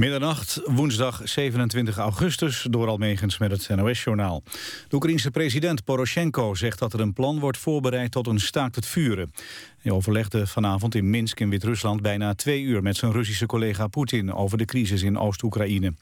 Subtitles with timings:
[0.00, 4.42] Middernacht, woensdag 27 augustus, door Almegens met het NOS-journaal.
[4.88, 8.86] De Oekraïense president Poroshenko zegt dat er een plan wordt voorbereid tot een staakt het
[8.86, 9.32] vuren.
[9.78, 14.32] Hij overlegde vanavond in Minsk in Wit-Rusland bijna twee uur met zijn Russische collega Poetin
[14.32, 15.94] over de crisis in Oost-Oekraïne.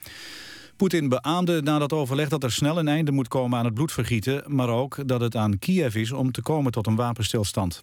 [0.77, 4.45] Poetin beaamde na dat overleg dat er snel een einde moet komen aan het bloedvergieten,
[4.46, 7.83] maar ook dat het aan Kiev is om te komen tot een wapenstilstand.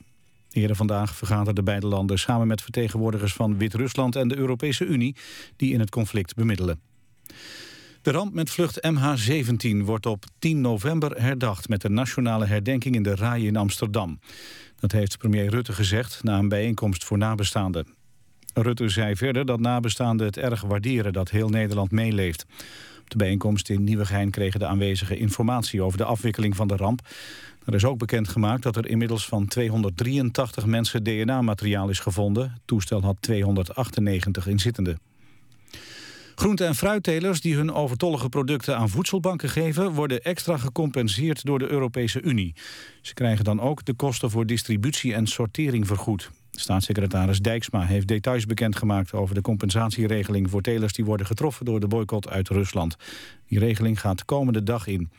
[0.55, 5.15] Eerder vandaag vergaderden beide landen samen met vertegenwoordigers van Wit-Rusland en de Europese Unie
[5.55, 6.79] die in het conflict bemiddelen.
[8.01, 13.04] De ramp met vlucht MH17 wordt op 10 november herdacht met de nationale herdenking in
[13.04, 14.19] de Rai in Amsterdam.
[14.79, 17.87] Dat heeft premier Rutte gezegd na een bijeenkomst voor nabestaanden.
[18.54, 22.46] Rutte zei verder dat nabestaanden het erg waarderen dat heel Nederland meeleeft.
[23.01, 27.01] Op de bijeenkomst in Nieuwegein kregen de aanwezigen informatie over de afwikkeling van de ramp.
[27.65, 32.61] Er is ook bekendgemaakt dat er inmiddels van 283 mensen DNA-materiaal is gevonden.
[32.66, 35.00] Toestel had 298 inzittenden.
[36.36, 39.91] Groente- en fruittelers die hun overtollige producten aan voedselbanken geven...
[39.91, 42.53] worden extra gecompenseerd door de Europese Unie.
[43.02, 46.31] Ze krijgen dan ook de kosten voor distributie en sortering vergoed.
[46.52, 49.13] Staatssecretaris Dijksma heeft details bekendgemaakt...
[49.13, 51.66] over de compensatieregeling voor telers die worden getroffen...
[51.66, 52.95] door de boycott uit Rusland.
[53.47, 55.09] Die regeling gaat komende dag in.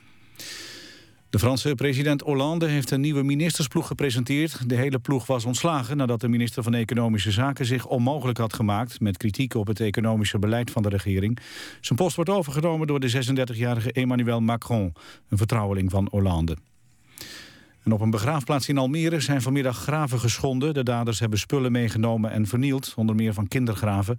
[1.36, 4.68] De Franse president Hollande heeft een nieuwe ministersploeg gepresenteerd.
[4.68, 9.00] De hele ploeg was ontslagen nadat de minister van Economische Zaken zich onmogelijk had gemaakt
[9.00, 11.38] met kritiek op het economische beleid van de regering.
[11.80, 14.92] Zijn post wordt overgenomen door de 36-jarige Emmanuel Macron,
[15.28, 16.56] een vertrouweling van Hollande.
[17.92, 20.74] Op een begraafplaats in Almere zijn vanmiddag graven geschonden.
[20.74, 24.18] De daders hebben spullen meegenomen en vernield, onder meer van kindergraven.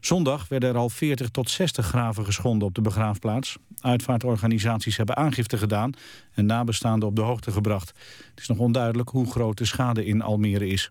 [0.00, 3.56] Zondag werden er al 40 tot 60 graven geschonden op de begraafplaats.
[3.80, 5.92] Uitvaartorganisaties hebben aangifte gedaan
[6.34, 7.88] en nabestaanden op de hoogte gebracht.
[8.30, 10.90] Het is nog onduidelijk hoe groot de schade in Almere is.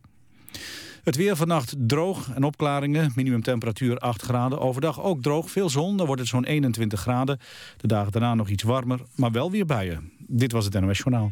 [1.04, 3.12] Het weer vannacht droog en opklaringen.
[3.16, 4.60] Minimumtemperatuur 8 graden.
[4.60, 5.98] Overdag ook droog, veel zon.
[5.98, 7.40] Dan wordt het zo'n 21 graden.
[7.78, 10.12] De dagen daarna nog iets warmer, maar wel weer buien.
[10.18, 11.32] Dit was het NOS Journaal.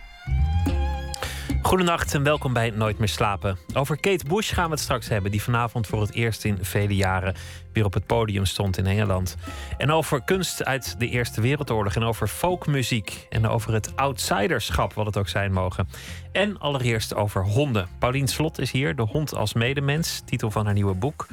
[1.71, 3.57] Goedenacht en welkom bij Nooit meer slapen.
[3.73, 6.95] Over Kate Bush gaan we het straks hebben, die vanavond voor het eerst in vele
[6.95, 7.35] jaren
[7.73, 9.35] weer op het podium stond in Engeland.
[9.77, 15.05] En over kunst uit de Eerste Wereldoorlog en over folkmuziek en over het outsiderschap, wat
[15.05, 15.87] het ook zijn mogen.
[16.31, 17.87] En allereerst over honden.
[17.99, 21.27] Paulien Slot is hier, de hond als medemens, titel van haar nieuwe boek.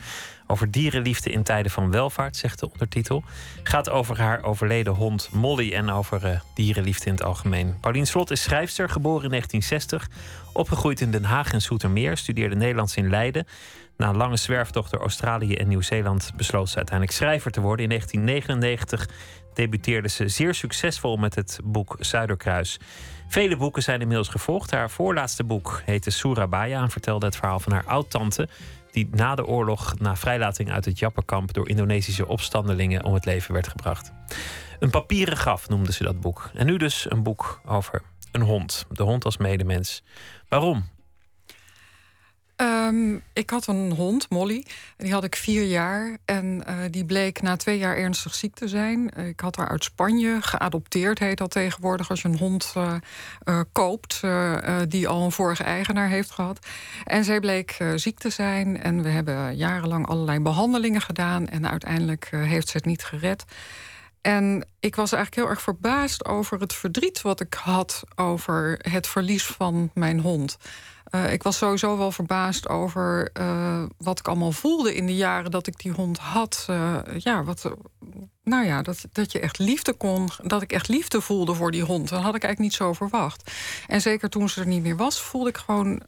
[0.51, 3.25] Over dierenliefde in tijden van welvaart, zegt de ondertitel.
[3.63, 7.77] Gaat over haar overleden hond Molly en over uh, dierenliefde in het algemeen.
[7.81, 10.09] Paulien Slot is schrijfster, geboren in 1960.
[10.53, 12.17] Opgegroeid in Den Haag en Soetermeer.
[12.17, 13.47] Studeerde Nederlands in Leiden.
[13.97, 17.83] Na een lange zwerftocht door Australië en Nieuw-Zeeland besloot ze uiteindelijk schrijver te worden.
[17.83, 19.09] In 1999
[19.55, 22.79] debuteerde ze zeer succesvol met het boek Zuiderkruis.
[23.29, 24.71] Vele boeken zijn inmiddels gevolgd.
[24.71, 28.49] Haar voorlaatste boek heette Surabaya en vertelde het verhaal van haar oud-tante
[28.99, 33.53] die na de oorlog, na vrijlating uit het Jappenkamp, door Indonesische opstandelingen om het leven
[33.53, 34.13] werd gebracht.
[34.79, 36.51] Een papieren graf noemde ze dat boek.
[36.55, 38.87] En nu dus een boek over een hond.
[38.91, 40.03] De hond als medemens.
[40.49, 40.85] Waarom?
[42.59, 44.65] Ehm, ik had een hond, Molly.
[44.97, 46.17] Die had ik vier jaar.
[46.25, 49.11] En uh, die bleek na twee jaar ernstig ziek te zijn.
[49.17, 52.11] Ik had haar uit Spanje geadopteerd, heet dat tegenwoordig...
[52.11, 54.21] als je een hond uh, koopt
[54.89, 56.67] die al een vorige eigenaar heeft gehad.
[57.05, 58.83] En zij bleek ziek te zijn.
[58.83, 61.49] En we hebben jarenlang allerlei behandelingen gedaan.
[61.49, 63.45] En uiteindelijk heeft ze het niet gered.
[64.29, 68.03] En ik was eigenlijk heel erg verbaasd over het verdriet wat ik had...
[68.17, 70.57] over het verlies van mijn hond...
[71.11, 75.51] Uh, ik was sowieso wel verbaasd over uh, wat ik allemaal voelde in de jaren
[75.51, 76.67] dat ik die hond had.
[76.71, 77.71] Uh, ja, wat,
[78.45, 81.83] nou ja, dat, dat je echt liefde kon, dat ik echt liefde voelde voor die
[81.83, 82.09] hond.
[82.09, 83.51] Dat had ik eigenlijk niet zo verwacht.
[83.87, 86.03] En zeker toen ze er niet meer was, voelde ik gewoon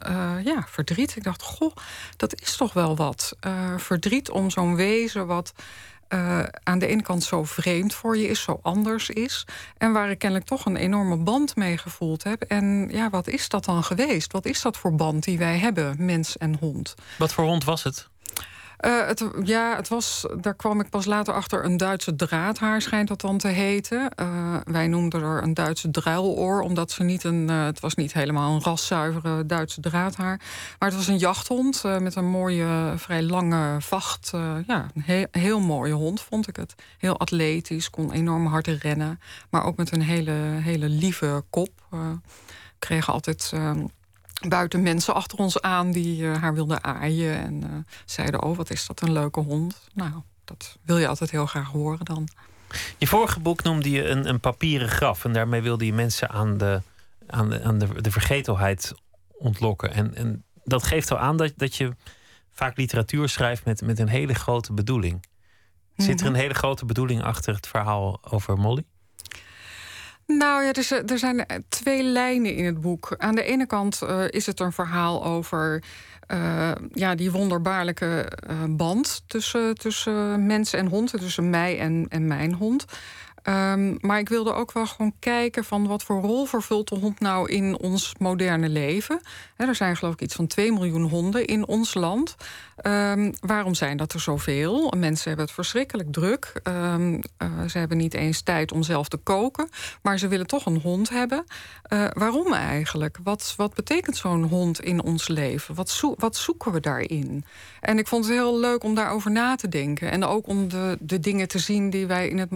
[0.44, 1.16] ja, verdriet.
[1.16, 1.74] Ik dacht, goh,
[2.16, 3.36] dat is toch wel wat.
[3.76, 5.52] verdriet om zo'n wezen wat
[6.14, 9.46] uh, aan de ene kant zo vreemd voor je is, zo anders is.
[9.76, 12.42] En waar ik kennelijk toch een enorme band mee gevoeld heb.
[12.42, 14.32] En ja, wat is dat dan geweest?
[14.32, 16.94] Wat is dat voor band die wij hebben, mens en hond?
[17.18, 18.09] Wat voor hond was het?
[18.86, 21.64] Uh, het, ja, het was, daar kwam ik pas later achter.
[21.64, 24.10] Een Duitse draadhaar schijnt dat dan te heten.
[24.20, 27.48] Uh, wij noemden er een Duitse druiloor, omdat ze niet een.
[27.50, 30.40] Uh, het was niet helemaal een raszuivere Duitse draadhaar.
[30.78, 34.30] Maar het was een jachthond met een mooie, vrij lange vacht.
[34.66, 36.74] ja, een heel, heel mooie hond vond ik het.
[36.98, 39.20] Heel atletisch, kon enorm hard rennen.
[39.50, 41.70] Maar ook met een hele, hele lieve kop.
[42.78, 43.52] kregen altijd
[44.48, 47.36] buiten mensen achter ons aan die haar wilden aaien.
[47.38, 49.88] En zeiden, oh, wat is dat een leuke hond.
[49.94, 50.12] Nou,
[50.44, 52.28] dat wil je altijd heel graag horen dan.
[52.98, 55.24] Je vorige boek noemde je een, een papieren graf.
[55.24, 56.82] En daarmee wilde je mensen aan de,
[57.26, 58.94] aan de, aan de, de vergetelheid
[59.38, 59.92] ontlokken.
[59.92, 61.96] En, en dat geeft al aan dat, dat je
[62.52, 65.26] vaak literatuur schrijft met, met een hele grote bedoeling.
[65.96, 66.40] Zit er een mhm.
[66.40, 68.84] hele grote bedoeling achter het verhaal over Molly?
[70.38, 73.14] Nou ja, er, er zijn twee lijnen in het boek.
[73.18, 75.82] Aan de ene kant uh, is het een verhaal over
[76.32, 78.32] uh, ja, die wonderbaarlijke
[78.68, 82.84] band tussen, tussen mens en hond, tussen mij en, en mijn hond.
[83.44, 87.20] Um, maar ik wilde ook wel gewoon kijken van wat voor rol vervult de hond
[87.20, 89.20] nou in ons moderne leven.
[89.56, 92.36] Er zijn geloof ik iets van 2 miljoen honden in ons land.
[92.82, 94.92] Um, waarom zijn dat er zoveel?
[94.96, 96.60] Mensen hebben het verschrikkelijk druk.
[96.62, 97.20] Um, uh,
[97.68, 99.68] ze hebben niet eens tijd om zelf te koken.
[100.02, 101.44] Maar ze willen toch een hond hebben.
[101.92, 103.18] Uh, waarom eigenlijk?
[103.22, 105.74] Wat, wat betekent zo'n hond in ons leven?
[105.74, 107.44] Wat, wat zoeken we daarin?
[107.80, 110.10] En ik vond het heel leuk om daarover na te denken.
[110.10, 112.50] En ook om de, de dingen te zien die wij in het.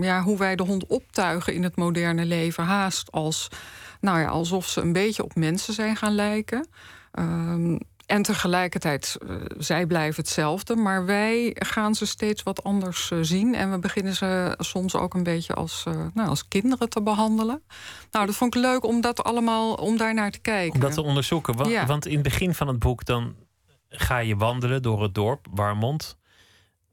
[0.00, 2.64] Ja, hoe wij de hond optuigen in het moderne leven.
[2.64, 3.48] Haast als.
[4.00, 6.68] Nou ja, alsof ze een beetje op mensen zijn gaan lijken.
[7.18, 7.78] Um,
[8.10, 13.54] en tegelijkertijd, uh, zij blijven hetzelfde, maar wij gaan ze steeds wat anders uh, zien.
[13.54, 17.62] En we beginnen ze soms ook een beetje als, uh, nou, als kinderen te behandelen.
[18.10, 20.74] Nou, dat vond ik leuk om dat allemaal, om daar naar te kijken.
[20.74, 21.56] Om dat te onderzoeken.
[21.56, 21.86] Want, ja.
[21.86, 23.34] want in het begin van het boek dan
[23.88, 26.18] ga je wandelen door het dorp, Warmond.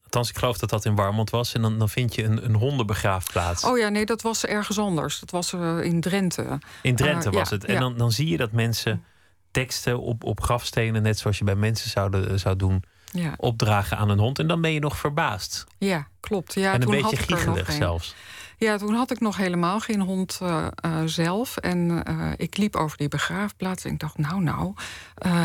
[0.07, 1.53] Althans, ik geloof dat dat in Warmond was.
[1.53, 3.63] En dan, dan vind je een, een hondenbegraafplaats.
[3.63, 5.19] Oh ja, nee, dat was ergens anders.
[5.19, 6.59] Dat was in Drenthe.
[6.81, 7.65] In Drenthe was ja, het.
[7.65, 9.03] En dan, dan zie je dat mensen
[9.51, 13.33] teksten op, op grafstenen, net zoals je bij mensen zouden, eh, zou doen, ja.
[13.37, 14.39] opdragen aan een hond.
[14.39, 15.65] En dan ben je nog verbaasd.
[15.77, 16.53] Ja, klopt.
[16.53, 18.15] Ja, en een beetje giechelig zelfs.
[18.59, 21.57] Ja, toen had ik nog helemaal geen hond uh, uh, zelf.
[21.57, 24.73] En uh, ik liep over die begraafplaats en ik dacht, nou, nou,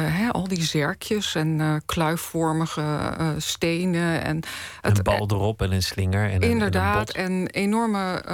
[0.08, 4.22] hè, al die zerkjes en kluifvormige stenen.
[4.22, 4.40] En
[4.80, 6.30] het, een bal erop en een slinger.
[6.30, 8.24] En inderdaad, en, een en enorme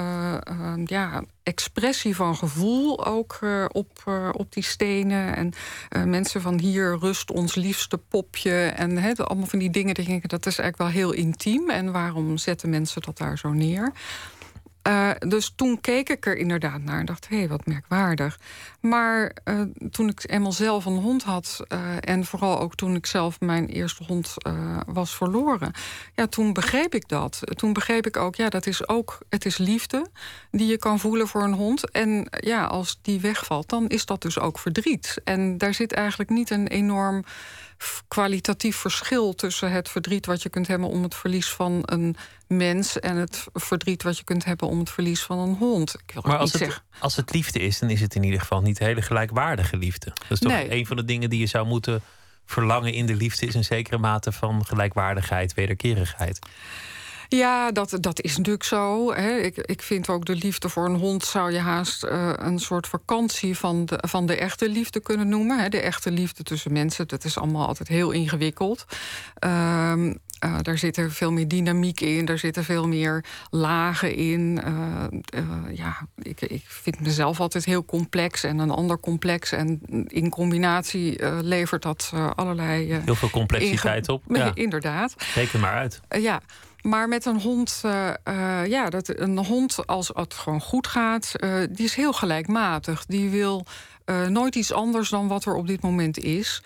[0.85, 3.39] ja, expressie van gevoel ook
[3.73, 3.91] op,
[4.33, 5.37] op die stenen.
[5.37, 8.67] En mensen van hier rust ons liefste popje.
[8.67, 11.71] En hè, allemaal van die dingen, denk ik, dat is eigenlijk wel heel intiem.
[11.71, 13.93] En waarom zetten mensen dat daar zo neer?
[14.83, 18.39] Uh, dus toen keek ik er inderdaad naar en dacht: hé, hey, wat merkwaardig.
[18.81, 19.61] Maar uh,
[19.91, 23.67] toen ik eenmaal zelf een hond had, uh, en vooral ook toen ik zelf mijn
[23.67, 24.35] eerste hond
[24.87, 25.73] was verloren,
[26.15, 27.41] ja, toen begreep ik dat.
[27.45, 30.07] Toen begreep ik ook: ja, dat is ook, het is liefde
[30.51, 31.91] die je kan voelen voor een hond.
[31.91, 35.21] En ja, als die wegvalt, dan is dat dus ook verdriet.
[35.25, 37.25] En daar zit eigenlijk niet een enorm
[38.09, 42.17] kwalitatief verschil tussen het verdriet wat je kunt hebben om het verlies van een
[42.47, 45.95] mens en het verdriet wat je kunt hebben om het verlies van een hond.
[45.95, 46.83] Ik wil maar als het, zeggen.
[46.99, 50.07] als het liefde is, dan is het in ieder geval niet hele gelijkwaardige liefde.
[50.07, 50.73] Dat is toch nee.
[50.73, 52.03] een van de dingen die je zou moeten
[52.47, 56.39] verlangen in de liefde, is een zekere mate van gelijkwaardigheid, wederkerigheid.
[57.29, 59.13] Ja, dat, dat is natuurlijk zo.
[59.13, 59.37] Hè.
[59.37, 62.87] Ik, ik vind ook de liefde voor een hond zou je haast uh, een soort
[62.87, 65.59] vakantie van de, van de echte liefde kunnen noemen.
[65.59, 65.69] Hè.
[65.69, 68.85] De echte liefde tussen mensen, dat is allemaal altijd heel ingewikkeld.
[69.45, 70.13] Uh,
[70.45, 74.61] uh, daar zit er veel meer dynamiek in, daar zitten veel meer lagen in.
[74.67, 75.05] Uh,
[75.35, 79.53] uh, ja, ik, ik vind mezelf altijd heel complex en een ander complex.
[79.53, 83.01] En in combinatie levert dat allerlei.
[83.05, 84.23] heel veel complexiteit op.
[84.39, 84.51] Ja.
[84.55, 85.15] Inderdaad.
[85.35, 86.01] Reken maar uit.
[86.09, 86.41] ja.
[86.83, 91.33] Maar met een hond, uh, uh, ja, dat, een hond als het gewoon goed gaat,
[91.37, 93.07] uh, die is heel gelijkmatig.
[93.07, 93.67] Die wil
[94.29, 96.63] nooit iets anders dan wat er op dit moment is.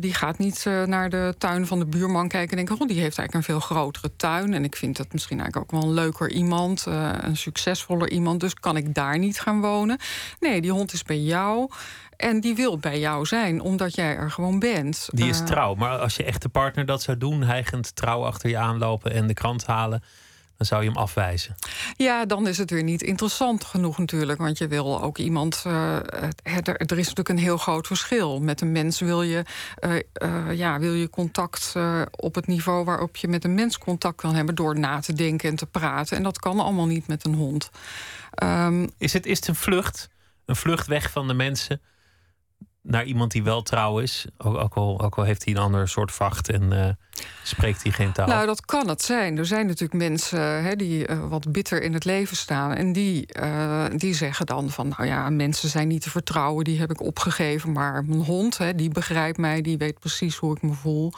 [0.00, 3.18] die gaat niet naar de tuin van de buurman kijken en denken: oh, die heeft
[3.18, 4.54] eigenlijk een veel grotere tuin.
[4.54, 6.84] En ik vind dat misschien eigenlijk ook wel een leuker iemand,
[7.20, 8.40] een succesvoller iemand.
[8.40, 9.98] Dus kan ik daar niet gaan wonen?
[10.40, 11.70] Nee, die hond is bij jou.
[12.16, 15.08] En die wil bij jou zijn, omdat jij er gewoon bent.
[15.12, 15.74] Die is trouw.
[15.74, 19.34] Maar als je echte partner dat zou doen, hijgend trouw achter je aanlopen en de
[19.34, 20.02] krant halen,
[20.58, 21.54] dan zou je hem afwijzen.
[21.96, 24.38] Ja, dan is het weer niet interessant genoeg natuurlijk.
[24.38, 25.62] Want je wil ook iemand.
[25.66, 25.96] Uh,
[26.42, 28.40] er, er, is natuurlijk een heel groot verschil.
[28.40, 29.44] Met een mens wil je,
[29.80, 31.74] uh, uh, ja, wil je contact
[32.10, 34.54] op het niveau waarop je met een mens contact kan hebben.
[34.54, 36.16] door na te denken en te praten.
[36.16, 37.70] En dat kan allemaal niet met een hond.
[38.42, 40.08] Um, is, het, is het een vlucht?
[40.44, 41.80] Een vlucht weg van de mensen?
[42.88, 44.26] Naar iemand die wel trouw is.
[44.38, 46.88] Ook, ook, al, ook heeft hij een ander soort vacht en uh,
[47.42, 48.26] spreekt hij geen taal.
[48.26, 49.38] Nou, dat kan het zijn.
[49.38, 52.74] Er zijn natuurlijk mensen hè, die uh, wat bitter in het leven staan.
[52.74, 53.28] En die,
[53.96, 56.64] die zeggen dan van, nou ja, mensen zijn niet te vertrouwen.
[56.64, 57.72] Die heb ik opgegeven.
[57.72, 59.60] Maar mijn hond, hè, die begrijpt mij.
[59.60, 61.12] Die weet precies hoe ik me voel.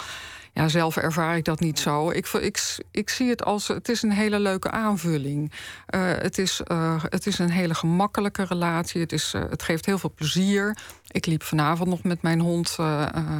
[0.52, 2.10] Ja, zelf ervaar ik dat niet zo.
[2.10, 5.52] Ik, ik, ik zie het als het is een hele leuke aanvulling.
[5.94, 9.00] Uh, het, is, uh, het is een hele gemakkelijke relatie.
[9.00, 10.76] Het, is, uh, het geeft heel veel plezier.
[11.10, 12.76] Ik liep vanavond nog met mijn hond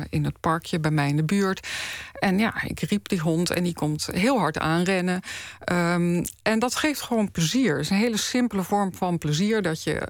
[0.09, 1.69] in het parkje bij mij in de buurt.
[2.13, 5.21] En ja, ik riep die hond en die komt heel hard aanrennen.
[5.73, 7.73] Um, en dat geeft gewoon plezier.
[7.73, 10.03] Het is een hele simpele vorm van plezier dat je,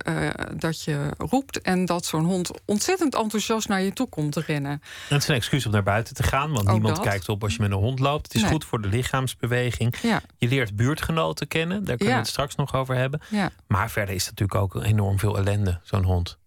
[0.56, 4.72] dat je roept en dat zo'n hond ontzettend enthousiast naar je toe komt rennen.
[4.72, 7.54] En het is een excuus om naar buiten te gaan, want niemand kijkt op als
[7.54, 8.32] je met een hond loopt.
[8.32, 9.96] Het is goed voor de lichaamsbeweging.
[10.02, 10.22] Ja.
[10.36, 13.20] Je leert buurtgenoten kennen, daar kunnen we het straks nog over hebben.
[13.28, 13.50] Ja.
[13.66, 16.38] Maar verder is het natuurlijk ook enorm veel ellende, zo'n hond.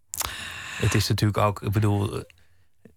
[0.77, 2.23] Het is natuurlijk ook, ik bedoel,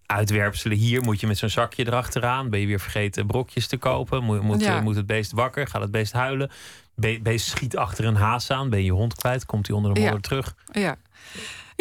[0.05, 1.01] uitwerpselen hier.
[1.01, 2.49] Moet je met zo'n zakje erachteraan?
[2.49, 4.23] Ben je weer vergeten brokjes te kopen?
[4.23, 5.67] Moet, moet, moet het beest wakker?
[5.67, 6.51] Gaat het beest huilen?
[6.95, 8.69] Be beest schiet achter een haas aan.
[8.69, 9.45] Ben je hond kwijt?
[9.45, 10.55] Komt hij onder de motor terug?
[10.71, 10.95] Ja.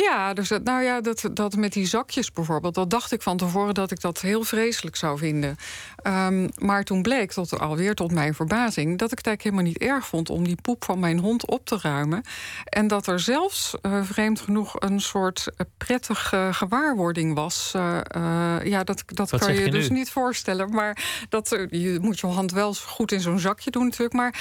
[0.03, 3.75] Ja, dus nou ja, dat, dat met die zakjes bijvoorbeeld, dat dacht ik van tevoren
[3.75, 5.57] dat ik dat heel vreselijk zou vinden.
[6.03, 9.91] Um, maar toen bleek, tot, alweer tot mijn verbazing, dat ik het eigenlijk helemaal niet
[9.91, 12.23] erg vond om die poep van mijn hond op te ruimen.
[12.65, 17.73] En dat er zelfs, uh, vreemd genoeg, een soort uh, prettige gewaarwording was.
[17.77, 18.01] Uh,
[18.65, 20.71] ja, dat, dat kan je, je dus niet voorstellen.
[20.71, 24.15] Maar dat, je moet je hand wel goed in zo'n zakje doen natuurlijk.
[24.15, 24.41] Maar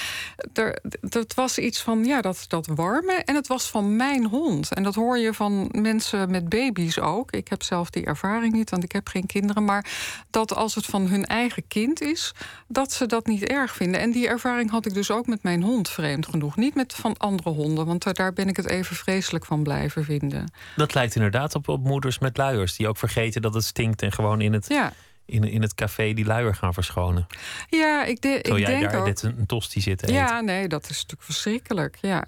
[0.52, 3.12] er, dat was iets van, ja, dat, dat warme.
[3.12, 4.74] En het was van mijn hond.
[4.74, 7.32] En dat hoor je van van mensen met baby's ook.
[7.32, 9.64] Ik heb zelf die ervaring niet, want ik heb geen kinderen.
[9.64, 9.86] Maar
[10.30, 12.34] dat als het van hun eigen kind is,
[12.68, 14.00] dat ze dat niet erg vinden.
[14.00, 16.56] En die ervaring had ik dus ook met mijn hond, vreemd genoeg.
[16.56, 20.52] Niet met van andere honden, want daar ben ik het even vreselijk van blijven vinden.
[20.76, 24.12] Dat lijkt inderdaad op, op moeders met luiers, die ook vergeten dat het stinkt en
[24.12, 24.68] gewoon in het.
[24.68, 24.92] Ja.
[25.28, 27.26] In, in het café die luier gaan verschonen.
[27.68, 29.06] Ja, ik, de, Terwijl ik jij denk daar ook...
[29.06, 30.44] dit een, een tosti zit te Ja, eten.
[30.44, 31.98] nee, dat is natuurlijk verschrikkelijk.
[32.00, 32.24] Ja.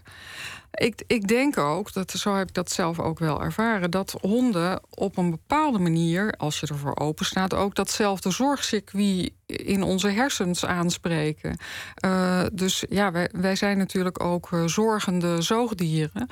[0.70, 4.80] Ik, ik denk ook, dat, zo heb ik dat zelf ook wel ervaren, dat honden
[4.90, 10.64] op een bepaalde manier, als je ervoor open staat, ook datzelfde zorgcircuit in onze hersens
[10.64, 11.58] aanspreken.
[12.04, 16.28] Uh, dus ja, wij, wij zijn natuurlijk ook uh, zorgende zoogdieren.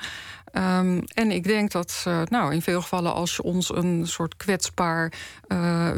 [0.53, 4.35] Um, en ik denk dat, uh, nou, in veel gevallen, als je ons een soort
[4.35, 5.13] kwetsbaar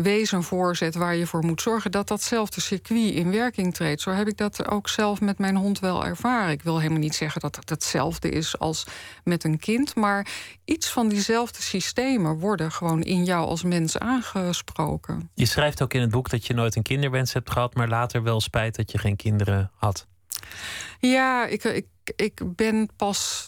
[0.01, 4.01] wezen voorzet waar je voor moet zorgen, dat datzelfde circuit in werking treedt.
[4.01, 6.51] Zo heb ik dat ook zelf met mijn hond wel ervaren.
[6.51, 8.85] Ik wil helemaal niet zeggen dat het hetzelfde is als
[9.23, 10.27] met een kind, maar
[10.65, 15.29] iets van diezelfde systemen worden gewoon in jou als mens aangesproken.
[15.33, 18.23] Je schrijft ook in het boek dat je nooit een kinderwens hebt gehad, maar later
[18.23, 20.07] wel spijt dat je geen kinderen had.
[20.99, 23.47] Ja, ik, ik, ik ben pas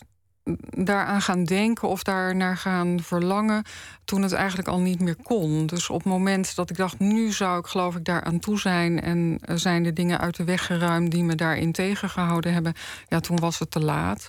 [0.69, 3.63] daaraan gaan denken of daar naar gaan verlangen
[4.05, 5.65] toen het eigenlijk al niet meer kon.
[5.65, 8.59] Dus op het moment dat ik dacht, nu zou ik geloof ik daar aan toe
[8.59, 12.73] zijn en zijn de dingen uit de weg geruimd die me daarin tegengehouden hebben,
[13.07, 14.27] ja, toen was het te laat.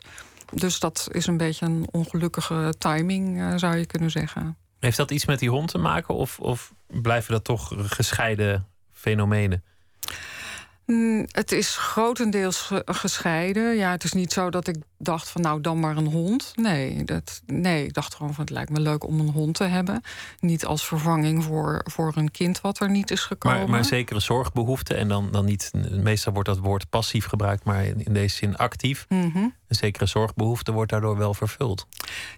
[0.54, 4.56] Dus dat is een beetje een ongelukkige timing, zou je kunnen zeggen.
[4.78, 9.62] Heeft dat iets met die hond te maken of, of blijven dat toch gescheiden fenomenen?
[10.86, 13.76] Mm, het is grotendeels gescheiden.
[13.76, 16.52] Ja, het is niet zo dat ik dacht van nou dan maar een hond.
[16.54, 19.64] Nee, dat, nee ik dacht gewoon van het lijkt me leuk om een hond te
[19.64, 20.02] hebben.
[20.40, 23.58] Niet als vervanging voor, voor een kind wat er niet is gekomen.
[23.58, 25.70] Maar, maar zekere zorgbehoeften en dan, dan niet...
[25.90, 29.06] Meestal wordt dat woord passief gebruikt, maar in, in deze zin actief.
[29.08, 29.54] Mm -hmm.
[29.72, 31.86] Een zekere zorgbehoefte wordt daardoor wel vervuld.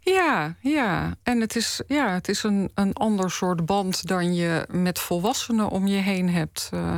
[0.00, 1.14] Ja, ja.
[1.22, 5.68] En het is, ja, het is een, een ander soort band dan je met volwassenen
[5.68, 6.70] om je heen hebt.
[6.74, 6.96] Uh,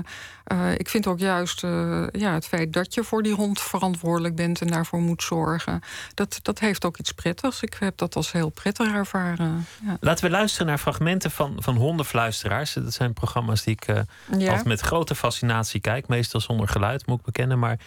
[0.53, 4.35] uh, ik vind ook juist uh, ja, het feit dat je voor die hond verantwoordelijk
[4.35, 5.81] bent en daarvoor moet zorgen.
[6.15, 7.63] Dat, dat heeft ook iets prettigs.
[7.63, 9.67] Ik heb dat als heel prettig ervaren.
[9.85, 9.97] Ja.
[10.01, 12.73] Laten we luisteren naar fragmenten van, van hondenfluisteraars.
[12.73, 14.05] Dat zijn programma's die ik ja.
[14.29, 16.09] altijd met grote fascinatie kijk.
[16.09, 17.59] Meestal zonder geluid, moet ik bekennen.
[17.59, 17.79] Maar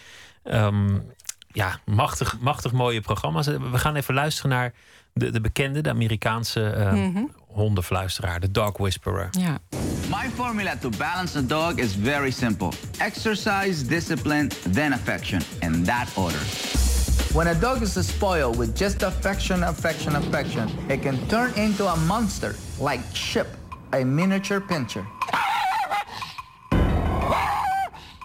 [0.44, 1.02] um,
[1.52, 3.46] ja, machtig, machtig mooie programma's.
[3.46, 4.72] We gaan even luisteren naar
[5.12, 7.34] de, de bekende, de Amerikaanse uh, mm -hmm.
[7.46, 9.28] hondenfluisteraar, de dog whisperer.
[9.30, 9.58] Ja.
[10.08, 12.68] My formula to balance a dog is very simple.
[12.98, 15.42] Exercise, discipline, then affection.
[15.60, 16.40] In that order.
[17.32, 21.96] When a dog is spoiled with just affection, affection, affection, it can turn into a
[21.96, 23.46] monster like Chip,
[23.92, 25.06] a miniature pincher.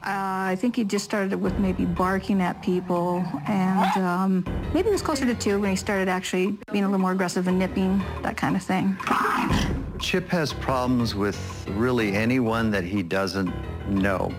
[0.06, 4.92] Uh, I think he just started with maybe barking at people, and um, maybe it
[4.92, 8.04] was closer to two when he started actually being a little more aggressive and nipping,
[8.22, 8.96] that kind of thing.
[9.98, 11.38] Chip has problems with
[11.76, 13.52] really anyone that he doesn't
[13.88, 14.32] know.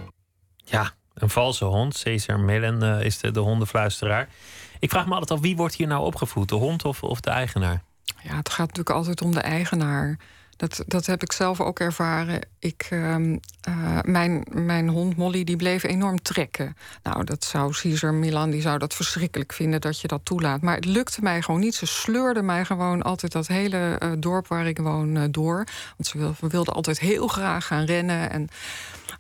[0.65, 1.97] Ja, een valse hond.
[1.97, 4.29] Cesar Millen uh, is de, de hondenfluisteraar.
[4.79, 6.49] Ik vraag me altijd af, wie wordt hier nou opgevoed?
[6.49, 7.83] De hond of, of de eigenaar?
[8.23, 10.19] Ja, het gaat natuurlijk altijd om de eigenaar.
[10.57, 12.41] Dat, dat heb ik zelf ook ervaren.
[12.59, 13.37] Ik, uh, uh,
[14.03, 16.77] mijn, mijn hond Molly die bleef enorm trekken.
[17.03, 20.61] Nou, dat zou Caesar Milan die zou dat verschrikkelijk vinden dat je dat toelaat.
[20.63, 21.75] Maar het lukte mij gewoon niet.
[21.75, 25.67] Ze sleurde mij gewoon altijd dat hele uh, dorp waar ik woon door.
[25.97, 28.31] Want ze wilde, altijd heel graag gaan rennen.
[28.31, 28.49] En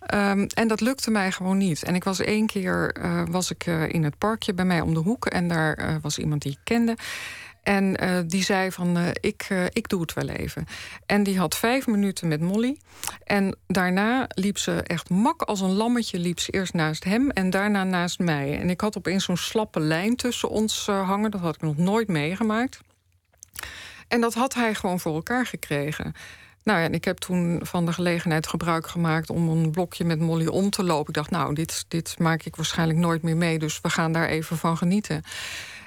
[0.06, 1.82] Ehm, en dat lukte mij gewoon niet.
[1.82, 2.96] En ik was één keer
[3.30, 5.26] was ik, in het parkje bij mij om de hoek.
[5.26, 6.96] En daar was iemand die ik kende.
[7.66, 10.66] En uh, die zei van, uh, ik, uh, ik doe het wel even.
[11.06, 12.76] En die had vijf minuten met Molly.
[13.24, 16.18] En daarna liep ze echt mak als een lammetje.
[16.18, 18.60] Liep ze eerst naast hem en daarna naast mij.
[18.60, 21.30] En ik had opeens zo'n slappe lijn tussen ons hangen.
[21.30, 22.80] Dat had ik nog nooit meegemaakt.
[24.08, 26.14] En dat had hij gewoon voor elkaar gekregen.
[26.62, 30.20] Nou ja, en ik heb toen van de gelegenheid gebruik gemaakt om een blokje met
[30.20, 31.08] Molly om te lopen.
[31.08, 33.58] Ik dacht, nou, dit, dit maak ik waarschijnlijk nooit meer mee.
[33.58, 35.22] Dus we gaan daar even van genieten.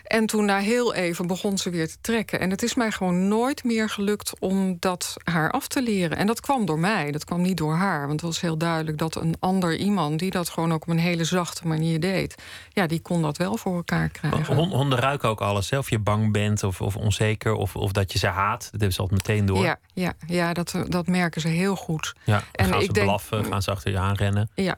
[0.09, 2.39] En toen na heel even begon ze weer te trekken.
[2.39, 6.17] En het is mij gewoon nooit meer gelukt om dat haar af te leren.
[6.17, 7.99] En dat kwam door mij, dat kwam niet door haar.
[7.99, 10.19] Want het was heel duidelijk dat een ander iemand...
[10.19, 12.35] die dat gewoon ook op een hele zachte manier deed...
[12.69, 14.55] ja, die kon dat wel voor elkaar krijgen.
[14.55, 15.71] Honden ruiken ook alles.
[15.71, 18.61] Of je bang bent of, of onzeker of, of dat je ze haat.
[18.61, 19.63] Dat hebben ze altijd meteen door.
[19.63, 22.15] Ja, ja, ja dat, dat merken ze heel goed.
[22.23, 24.49] Ja, en gaan ze blaffen, gaan ze achter je aanrennen.
[24.55, 24.77] Ja,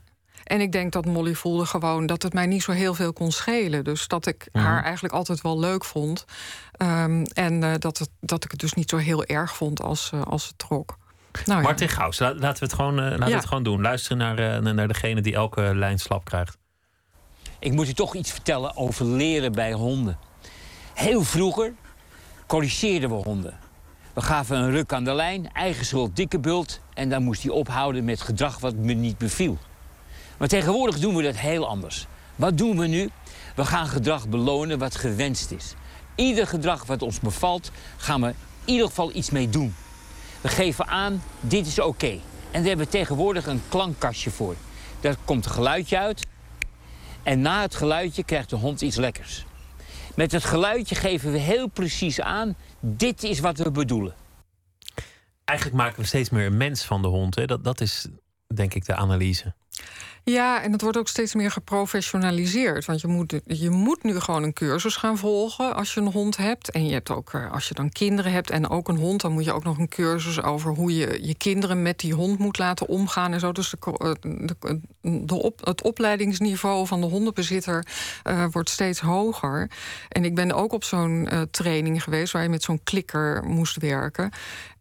[0.51, 3.31] en ik denk dat Molly voelde gewoon dat het mij niet zo heel veel kon
[3.31, 3.83] schelen.
[3.83, 4.65] Dus dat ik Mhm.
[4.65, 6.25] haar eigenlijk altijd wel leuk vond.
[6.77, 10.11] Um, en uh, dat, het, dat ik het dus niet zo heel erg vond als,
[10.13, 10.97] uh, als het trok.
[11.45, 11.93] Nou, Martin ja.
[11.93, 13.25] Gauws, laten we het gewoon, uh, laten ja.
[13.25, 13.81] we het gewoon doen.
[13.81, 16.57] Luisteren naar, naar degene die elke lijn slap krijgt.
[17.59, 20.17] Ik moet u toch iets vertellen over leren bij honden.
[20.93, 21.73] Heel vroeger
[22.47, 23.59] corrigeerden we honden.
[24.13, 26.81] We gaven een ruk aan de lijn, eigen schuld, dikke bult...
[26.93, 29.57] en dan moest hij ophouden met gedrag wat me niet beviel.
[30.41, 32.07] Maar tegenwoordig doen we dat heel anders.
[32.35, 33.09] Wat doen we nu?
[33.55, 35.73] We gaan gedrag belonen wat gewenst is.
[36.15, 38.33] Ieder gedrag wat ons bevalt, gaan we in
[38.65, 39.75] ieder geval iets mee doen.
[40.41, 42.07] We geven aan, dit is oké.
[42.07, 42.19] En
[42.51, 44.55] daar hebben we tegenwoordig een klankkastje voor.
[44.99, 46.27] Daar komt een geluidje uit.
[47.23, 49.45] En na het geluidje krijgt de hond iets lekkers.
[50.15, 54.13] Met het geluidje geven we heel precies aan, dit is wat we bedoelen.
[55.45, 57.35] Eigenlijk maken we steeds meer een mens van de hond.
[57.35, 57.45] Hè?
[57.45, 58.07] Dat, dat is
[58.55, 59.53] denk ik de analyse.
[60.23, 62.85] Ja, en het wordt ook steeds meer geprofessionaliseerd.
[62.85, 66.37] Want je moet, je moet nu gewoon een cursus gaan volgen als je een hond
[66.37, 66.71] hebt.
[66.71, 69.21] En je hebt ook, als je dan kinderen hebt en ook een hond...
[69.21, 72.39] dan moet je ook nog een cursus over hoe je je kinderen met die hond
[72.39, 73.33] moet laten omgaan.
[73.33, 73.51] En zo.
[73.51, 77.85] Dus de, de op, het opleidingsniveau van de hondenbezitter
[78.51, 79.69] wordt steeds hoger.
[80.09, 82.33] En ik ben ook op zo'n training geweest...
[82.33, 84.31] waar je met zo'n klikker moest werken.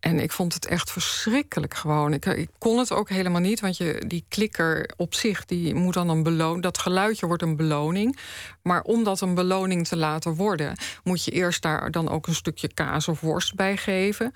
[0.01, 2.13] En ik vond het echt verschrikkelijk gewoon.
[2.13, 5.45] Ik, ik, kon het ook helemaal niet, want je, die klikker op zich...
[5.45, 6.63] die moet dan een beloning.
[6.63, 8.19] Dat geluidje wordt een beloning.
[8.63, 10.77] Maar om dat een beloning te laten worden...
[11.05, 14.33] moet je eerst daar dan ook een stukje kaas of worst bij geven...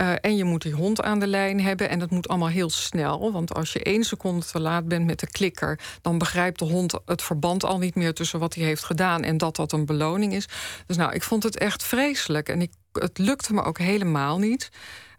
[0.00, 1.88] Uh, en je moet die hond aan de lijn hebben.
[1.88, 3.32] En dat moet allemaal heel snel.
[3.32, 5.80] Want als je één seconde te laat bent met de klikker...
[6.02, 9.22] dan begrijpt de hond het verband al niet meer tussen wat hij heeft gedaan...
[9.22, 10.48] en dat dat een beloning is.
[10.86, 12.48] Dus nou, ik vond het echt vreselijk.
[12.48, 14.68] En ik, het lukte me ook helemaal niet.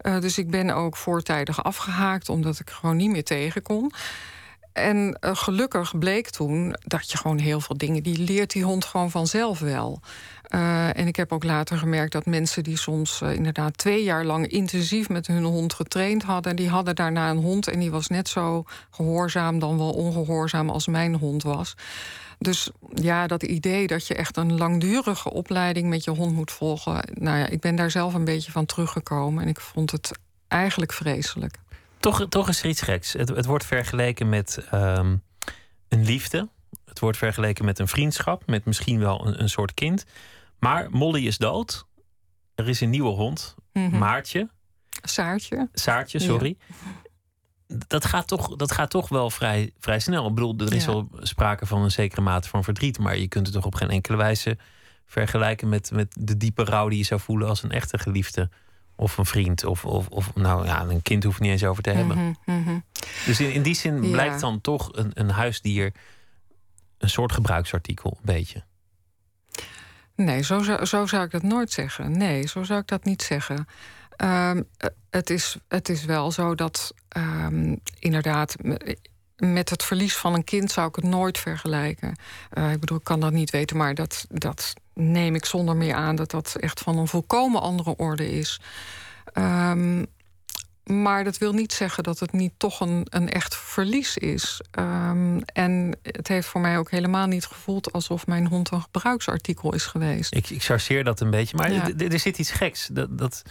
[0.01, 2.29] Uh, dus ik ben ook voortijdig afgehaakt...
[2.29, 3.91] omdat ik gewoon niet meer tegen kon.
[4.73, 8.03] En uh, gelukkig bleek toen dat je gewoon heel veel dingen...
[8.03, 10.01] die leert die hond gewoon vanzelf wel.
[10.55, 14.25] Uh, en ik heb ook later gemerkt dat mensen die soms uh, inderdaad twee jaar
[14.25, 18.07] lang intensief met hun hond getraind hadden, die hadden daarna een hond en die was
[18.07, 21.75] net zo gehoorzaam dan wel ongehoorzaam als mijn hond was.
[22.39, 27.03] Dus ja, dat idee dat je echt een langdurige opleiding met je hond moet volgen,
[27.13, 30.11] nou ja, ik ben daar zelf een beetje van teruggekomen en ik vond het
[30.47, 31.55] eigenlijk vreselijk.
[31.99, 33.13] Toch, toch is er iets geks.
[33.13, 35.21] Het, wordt vergeleken met um,
[35.87, 36.47] een liefde.
[36.85, 40.05] Het wordt vergeleken met een vriendschap, met misschien wel een, een soort kind.
[40.59, 41.85] Maar Molly is dood.
[42.55, 43.99] Er is een nieuwe hond, mm -hmm.
[43.99, 44.49] Maartje.
[45.01, 45.69] Saartje.
[45.73, 46.57] Saartje, sorry.
[47.67, 47.75] Ja.
[47.87, 50.27] Dat, gaat toch, dat gaat toch wel vrij, vrij snel.
[50.27, 50.91] Ik bedoel, er is ja.
[50.91, 52.99] wel sprake van een zekere mate van verdriet.
[52.99, 54.57] Maar je kunt het toch op geen enkele wijze
[55.05, 58.49] vergelijken met, met de diepe rouw die je zou voelen als een echte geliefde.
[58.95, 59.65] Of een vriend.
[59.65, 62.17] Of, of, of nou ja, een kind hoeft niet eens over te hebben.
[62.17, 62.83] Mm -hmm, mm -hmm.
[63.25, 64.11] Dus in, in die zin ja.
[64.11, 65.93] blijkt dan toch een, een huisdier
[66.97, 68.63] een soort gebruiksartikel, een beetje.
[70.17, 72.17] Nee, zo zou, zo zou ik dat nooit zeggen.
[72.17, 73.67] Nee, zo zou ik dat niet zeggen.
[74.23, 74.67] Um,
[75.09, 78.55] het, is, het is wel zo dat um, inderdaad
[79.35, 82.15] met het verlies van een kind zou ik het nooit vergelijken.
[82.53, 85.93] Uh, ik bedoel, ik kan dat niet weten, maar dat, dat neem ik zonder meer
[85.95, 88.61] aan dat dat echt van een volkomen andere orde is.
[89.33, 90.05] Um,
[90.87, 94.61] maar dat wil niet zeggen dat het niet toch een, een echt verlies is.
[94.79, 99.73] Um, en het heeft voor mij ook helemaal niet gevoeld alsof mijn hond een gebruiksartikel
[99.73, 100.35] is geweest.
[100.35, 101.89] Ik, ik chargeer dat een beetje, maar ja.
[101.97, 102.89] er zit iets geks.
[102.91, 103.41] Dat, dat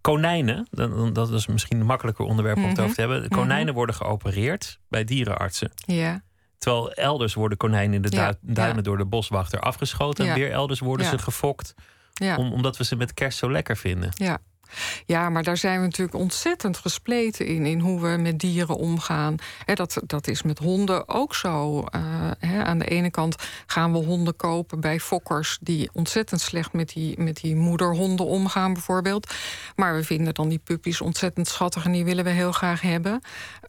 [0.00, 2.76] konijnen, dat, dat is misschien een makkelijker onderwerp om mm -hmm.
[2.76, 3.28] het over te hebben.
[3.28, 3.74] Konijnen mm -hmm.
[3.74, 5.72] worden geopereerd bij dierenartsen.
[5.74, 6.22] Ja.
[6.58, 8.34] Terwijl elders worden konijnen in de ja.
[8.40, 8.82] duinen ja.
[8.82, 10.26] door de boswachter afgeschoten.
[10.26, 11.74] En weer elders worden ze gefokt.
[12.36, 14.10] Om, omdat we ze met kerst zo lekker vinden.
[14.14, 14.38] Ja.
[15.06, 19.36] Ja, maar daar zijn we natuurlijk ontzettend gespleten in, in hoe we met dieren omgaan.
[19.74, 21.84] dat, dat is met honden ook zo.
[21.94, 26.88] Uh, aan de ene kant gaan we honden kopen bij fokkers die ontzettend slecht met
[26.88, 29.34] die, met die moederhonden omgaan, bijvoorbeeld.
[29.76, 33.20] Maar we vinden dan die puppies ontzettend schattig en die willen we heel graag hebben.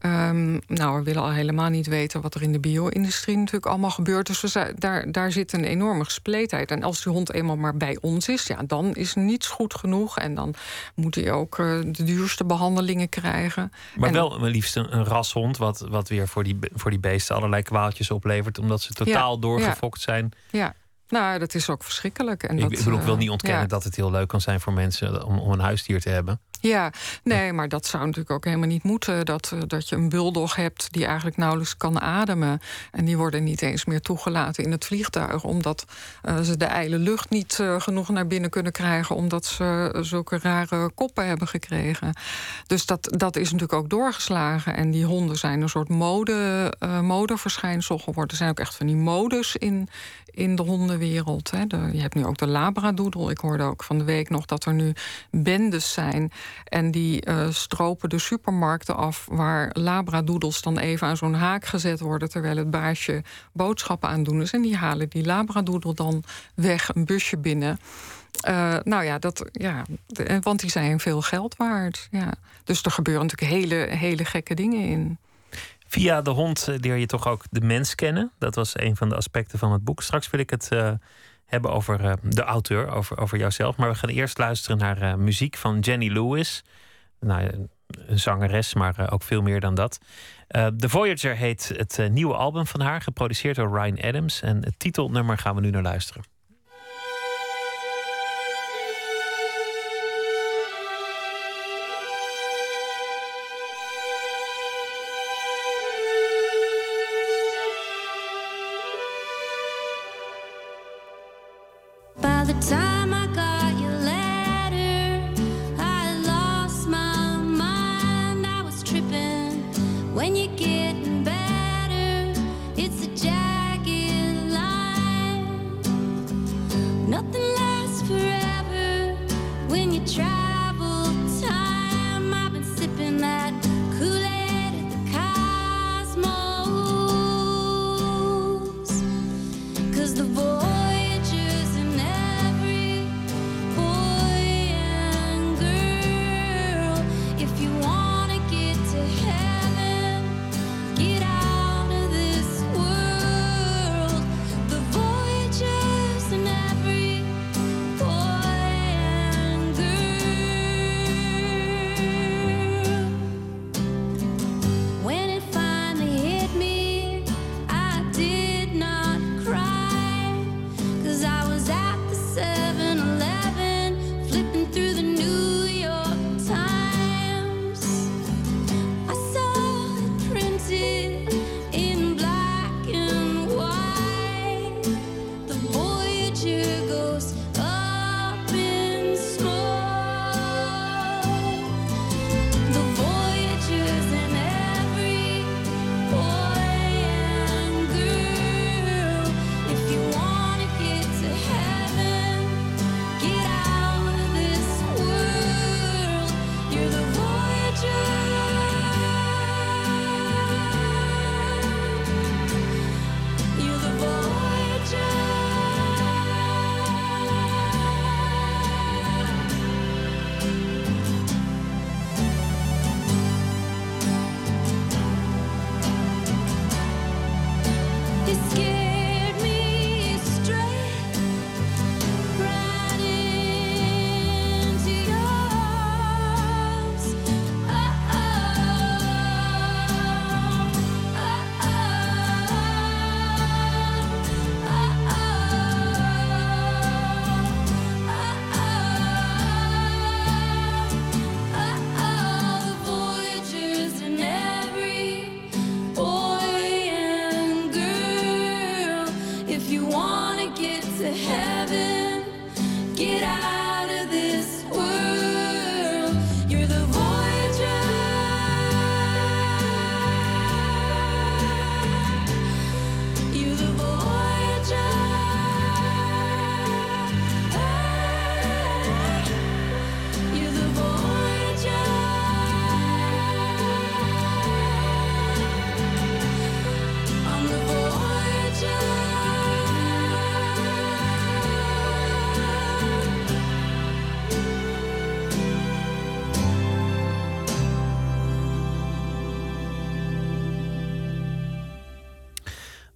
[0.05, 3.89] Um, nou, we willen al helemaal niet weten wat er in de bio-industrie natuurlijk allemaal
[3.89, 4.27] gebeurt.
[4.27, 6.71] Dus we, daar, daar zit een enorme gespleetheid.
[6.71, 10.17] En als die hond eenmaal maar bij ons is, ja, dan is niets goed genoeg.
[10.17, 10.53] En dan
[10.95, 13.71] moet hij ook uh, de duurste behandelingen krijgen.
[13.95, 17.35] Maar en, wel liefst een, een, rashond, wat, wat weer voor die, voor die beesten
[17.35, 20.31] allerlei kwaaltjes oplevert, omdat ze totaal doorgefokt zijn.
[20.51, 20.73] Ja.
[21.07, 22.43] Nou, dat is ook verschrikkelijk.
[22.43, 23.67] En ik, dat, ik wil ook wel uh, niet ontkennen ja.
[23.67, 26.39] dat het heel leuk kan zijn voor mensen om, om een huisdier te hebben.
[26.63, 26.91] Ja,
[27.23, 29.25] nee, maar dat zou natuurlijk ook helemaal niet moeten.
[29.25, 32.61] Dat, uh, dat je een buldog hebt die eigenlijk nauwelijks kan ademen.
[32.91, 35.43] En die worden niet eens meer toegelaten in het vliegtuig.
[35.43, 35.85] Omdat
[36.23, 39.15] uh, ze de ijle lucht niet uh, genoeg naar binnen kunnen krijgen.
[39.15, 42.13] Omdat ze zulke rare koppen hebben gekregen.
[42.67, 44.75] Dus dat, dat is natuurlijk ook doorgeslagen.
[44.75, 48.31] En die honden zijn een soort mode, modeverschijnsel geworden.
[48.31, 49.89] Er zijn ook echt van die modes in,
[50.33, 51.51] in de hondenwereld.
[51.51, 51.61] Hè.
[51.91, 53.31] Je hebt nu ook de labradoodle.
[53.31, 54.93] Ik hoorde ook van de week nog dat er nu
[55.31, 56.31] bendes zijn.
[56.63, 59.27] En die uh, stropen de supermarkten af...
[59.31, 62.29] waar labradoodles dan even aan zo'n haak gezet worden...
[62.29, 64.51] terwijl het baasje boodschappen aan doen is.
[64.51, 66.23] En die halen die labradoodle dan
[66.55, 67.79] weg, een busje binnen...
[68.49, 69.83] Uh, nou ja, dat, ja,
[70.41, 72.07] want die zijn veel geld waard.
[72.11, 72.33] Ja.
[72.63, 75.17] Dus er gebeuren natuurlijk hele, hele gekke dingen in.
[75.93, 78.31] Via de hond leer je toch ook de mens kennen.
[78.37, 80.01] Dat was een van de aspecten van het boek.
[80.01, 80.91] Straks wil ik het uh,
[81.45, 83.77] hebben over uh, de auteur, over, over jouzelf.
[83.77, 86.63] Maar we gaan eerst luisteren naar muziek van Jenny Lewis.
[87.19, 89.99] Nou, een zangeres, maar ook veel meer dan dat.
[90.47, 94.41] The Voyager heet het nieuwe album van haar, geproduceerd door Ryan Adams.
[94.41, 96.32] En het titelnummer gaan we nu naar luisteren.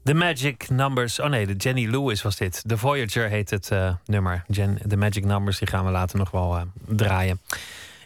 [0.07, 1.19] The Magic Numbers.
[1.19, 2.63] Oh nee, de Jenny Lewis was dit.
[2.67, 4.43] The Voyager heet het uh, nummer.
[4.49, 7.41] Gen, The Magic Numbers, die gaan we later nog wel uh, draaien.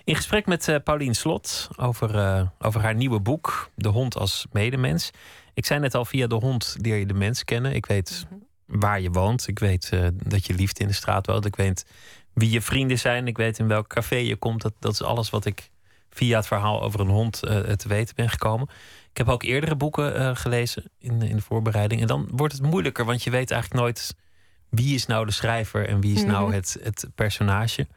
[0.03, 5.11] In gesprek met uh, Paulien Slot over, over haar nieuwe boek, De Hond als Medemens.
[5.53, 7.75] Ik zei net al, via de hond leer je de mens kennen.
[7.75, 8.79] Ik weet mm -hmm.
[8.79, 9.47] waar je woont.
[9.47, 11.45] Ik weet dat je liefde in de straat woont.
[11.45, 11.85] Ik weet
[12.33, 13.27] wie je vrienden zijn.
[13.27, 14.61] Ik weet in welk café je komt.
[14.61, 15.69] Dat, dat is alles wat ik
[16.09, 18.69] via het verhaal over een hond te weten ben gekomen.
[19.11, 22.01] Ik heb ook eerdere boeken uh, gelezen in, in de voorbereiding.
[22.01, 24.15] En dan wordt het moeilijker, want je weet eigenlijk nooit
[24.69, 26.53] wie is nou de schrijver en wie is nou Mhm.
[26.55, 27.87] het, het personage.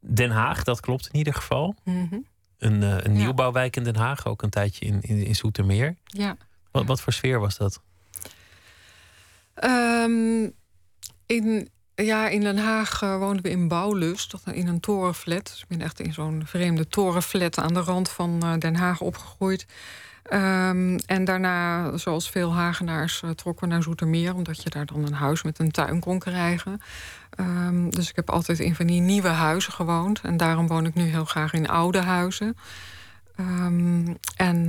[0.00, 1.74] Den Haag, dat klopt in ieder geval.
[1.84, 2.18] Mhm.
[2.58, 3.18] Een, eh, een Ja.
[3.18, 5.96] nieuwbouwwijk in Den Haag, ook een tijdje in, in, in Zoetermeer.
[6.04, 6.36] Ja.
[6.70, 7.80] Wat, wat voor sfeer was dat?
[9.54, 10.48] Ehm,
[11.26, 15.46] in, ja, in Den Haag eh, woonden we in Bouwlust, in een torenflat.
[15.46, 19.00] Dus ik ben echt in zo'n vreemde torenflat aan de rand van eh, Den Haag
[19.00, 19.66] opgegroeid.
[20.28, 24.34] Ehm, en daarna, zoals veel Hagenaars, eh, trokken we naar Zoetermeer...
[24.34, 26.80] omdat je daar dan een huis met een tuin kon krijgen.
[27.30, 30.20] Ehm, dus ik heb altijd in van die nieuwe huizen gewoond.
[30.20, 32.56] En daarom woon ik nu heel graag in oude huizen.
[33.36, 34.66] Ehm, en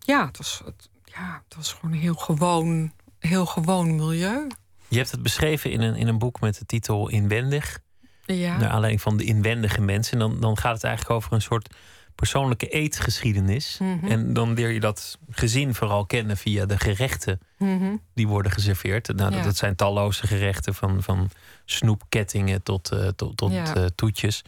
[0.00, 4.46] ja, het was, het, ja, het was gewoon een heel gewoon, heel gewoon milieu.
[4.88, 7.78] Je hebt het beschreven in een, in een boek met de titel Inwendig.
[8.24, 8.56] Ja.
[8.56, 10.12] Naar aanleiding van de inwendige mensen.
[10.12, 11.74] En dan, dan gaat het eigenlijk over een soort
[12.18, 13.78] persoonlijke eetgeschiedenis.
[13.82, 14.06] Mhm.
[14.06, 17.96] En dan leer je dat gezin vooral kennen via de gerechten Mhm.
[18.14, 19.14] die worden geserveerd.
[19.16, 19.42] Nou, Ja.
[19.42, 21.30] dat, zijn talloze gerechten van, van
[21.64, 23.74] snoepkettingen tot, eh, tot, tot Ja.
[23.74, 24.42] eh, toetjes.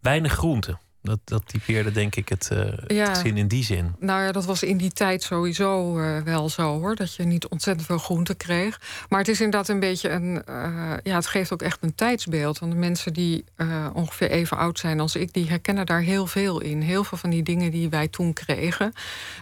[0.00, 0.78] Weinig groenten.
[1.08, 3.14] Dat, dat typeerde denk ik het, het Ja.
[3.14, 3.94] gezin in die zin.
[3.98, 6.94] Nou ja, dat was in die tijd sowieso eh, wel zo hoor.
[6.96, 8.80] Dat je niet ontzettend veel groente kreeg.
[9.08, 10.44] Maar het is inderdaad een beetje een.
[10.44, 12.58] eh, ja, het geeft ook echt een tijdsbeeld.
[12.58, 13.44] Want de mensen die
[13.92, 16.80] ongeveer even oud zijn als ik, die herkennen daar heel veel in.
[16.80, 18.92] Heel veel van die dingen die wij toen kregen.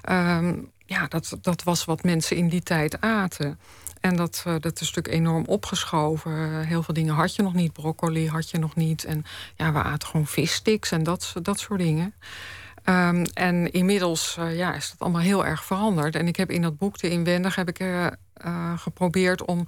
[0.03, 0.55] Ehm,
[0.87, 3.59] ja, dat, dat was wat mensen in die tijd aten.
[4.07, 6.65] En dat, eh, dat is natuurlijk enorm opgeschoven.
[6.65, 7.73] Heel veel dingen had je nog niet.
[7.73, 9.05] Broccoli had je nog niet.
[9.05, 9.25] En
[9.57, 12.15] ja, we aten gewoon vissticks en dat, dat soort dingen.
[12.85, 16.17] Ehm, en inmiddels eh, ja, is dat allemaal heel erg veranderd.
[16.17, 18.07] En ik heb in dat boek, De Inwendig, heb ik eh,
[18.77, 19.65] geprobeerd om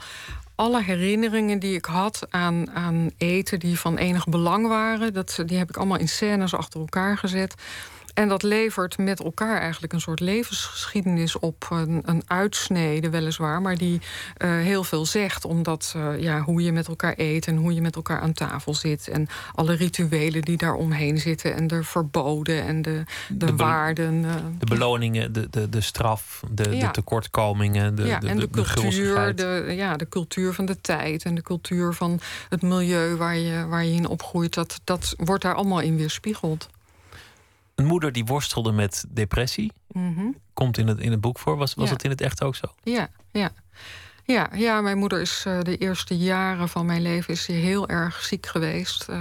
[0.54, 5.58] alle herinneringen die ik had aan, aan eten die van enig belang waren, dat, die
[5.58, 7.54] heb ik allemaal in scènes achter elkaar gezet.
[8.18, 11.66] En dat levert met elkaar eigenlijk een soort levensgeschiedenis op.
[11.70, 14.00] Een, een uitsnede weliswaar, maar die
[14.36, 15.44] eh, heel veel zegt.
[15.44, 18.74] Omdat eh, ja, hoe je met elkaar eet en hoe je met elkaar aan tafel
[18.74, 19.08] zit.
[19.08, 21.54] En alle rituelen die daar omheen zitten.
[21.54, 24.24] En de verboden en de, de, waarden.
[24.24, 26.86] eh, De beloningen, de, de, de straf, de, Ja.
[26.86, 30.80] de tekortkomingen, de, ja, de, en de, de, cultuur, de, ja, de cultuur van de
[30.80, 35.14] tijd en de cultuur van het milieu waar je, waar je in opgroeit, dat, dat
[35.16, 36.68] wordt daar allemaal in weerspiegeld.
[37.78, 40.26] Een moeder die worstelde met depressie, Mhm.
[40.52, 41.56] komt in het, in het boek voor.
[41.56, 41.92] Was, was Ja.
[41.92, 42.66] het in het echt ook zo?
[42.82, 43.50] Ja, ja.
[44.24, 48.22] Ja, ja, mijn moeder is eh, de eerste jaren van mijn leven is heel erg
[48.24, 49.08] ziek geweest.
[49.08, 49.16] Eh,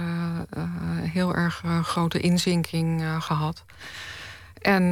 [0.50, 0.62] eh,
[1.02, 3.64] heel erg grote inzinking eh, gehad.
[4.58, 4.82] En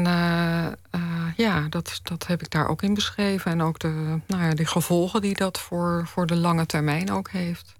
[1.36, 3.50] ja, dat, dat heb ik daar ook in beschreven.
[3.50, 7.30] En ook de, nou ja, de gevolgen die dat voor, voor de lange termijn ook
[7.30, 7.74] heeft.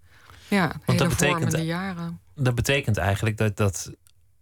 [0.48, 2.20] Ja, hele dat betekent- vormende jaren.
[2.34, 3.90] Dat betekent eigenlijk dat, dat,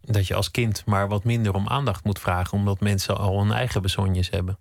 [0.06, 3.52] dat je als kind maar wat minder om aandacht moet vragen, omdat mensen al hun
[3.52, 4.58] eigen bezonjes hebben.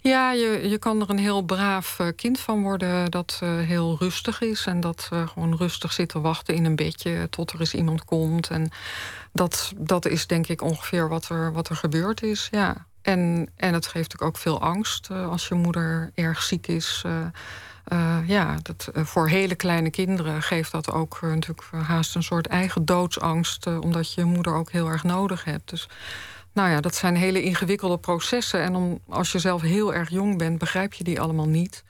[0.00, 3.96] Ja, je, je kan er een heel braaf eh, kind van worden dat eh, heel
[3.98, 4.66] rustig is.
[4.66, 8.04] En dat eh, gewoon rustig zit te wachten in een bedje tot er eens iemand
[8.04, 8.48] komt.
[8.48, 8.70] En
[9.32, 12.48] dat, dat is denk ik ongeveer wat er, wat er gebeurd is.
[12.50, 12.86] Ja.
[13.02, 17.04] En, en het geeft ook veel angst als je moeder erg ziek is.
[17.84, 22.22] Eh, ja, dat, eh, voor hele kleine kinderen geeft dat ook eh, natuurlijk haast een
[22.22, 23.66] soort eigen doodsangst.
[23.66, 25.70] omdat je je moeder ook heel erg nodig hebt.
[25.70, 25.88] Dus
[26.52, 28.62] nou ja, dat zijn hele ingewikkelde processen.
[28.62, 31.84] En om, als je zelf heel erg jong bent, begrijp je die allemaal niet.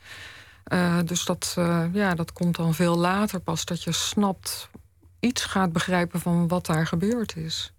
[1.05, 1.57] Dus dat,
[1.93, 4.69] ja, dat komt dan veel later pas dat je snapt,
[5.21, 7.73] iets gaat begrijpen van wat daar gebeurd is.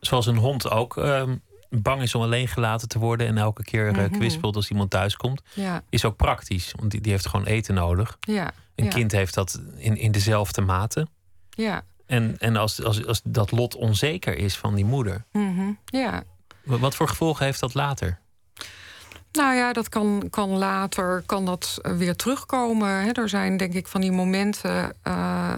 [0.00, 1.36] Zoals een hond ook ehm,
[1.70, 4.10] bang is om alleen gelaten te worden en elke keer Mhm.
[4.10, 7.74] kwispelt als iemand thuis komt, Ja, is ook praktisch, want die, die heeft gewoon eten
[7.74, 8.16] nodig.
[8.20, 8.50] ja.
[8.74, 11.06] Een ja, kind heeft dat in, in dezelfde mate.
[11.50, 16.22] Ja, En, en als, als, als dat lot onzeker is van die moeder, mhm, ja.
[16.64, 18.18] wa- wat voor gevolgen heeft dat later?
[19.32, 22.88] Nou ja, dat kan, kan later kan dat eh, weer terugkomen.
[23.04, 23.10] Hè.
[23.12, 24.92] Er zijn denk ik van die momenten.
[25.02, 25.52] eh,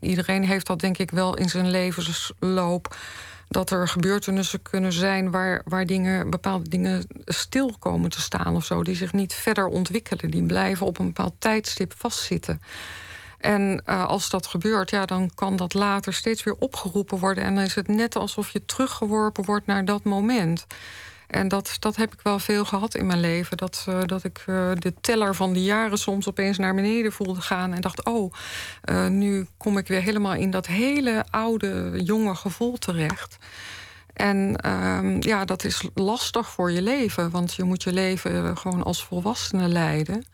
[0.00, 2.96] iedereen heeft dat denk ik wel in zijn levensloop.
[3.54, 8.64] Dat er gebeurtenissen kunnen zijn waar, waar dingen, bepaalde dingen stil komen te staan of
[8.64, 8.82] zo.
[8.82, 10.30] Die zich niet verder ontwikkelen.
[10.30, 12.60] Die blijven op een bepaald tijdstip vastzitten.
[13.38, 17.44] En eh, als dat gebeurt, ja, dan kan dat later steeds weer opgeroepen worden.
[17.44, 20.66] En dan is het net alsof je teruggeworpen wordt naar dat moment.
[21.34, 23.56] En dat, dat heb ik wel veel gehad in mijn leven.
[23.56, 27.40] Dat, uh, dat ik uh, de teller van de jaren soms opeens naar beneden voelde
[27.40, 27.72] gaan.
[27.72, 28.32] En dacht, oh,
[28.90, 33.36] uh, nu kom ik weer helemaal in dat hele oude, jonge gevoel terecht.
[34.12, 37.30] En um, ja, dat is lastig voor je leven.
[37.30, 40.24] Want je moet je leven gewoon als volwassene leiden.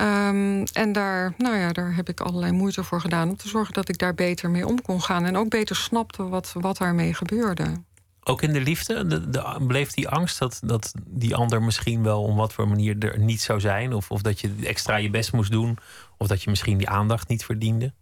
[0.00, 3.74] Um, en daar, nou ja, daar heb ik allerlei moeite voor gedaan om te zorgen
[3.74, 5.24] dat ik daar beter mee om kon gaan.
[5.24, 7.64] En ook beter snapte wat, wat daarmee gebeurde.
[8.28, 9.06] Ook in de liefde?
[9.06, 13.18] De, bleef die angst dat, dat die ander misschien wel op wat voor manier er
[13.18, 13.92] niet zou zijn?
[13.92, 15.78] Of, of dat je extra je best moest doen?
[16.16, 17.92] Of dat je misschien die aandacht niet verdiende?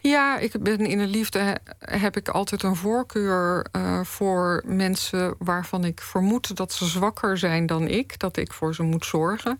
[0.00, 5.84] Ja, ik ben in de liefde heb ik altijd een voorkeur uh, voor mensen waarvan
[5.84, 9.58] ik vermoed dat ze zwakker zijn dan ik, dat ik voor ze moet zorgen.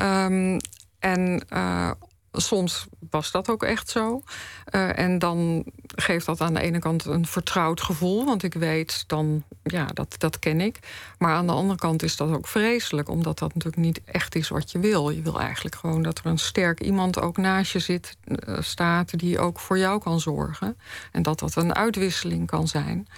[0.00, 0.56] Um,
[0.98, 1.90] en uh,
[2.32, 4.22] soms was dat ook echt zo.
[4.70, 5.64] Uh, en dan
[5.94, 10.14] geeft dat aan de ene kant een vertrouwd gevoel, want ik weet dan, ja, dat,
[10.18, 10.78] dat ken ik.
[11.18, 14.48] Maar aan de andere kant is dat ook vreselijk, omdat dat natuurlijk niet echt is
[14.48, 15.10] wat je wil.
[15.10, 19.18] Je wil eigenlijk gewoon dat er een sterk iemand ook naast je zit, uh, staat,
[19.18, 20.76] die ook voor jou kan zorgen.
[21.12, 23.08] En dat dat een uitwisseling kan zijn.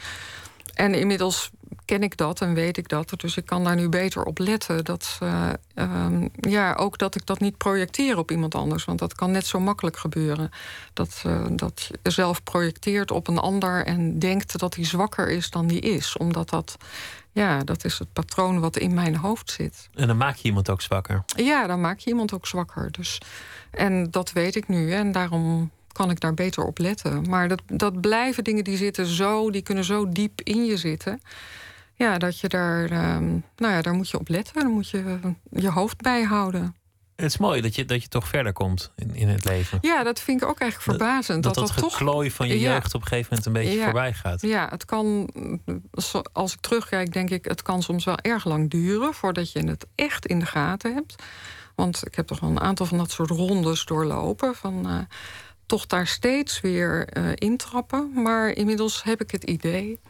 [0.75, 1.51] En inmiddels
[1.85, 3.13] ken ik dat en weet ik dat.
[3.17, 4.85] Dus ik kan daar nu beter op letten.
[4.85, 8.85] Dat, uh, um, ja, ook dat ik dat niet projecteer op iemand anders.
[8.85, 10.51] Want dat kan net zo makkelijk gebeuren.
[10.93, 15.51] Dat, uh, dat je zelf projecteert op een ander en denkt dat hij zwakker is
[15.51, 16.17] dan die is.
[16.17, 16.77] Omdat dat,
[17.33, 19.89] ja, dat is het patroon wat in mijn hoofd zit.
[19.95, 21.25] En dan maak je iemand ook zwakker?
[21.37, 22.91] Ja, dan maak je iemand ook zwakker.
[22.91, 23.21] Dus,
[23.71, 24.93] en dat weet ik nu.
[24.93, 27.29] En daarom kan ik daar beter op letten.
[27.29, 31.21] Maar dat, dat blijven dingen die zitten zo, die kunnen zo diep in je zitten.
[31.95, 34.63] Ja, dat je daar, um, nou ja, daar moet je op letten.
[34.63, 35.19] Dan moet je
[35.51, 36.75] je hoofd bij houden.
[37.17, 39.79] Het is mooi dat je, dat je toch verder komt in, in het leven.
[39.81, 41.43] Ja, dat vind ik ook eigenlijk verbazend.
[41.43, 43.79] Dat dat, dat, dat geklooi van je jeugd ja, op een gegeven moment een beetje
[43.79, 44.43] ja, voorbij gaat.
[44.43, 45.31] Ja, het kan,
[46.33, 49.87] als ik terugkijk, denk ik, het kan soms wel erg lang duren voordat je het
[49.95, 51.15] echt in de gaten hebt.
[51.75, 54.55] Want ik heb toch wel een aantal van dat soort rondes doorlopen.
[54.55, 54.99] Van, uh,
[55.67, 58.11] toch daar steeds weer uh, intrappen.
[58.15, 60.01] Maar inmiddels heb ik het idee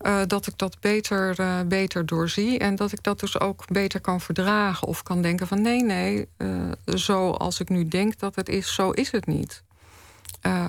[0.00, 2.58] uh, dat ik dat beter, uh, beter doorzie.
[2.58, 4.88] En dat ik dat dus ook beter kan verdragen.
[4.88, 6.28] Of kan denken van nee, nee,
[6.84, 9.62] zoals ik nu denk dat het is, zo is het niet.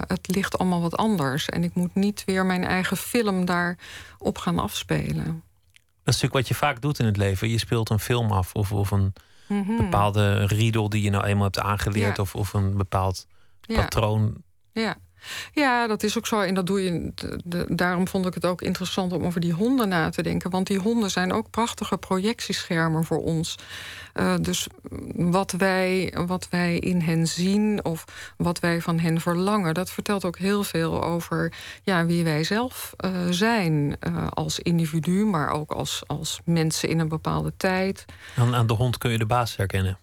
[0.08, 1.50] het ligt allemaal wat anders.
[1.50, 5.44] En ik moet niet weer mijn eigen film daarop gaan afspelen.
[6.04, 7.50] Dat is natuurlijk wat je vaak doet in het leven.
[7.50, 9.14] Je speelt een film af of, of een
[9.48, 9.78] mm -hmm.
[9.78, 12.18] bepaalde riedel die je nou eenmaal hebt aangeleerd.
[12.18, 12.24] Ja.
[12.24, 13.28] Of, of een bepaald
[13.68, 14.44] patroon.
[14.72, 14.96] Ja.
[15.54, 16.40] Ja, dat is ook zo.
[16.40, 17.12] En dat doe je.
[17.16, 20.50] De, de, daarom vond ik het ook interessant om over die honden na te denken.
[20.50, 23.56] Want die honden zijn ook prachtige projectieschermen voor ons.
[24.14, 24.68] Uh, dus
[25.16, 28.06] wat wij, wat wij in hen zien of
[28.38, 32.94] wat wij van hen verlangen, dat vertelt ook heel veel over ja, wie wij zelf
[33.06, 33.98] uh, zijn.
[34.08, 38.06] Uh, als individu, maar ook als, als mensen in een bepaalde tijd.
[38.36, 39.98] Aan, aan de hond kun je de baas herkennen.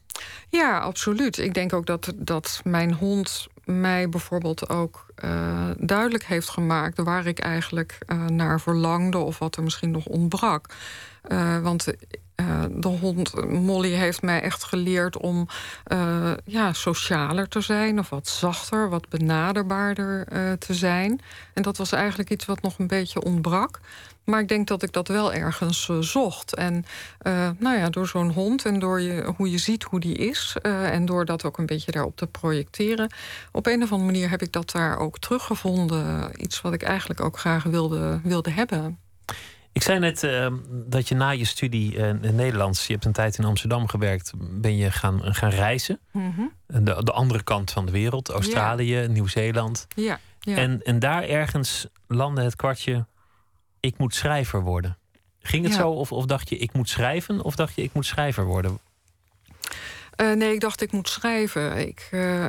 [0.48, 1.38] Ja, absoluut.
[1.38, 7.26] Ik denk ook dat, dat mijn hond mij bijvoorbeeld ook uh, duidelijk heeft gemaakt waar
[7.26, 10.74] ik eigenlijk uh, naar verlangde of wat er misschien nog ontbrak.
[11.28, 11.86] Uh, want
[12.70, 15.48] de hond Molly heeft mij echt geleerd om
[16.44, 20.26] ja, socialer te zijn of wat zachter, wat benaderbaarder
[20.58, 21.20] te zijn.
[21.54, 23.80] En dat was eigenlijk iets wat nog een beetje ontbrak.
[24.24, 26.54] Maar ik denk dat ik dat wel ergens zocht.
[26.54, 26.84] En
[27.58, 30.56] nou ja, door zo'n hond en door je, hoe je ziet hoe die is...
[30.62, 33.12] En door dat ook een beetje daarop te projecteren...
[33.52, 36.30] op een of andere manier heb ik dat daar ook teruggevonden.
[36.42, 38.98] Iets wat ik eigenlijk ook graag wilde, wilde hebben.
[39.80, 40.20] Ik zei net
[40.70, 42.86] dat je na je studie in Nederlands...
[42.86, 44.32] je hebt een tijd in Amsterdam gewerkt...
[44.36, 46.00] ben je gaan, gaan reizen.
[46.12, 46.52] Mm -hmm.
[46.84, 48.28] de, de andere kant van de wereld.
[48.28, 49.06] Australië, ja.
[49.06, 49.86] Nieuw-Zeeland.
[49.94, 50.56] Ja, ja.
[50.56, 53.06] En, en daar ergens landde het kwartje
[53.80, 54.98] ik moet schrijver worden.
[55.40, 58.06] Ging het zo of, of dacht je ik moet schrijven of dacht je ik moet
[58.06, 58.78] schrijver worden?
[60.16, 61.88] Uh, nee, ik dacht ik moet schrijven.
[61.88, 62.48] Ik, uh, uh,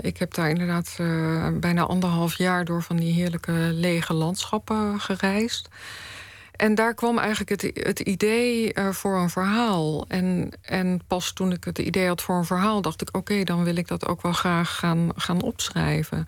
[0.00, 0.96] ik heb daar inderdaad
[1.60, 5.68] bijna anderhalf jaar door van die heerlijke lege landschappen gereisd.
[6.60, 10.04] En daar kwam eigenlijk het, het idee voor een verhaal.
[10.08, 13.64] En, en pas toen ik het idee had voor een verhaal, dacht ik: oké, dan
[13.64, 16.26] wil ik dat ook wel graag gaan, gaan opschrijven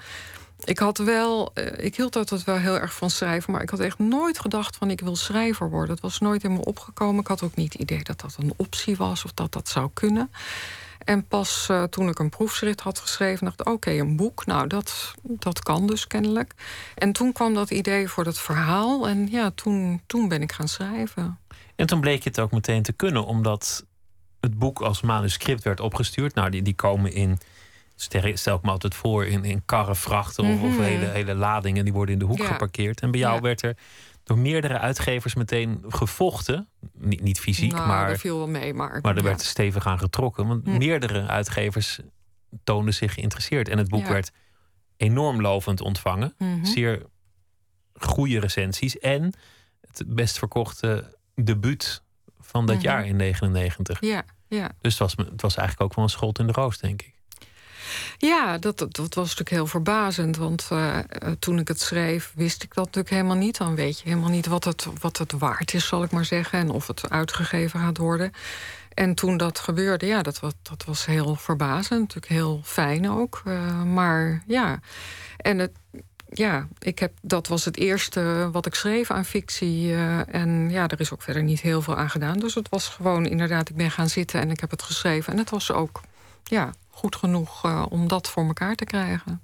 [0.65, 3.81] ik had wel, uh, ik hield altijd wel heel erg van schrijven, maar ik had
[3.81, 5.91] echt nooit gedacht van ik wil schrijver worden.
[5.91, 7.21] Het was nooit in me opgekomen.
[7.21, 9.91] Ik had ook niet het idee dat dat een optie was of dat dat zou
[9.95, 10.31] kunnen.
[11.05, 14.47] En pas uh, toen ik een proefschrift had geschreven, dacht ik: oké, okay, een boek,
[14.47, 16.55] nou dat, dat kan dus kennelijk.
[16.95, 20.69] En toen kwam dat idee voor het verhaal en ja, toen, toen ben ik gaan
[20.69, 21.39] schrijven.
[21.77, 23.87] En toen bleek je het ook meteen te kunnen, omdat
[24.41, 26.35] het boek als manuscript werd opgestuurd.
[26.35, 27.39] Nou, die, die komen in
[28.35, 30.65] stel ik me altijd voor in, in karren, vrachten mm -hmm.
[30.65, 32.47] of, of, hele, hele ladingen die worden in de hoek ja.
[32.47, 33.01] geparkeerd.
[33.01, 33.41] En bij jou ja.
[33.41, 33.77] werd er
[34.25, 36.69] door meerdere uitgevers meteen gevochten.
[36.93, 38.99] Niet, niet fysiek, Nou, maar, viel wel mee, maar...
[39.03, 39.29] maar er ja.
[39.29, 40.47] werd stevig aan getrokken.
[40.47, 40.77] Want Hm.
[40.79, 42.01] meerdere uitgevers
[42.65, 43.69] toonden zich geïnteresseerd.
[43.69, 44.09] En het boek Ja.
[44.13, 44.33] werd
[44.97, 46.35] enorm lovend ontvangen.
[46.39, 46.65] Mhm.
[46.65, 47.03] Zeer
[47.95, 48.99] goede recensies.
[48.99, 49.33] En
[49.81, 52.03] het best verkochte debuut
[52.41, 52.85] van dat Mhm.
[52.85, 54.01] jaar in 99.
[54.01, 54.71] Ja, ja.
[54.81, 57.15] Dus het was, het was eigenlijk ook wel een schot in de roos, denk ik.
[58.19, 60.37] Ja, dat, dat, was natuurlijk heel verbazend.
[60.37, 61.05] Want eh, eh,
[61.39, 63.57] toen ik het schreef, wist ik dat natuurlijk helemaal niet.
[63.59, 66.59] Dan weet je helemaal niet wat het, wat het waard is, zal ik maar zeggen.
[66.59, 68.33] En of het uitgegeven gaat worden.
[68.95, 72.01] En toen dat gebeurde, ja, dat, was- dat was heel verbazend.
[72.01, 73.43] Natuurlijk heel fijn ook.
[73.45, 74.81] Eh, maar ja,
[75.37, 75.73] en het,
[76.29, 79.95] ja, ik heb, dat was het eerste wat ik schreef aan fictie.
[80.27, 82.39] en ja, er is ook verder niet heel veel aan gedaan.
[82.39, 85.33] Dus het was gewoon inderdaad, ik ben gaan zitten en ik heb het geschreven.
[85.33, 86.01] En het was ook
[86.53, 89.41] ja, goed genoeg eh, om dat voor elkaar te krijgen.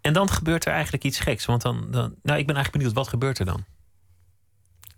[0.00, 1.44] En dan gebeurt er eigenlijk iets geks.
[1.44, 3.64] Want dan, dan nou, ik ben eigenlijk benieuwd, wat gebeurt er dan?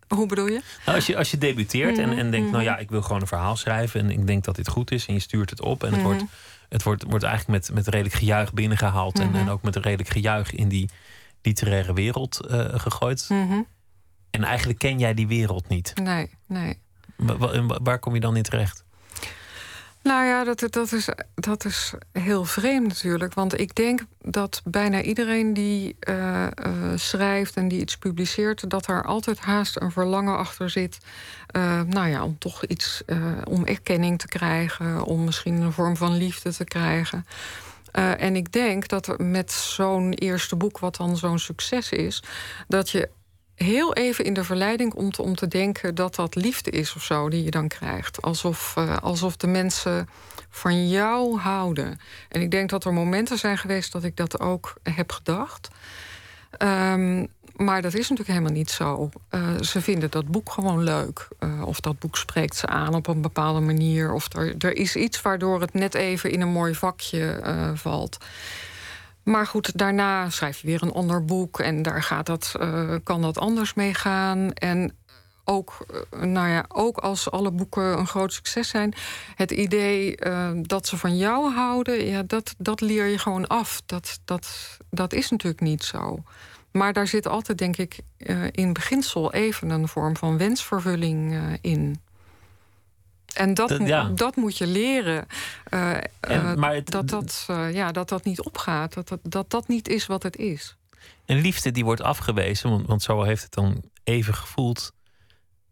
[0.09, 0.62] Hoe bedoel je?
[0.84, 3.20] Nou, als, je, als je debuteert en, en denkt, Mhm, nou ja, ik wil gewoon
[3.20, 5.82] een verhaal schrijven en ik denk dat dit goed is en je stuurt het op
[5.84, 6.09] en het Mhm.
[6.09, 6.24] wordt,
[6.68, 9.36] het wordt, wordt eigenlijk met, met redelijk gejuich binnengehaald en, Mhm.
[9.36, 10.91] en ook met redelijk gejuich in die
[11.43, 13.26] literaire wereld eh, gegooid.
[13.28, 13.61] Mhm.
[14.30, 15.93] En eigenlijk ken jij die wereld niet.
[16.03, 16.78] Nee, nee.
[17.16, 18.84] Wa- wa- waar kom je dan in terecht?
[20.09, 23.34] Nou ja, dat, dat, is, dat is heel vreemd natuurlijk.
[23.34, 26.52] Want ik denk dat bijna iedereen die eh, eh,
[26.94, 30.98] schrijft en die iets publiceert, dat er altijd haast een verlangen achter zit.
[31.46, 33.02] eh, nou ja, om toch iets,
[33.44, 37.26] om erkenning te krijgen, om misschien een vorm van liefde te krijgen.
[37.92, 42.22] En ik denk dat met zo'n eerste boek, wat dan zo'n succes is,
[42.68, 43.09] dat je
[43.59, 47.28] heel even in de verleiding komt om te denken dat dat liefde is of zo
[47.28, 48.22] die je dan krijgt.
[48.22, 50.09] Alsof, eh, alsof de mensen
[50.50, 52.00] van jou houden.
[52.28, 55.68] En ik denk dat er momenten zijn geweest dat ik dat ook heb gedacht.
[56.50, 59.09] Ehm, maar dat is natuurlijk helemaal niet zo.
[59.28, 61.28] Eh, ze vinden dat boek gewoon leuk.
[61.38, 64.12] Eh, of dat boek spreekt ze aan op een bepaalde manier.
[64.12, 67.40] Of er, er is iets waardoor het net even in een mooi vakje
[67.74, 68.18] valt.
[69.29, 73.22] Maar goed, daarna schrijf je weer een ander boek en daar gaat dat, eh, kan
[73.22, 74.53] dat anders mee gaan.
[74.53, 74.97] En
[75.45, 78.95] ook, eh, nou ja, ook als alle boeken een groot succes zijn,
[79.35, 83.83] het idee eh, dat ze van jou houden, ja, dat, dat leer je gewoon af.
[83.87, 86.22] Dat, dat, dat is natuurlijk niet zo.
[86.70, 87.99] Maar daar zit altijd, denk ik,
[88.51, 92.01] in beginsel even een vorm van wensvervulling in.
[93.39, 94.05] En dat, Dat- mo- ja.
[94.14, 95.26] dat moet je leren.
[95.64, 98.95] eh, eh, maar het- dat, dat, eh, ja, dat dat niet opgaat.
[98.95, 100.76] Dat dat, dat dat niet is wat het is.
[101.26, 104.93] Een liefde die wordt afgewezen, want, want zo heeft het dan even gevoeld.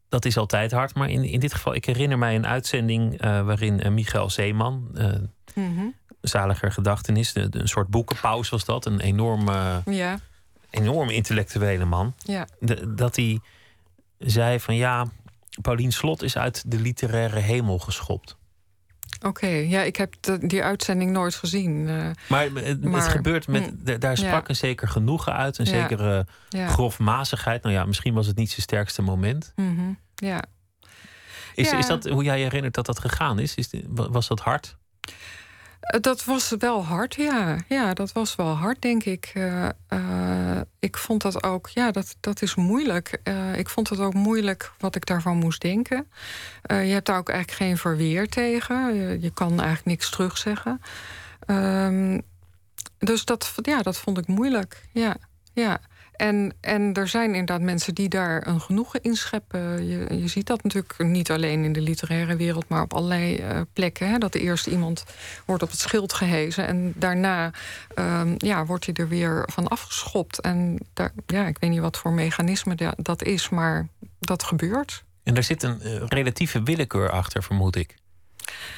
[0.09, 0.95] Dat is altijd hard.
[0.95, 4.91] Maar in, in dit geval, ik herinner mij een uitzending waarin Michael Zeeman,
[5.55, 5.87] Mhm.
[6.21, 10.19] zaliger gedachtenis, de- de- een soort boekenpaus was dat, een enorme, Ja,
[10.71, 12.15] enorm intellectuele man.
[12.19, 12.47] ja.
[12.61, 13.41] De- dat hij
[14.19, 15.07] zei van ja,
[15.61, 18.37] Paulien Slot is uit de literaire hemel geschopt.
[19.23, 19.47] Oké.
[19.47, 21.89] Ja, ik heb de- die uitzending nooit gezien.
[21.89, 23.73] eh, Maar het, het gebeurt met.
[23.87, 24.49] d- Daar sprak ja.
[24.49, 26.69] een zeker genoegen uit, een Ja, zekere ja.
[26.69, 27.63] grofmazigheid.
[27.63, 29.53] Nou ja, misschien was het niet zijn sterkste moment.
[29.57, 30.45] mhm, ja.
[31.55, 33.55] Is, is dat hoe jij je herinnert dat dat gegaan is?
[33.55, 34.77] is was dat hard?
[35.87, 37.57] Eh, Dat was wel hard, ja.
[37.69, 39.31] Ja, dat was wel hard, denk ik.
[39.35, 43.21] Eh, eh, ik vond dat ook, ja, dat, dat is moeilijk.
[43.57, 46.11] Ik vond het ook moeilijk wat ik daarvan moest denken.
[46.63, 48.95] Je hebt daar ook eigenlijk geen verweer tegen.
[48.95, 50.81] Je, je kan eigenlijk niks terugzeggen.
[51.47, 52.21] Ehm,
[52.99, 54.83] dus dat, ja, dat vond ik moeilijk.
[54.93, 55.17] Ja,
[55.53, 55.81] ja.
[56.17, 59.87] En, en er zijn inderdaad mensen die daar een genoegen in scheppen.
[59.87, 63.61] Je, je ziet dat natuurlijk niet alleen in de literaire wereld, maar op allerlei eh,
[63.73, 64.09] plekken.
[64.11, 65.05] Hè, dat de eerste iemand
[65.45, 67.51] wordt op het schild gehezen en daarna
[67.95, 70.41] ehm, ja, wordt hij er weer van afgeschopt.
[70.41, 73.89] En daar, ja, ik weet niet wat voor mechanisme da- dat is, maar
[74.21, 75.05] dat gebeurt.
[75.23, 77.95] En daar zit een eh, relatieve willekeur achter, vermoed ik.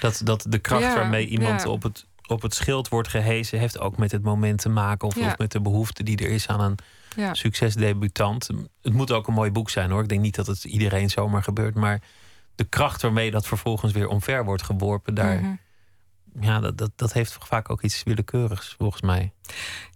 [0.01, 1.68] Dat, dat de kracht Ja, waarmee iemand ja.
[1.68, 5.09] op, het, op het schild wordt gehezen, heeft ook met het moment te maken.
[5.09, 5.26] Of, Ja.
[5.26, 6.78] of met de behoefte die er is aan een
[7.18, 7.34] Ja.
[7.34, 8.48] succesdebutant.
[8.82, 10.02] Het moet ook een mooi boek zijn hoor.
[10.02, 11.74] Ik denk niet dat het iedereen zomaar gebeurt.
[11.74, 12.00] Maar
[12.54, 15.54] de kracht waarmee dat vervolgens weer omver wordt geworpen, daar, Mhm.
[16.40, 19.32] ja, dat, dat, dat heeft vaak ook iets willekeurigs, volgens mij.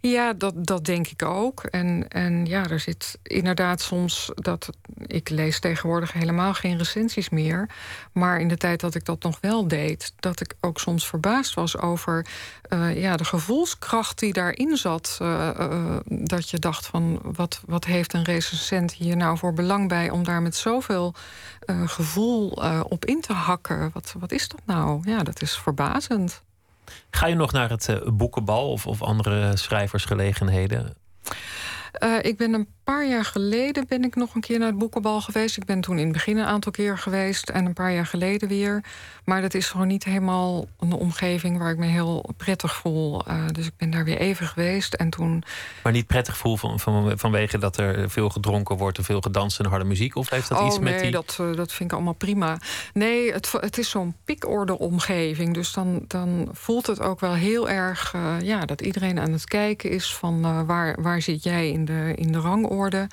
[0.00, 1.62] Ja, dat, dat denk ik ook.
[1.62, 4.70] En, en ja, er zit inderdaad soms dat.
[5.06, 7.68] Ik lees tegenwoordig helemaal geen recensies meer.
[8.12, 11.54] Maar in de tijd dat ik dat nog wel deed, dat ik ook soms verbaasd
[11.54, 12.26] was over
[12.62, 15.18] eh, ja, de gevoelskracht die daarin zat.
[15.20, 19.88] Eh, eh, dat je dacht van wat, wat heeft een recensent hier nou voor belang
[19.88, 21.14] bij om daar met zoveel
[21.66, 22.48] gevoel
[22.88, 23.90] op in te hakken?
[23.92, 25.00] Wat, wat is dat nou?
[25.04, 26.42] Ja, dat is verbazend.
[27.10, 30.94] Ga je nog naar het eh, boekenbal of, of andere schrijversgelegenheden?
[31.92, 35.20] Eh, ik ben een paar jaar geleden ben ik nog een keer naar het boekenbal
[35.20, 35.56] geweest.
[35.56, 38.48] Ik ben toen in het begin een aantal keer geweest en een paar jaar geleden
[38.48, 38.84] weer.
[39.24, 43.28] Maar dat is gewoon niet helemaal een omgeving waar ik me heel prettig voel.
[43.28, 45.42] Uh, dus ik ben daar weer even geweest en toen.
[45.82, 49.58] Maar niet prettig voel van, van, vanwege dat er veel gedronken wordt en veel gedanst
[49.58, 50.16] en harde muziek?
[50.16, 51.10] Of heeft dat oh, iets met nee, die.
[51.10, 52.58] Dat, uh, dat vind ik allemaal prima.
[52.92, 55.54] Nee, het, het is zo'n pikorde omgeving.
[55.54, 59.44] Dus dan, dan voelt het ook wel heel erg uh, ja, dat iedereen aan het
[59.44, 62.40] kijken is van waar, waar zit jij in de, in de
[62.72, 63.06] rangorde.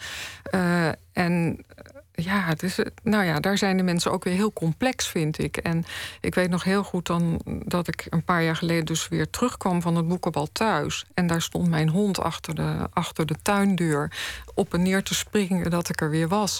[0.51, 1.65] Uh, en
[2.11, 5.57] ja, het is, nou ja, daar zijn de mensen ook weer heel complex, vind ik.
[5.57, 5.85] En
[6.21, 9.81] ik weet nog heel goed dan dat ik een paar jaar geleden dus weer terugkwam
[9.81, 11.05] van het boekenbal thuis.
[11.13, 14.11] En daar stond mijn hond achter de, achter de tuindeur
[14.53, 16.59] op en neer te springen dat ik er weer was.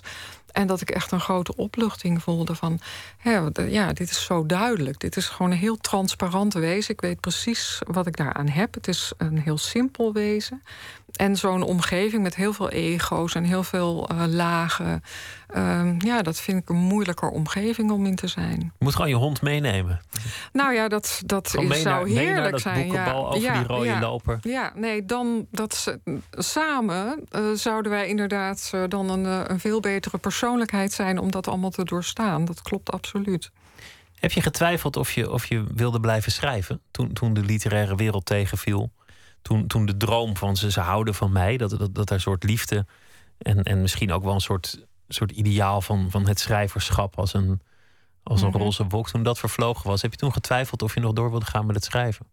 [0.52, 2.80] En dat ik echt een grote opluchting voelde van...
[3.70, 5.00] ja, dit is zo duidelijk.
[5.00, 6.94] Dit is gewoon een heel transparant wezen.
[6.94, 8.74] Ik weet precies wat ik daaraan heb.
[8.74, 10.62] Het is een heel simpel wezen.
[11.16, 15.04] En zo'n omgeving met heel veel ego's en heel veel uh, lagen.
[15.56, 18.60] Uh, ja, dat vind ik een moeilijker omgeving om in te zijn.
[18.60, 20.02] Je moet gewoon je hond meenemen.
[20.54, 22.92] Nou ja, dat, dat is, zou heerlijk naar zijn.
[22.92, 24.40] Ja, over ja, die rode ja, loper.
[24.42, 25.98] Ja, nee, dan dat
[26.32, 31.48] samen uh, zouden wij inderdaad uh, dan een, een veel betere persoonlijkheid zijn om dat
[31.48, 32.46] allemaal te doorstaan.
[32.46, 33.52] Dat klopt absoluut.
[34.20, 38.26] Heb je getwijfeld of je, of je wilde blijven schrijven toen, toen de literaire wereld
[38.26, 38.92] tegenviel?
[39.42, 42.22] toen, toen de droom van ze, ze houden van mij, dat, dat, dat er een
[42.22, 42.86] soort liefde
[43.38, 47.62] en, en misschien ook wel een soort, soort ideaal van, van het schrijverschap als een,
[48.24, 48.62] als een mm -hmm.
[48.62, 50.02] roze wolk, toen dat vervlogen was.
[50.02, 52.26] Heb je toen getwijfeld of je nog door wilde gaan met het schrijven?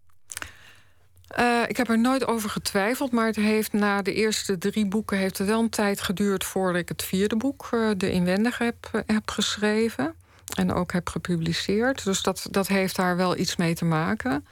[1.38, 5.18] Uh, ik heb er nooit over getwijfeld, maar het heeft na de eerste drie boeken
[5.18, 9.04] heeft het wel een tijd geduurd voordat ik het vierde boek, uh, De Inwendige, heb,
[9.06, 10.14] heb geschreven.
[10.54, 12.04] En ook heb gepubliceerd.
[12.04, 14.46] Dus dat, dat heeft daar wel iets mee te maken.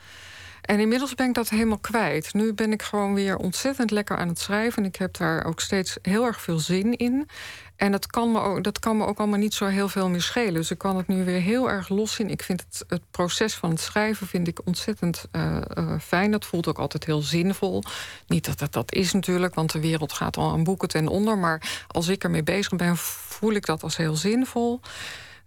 [0.61, 2.35] En inmiddels ben ik dat helemaal kwijt.
[2.35, 4.83] Nu ben ik gewoon weer ontzettend lekker aan het schrijven.
[4.83, 7.29] En ik heb daar ook steeds heel erg veel zin in.
[7.77, 10.23] En dat kan, me ook, dat kan me ook allemaal niet zo heel veel meer
[10.23, 10.55] schelen.
[10.55, 12.31] Dus ik kan het nu weer heel erg los zien.
[12.31, 16.31] Ik vind het, het proces van het schrijven vind ik ontzettend uh, uh, fijn.
[16.31, 17.83] Dat voelt ook altijd heel zinvol.
[18.27, 21.39] Niet dat het dat is natuurlijk, want de wereld gaat al aan boeken ten onder.
[21.39, 24.81] Maar als ik ermee bezig ben, voel ik dat als heel zinvol.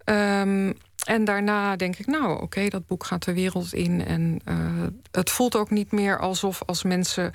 [0.05, 4.05] Um, en daarna denk ik, nou oké, dat boek gaat de wereld in.
[4.05, 4.55] En uh,
[5.11, 7.31] het voelt ook niet meer alsof als mensen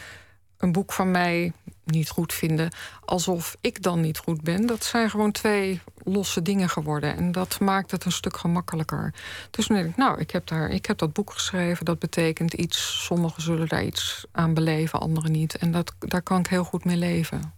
[0.59, 1.53] een boek van mij
[1.84, 2.70] niet goed vinden,
[3.04, 4.66] alsof ik dan niet goed ben.
[4.66, 7.16] Dat zijn gewoon twee losse dingen geworden.
[7.16, 9.14] En dat maakt het een stuk gemakkelijker.
[9.50, 11.84] Dus nu denk ik, nou, ik heb, daar, ik heb dat boek geschreven.
[11.84, 13.04] Dat betekent iets.
[13.04, 15.56] Sommigen zullen daar iets aan beleven, anderen niet.
[15.56, 17.54] En dat, daar kan ik heel goed mee leven.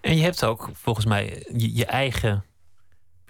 [0.00, 2.44] En je hebt ook volgens mij je eigen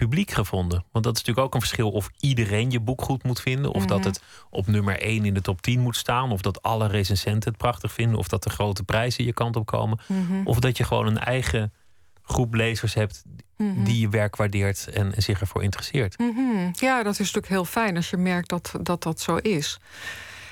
[0.05, 0.85] publiek gevonden?
[0.93, 3.73] Want dat is natuurlijk ook een verschil of iedereen je boek goed moet vinden.
[3.73, 6.33] Of dat het op nummer 1 in de top 10 moet staan.
[6.33, 8.19] Of dat alle recensenten het prachtig vinden.
[8.19, 9.99] Of dat de grote prijzen je kant op komen.
[10.45, 11.73] Of dat je gewoon een eigen
[12.23, 13.25] groep lezers hebt
[13.57, 16.17] die je werk waardeert en, zich ervoor interesseert.
[16.73, 19.79] Ja, dat is natuurlijk heel fijn als je merkt dat dat, dat zo is.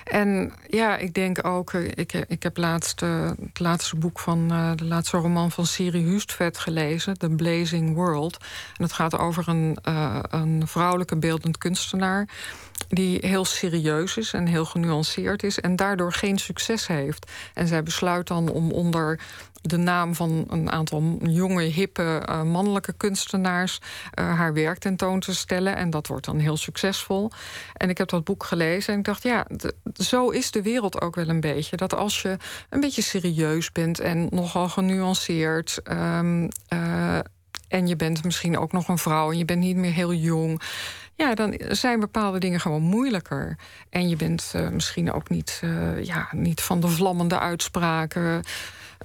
[0.04, 4.72] En ja, ik denk ook, ik, ik heb laatst uh, het laatste boek van uh,
[4.76, 8.36] de laatste roman van Siri Hustvedt gelezen, The Blazing World.
[8.76, 9.78] En het gaat over een,
[10.30, 12.28] een vrouwelijke beeldend kunstenaar
[12.88, 17.30] die heel serieus is en heel genuanceerd is en daardoor geen succes heeft.
[17.54, 19.20] En zij besluit dan om onder
[19.62, 25.34] de naam van een aantal jonge, hippe uh, mannelijke kunstenaars uh, haar werk tentoon te
[25.34, 25.76] stellen.
[25.76, 27.30] En dat wordt dan heel succesvol.
[27.74, 29.46] En ik heb dat boek gelezen en ik dacht, ja,
[29.94, 31.76] zo is de wereld ook wel een beetje.
[31.76, 32.36] Dat als je
[32.68, 35.80] een beetje serieus bent en nogal genuanceerd.
[35.90, 37.18] Um, uh,
[37.68, 40.62] en je bent misschien ook nog een vrouw en je bent niet meer heel jong.
[41.14, 43.58] Ja, dan zijn bepaalde dingen gewoon moeilijker.
[43.90, 45.62] En je bent misschien ook niet,
[46.02, 48.42] ja, niet van de vlammende uitspraken.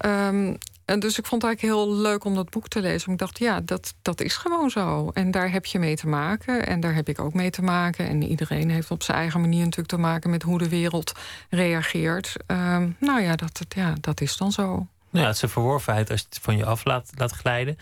[0.06, 3.12] Um, en dus ik vond het eigenlijk heel leuk om dat boek te lezen.
[3.12, 5.10] Ik dacht, ja, dat, dat is gewoon zo.
[5.14, 6.68] En daar heb je mee te maken.
[6.68, 8.08] En daar heb ik ook mee te maken.
[8.08, 11.12] En iedereen heeft op zijn eigen manier natuurlijk te maken met hoe de wereld
[11.50, 12.36] reageert.
[12.48, 14.66] Um, nou ja dat, ja, dat is dan zo.
[14.66, 17.78] Nou ja, het is een verworvenheid als je het van je af laat, laat glijden.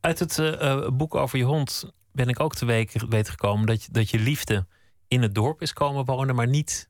[0.00, 3.92] Uit het uh, boek over je hond ben ik ook te weten gekomen dat je,
[3.92, 4.66] dat je liefde
[5.08, 6.88] in het dorp is komen wonen, maar niet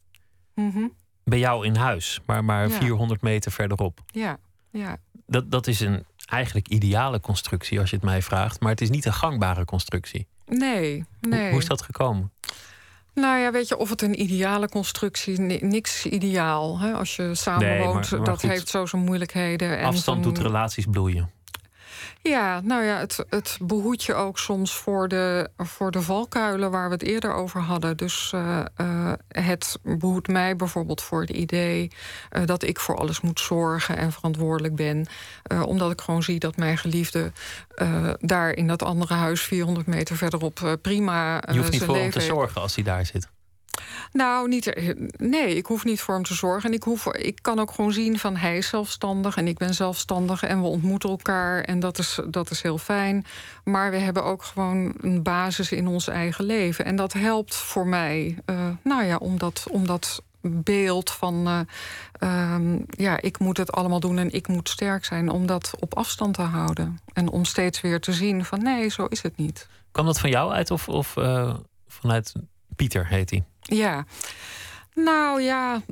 [0.55, 0.93] mm -hmm.
[1.29, 2.79] Bij jou in huis, maar, maar ja.
[2.79, 4.01] 400 meter verderop.
[4.07, 4.39] Ja,
[4.70, 4.97] ja.
[5.26, 8.91] Dat, dat is een eigenlijk ideale constructie als je het mij vraagt, maar het is
[8.91, 10.26] niet een gangbare constructie.
[10.47, 11.41] Nee, nee.
[11.41, 12.33] Hoe, hoe is dat gekomen?
[13.14, 16.79] Nou ja, weet je, of het een ideale constructie niks ideaal.
[16.79, 16.93] Hè?
[16.93, 17.22] Als je
[17.59, 18.51] nee, maar, maar dat goed.
[18.51, 19.79] heeft zo zijn moeilijkheden.
[19.79, 21.31] En Afstand doet relaties bloeien.
[22.22, 26.88] Ja, nou ja, het, het behoedt je ook soms voor de, voor de valkuilen waar
[26.88, 27.96] we het eerder over hadden.
[27.96, 31.90] Dus uh, uh, het behoedt mij bijvoorbeeld voor het idee
[32.32, 35.06] uh, dat ik voor alles moet zorgen en verantwoordelijk ben.
[35.64, 37.32] omdat ik gewoon zie dat mijn geliefde
[38.20, 41.42] daar in dat andere huis 400 meter verderop prima.
[41.50, 43.28] Je hoeft niet voor hem te zorgen als hij daar zit.
[44.12, 44.72] Nou, niet,
[45.16, 46.70] nee, ik hoef niet voor hem te zorgen.
[46.70, 49.74] En ik, hoef, ik kan ook gewoon zien van hij is zelfstandig en ik ben
[49.74, 53.24] zelfstandig en we ontmoeten elkaar en dat is, dat is heel fijn.
[53.64, 56.85] Maar we hebben ook gewoon een basis in ons eigen leven.
[56.85, 59.39] En dat helpt voor mij, uh, nou ja, om
[59.87, 65.05] dat, beeld van uh, um, ja, ik moet het allemaal doen en ik moet sterk
[65.05, 66.99] zijn, om dat op afstand te houden.
[67.12, 69.68] En om steeds weer te zien van nee, zo is het niet.
[69.91, 71.55] Kan dat van jou uit of, of uh,
[71.89, 72.33] vanuit
[72.76, 73.45] Pieter heet hij?
[73.70, 74.04] Ja,
[74.94, 75.82] nou ja,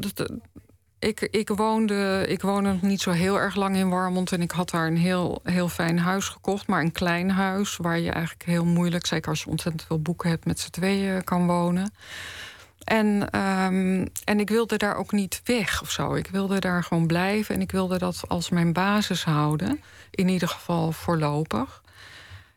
[0.99, 4.33] ik, ik, woonde, ik woonde nog niet zo heel erg lang in Warmond.
[4.33, 6.67] En ik had daar een heel, heel fijn huis gekocht.
[6.67, 9.07] Maar een klein huis waar je eigenlijk heel moeilijk...
[9.07, 11.93] zeker als je ontzettend veel boeken hebt, met z'n tweeën kan wonen.
[12.85, 16.15] En, um, en ik wilde daar ook niet weg of zo.
[16.15, 17.55] Ik wilde daar gewoon blijven.
[17.55, 19.81] En ik wilde dat als mijn basis houden.
[20.11, 21.83] In ieder geval voorlopig.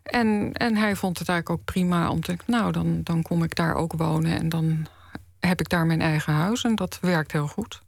[0.03, 3.55] En, en hij vond het eigenlijk ook prima om te nou, dan, dan kom ik
[3.55, 4.87] daar ook wonen en dan
[5.39, 7.81] heb ik daar mijn eigen huis en dat werkt heel goed.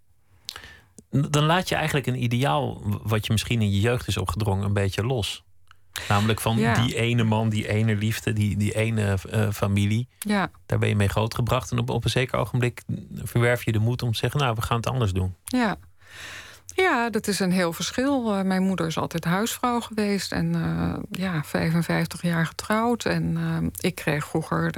[1.10, 4.74] Dan laat je eigenlijk een ideaal, wat je misschien in je jeugd is opgedrongen, een
[4.74, 5.44] beetje los.
[6.08, 10.08] Namelijk van die ene man, die ene liefde, die, die ene uh, familie.
[10.20, 10.52] Ja.
[10.66, 11.72] Daar ben je mee grootgebracht.
[11.72, 12.82] En op, op een zeker ogenblik
[13.14, 15.36] verwerf je de moed om te zeggen: Nou, we gaan het anders doen.
[15.44, 15.78] Ja.
[16.76, 18.38] Ja, dat is een heel verschil.
[18.38, 23.06] Uh, mijn moeder is altijd huisvrouw geweest en uh, ja, 55 jaar getrouwd.
[23.06, 24.70] En uh, ik kreeg vroeger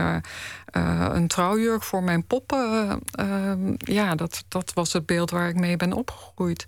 [1.11, 2.99] een trouwjurk voor mijn poppen.
[3.77, 6.65] ja, dat, dat was het beeld waar ik mee ben opgegroeid.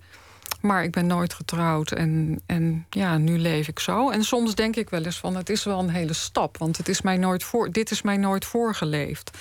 [0.62, 4.10] Maar ik ben nooit getrouwd en, en ja, nu leef ik zo.
[4.10, 6.58] En soms denk ik wel eens van, het is wel een hele stap.
[6.58, 9.38] Want het is mij nooit voor, dit is mij nooit voorgeleefd.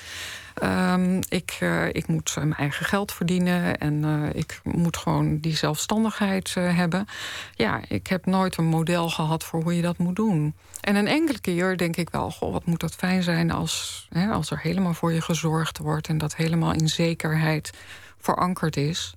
[0.63, 5.57] Um, ik, uh, ik moet mijn eigen geld verdienen en uh, ik moet gewoon die
[5.57, 7.07] zelfstandigheid hebben.
[7.55, 10.55] Ja, ik heb nooit een model gehad voor hoe je dat moet doen.
[10.81, 14.51] En een enkele keer denk ik wel, wat moet dat fijn zijn als, hè, als
[14.51, 17.71] er helemaal voor je gezorgd wordt en dat helemaal in zekerheid
[18.19, 19.15] verankerd is.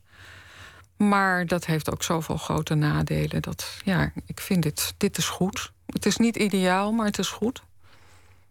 [0.97, 3.41] Maar dat heeft ook zoveel grote nadelen.
[3.41, 5.71] Dat ja, ik vind dit, dit is goed.
[5.85, 7.61] Het is niet ideaal, maar het is goed.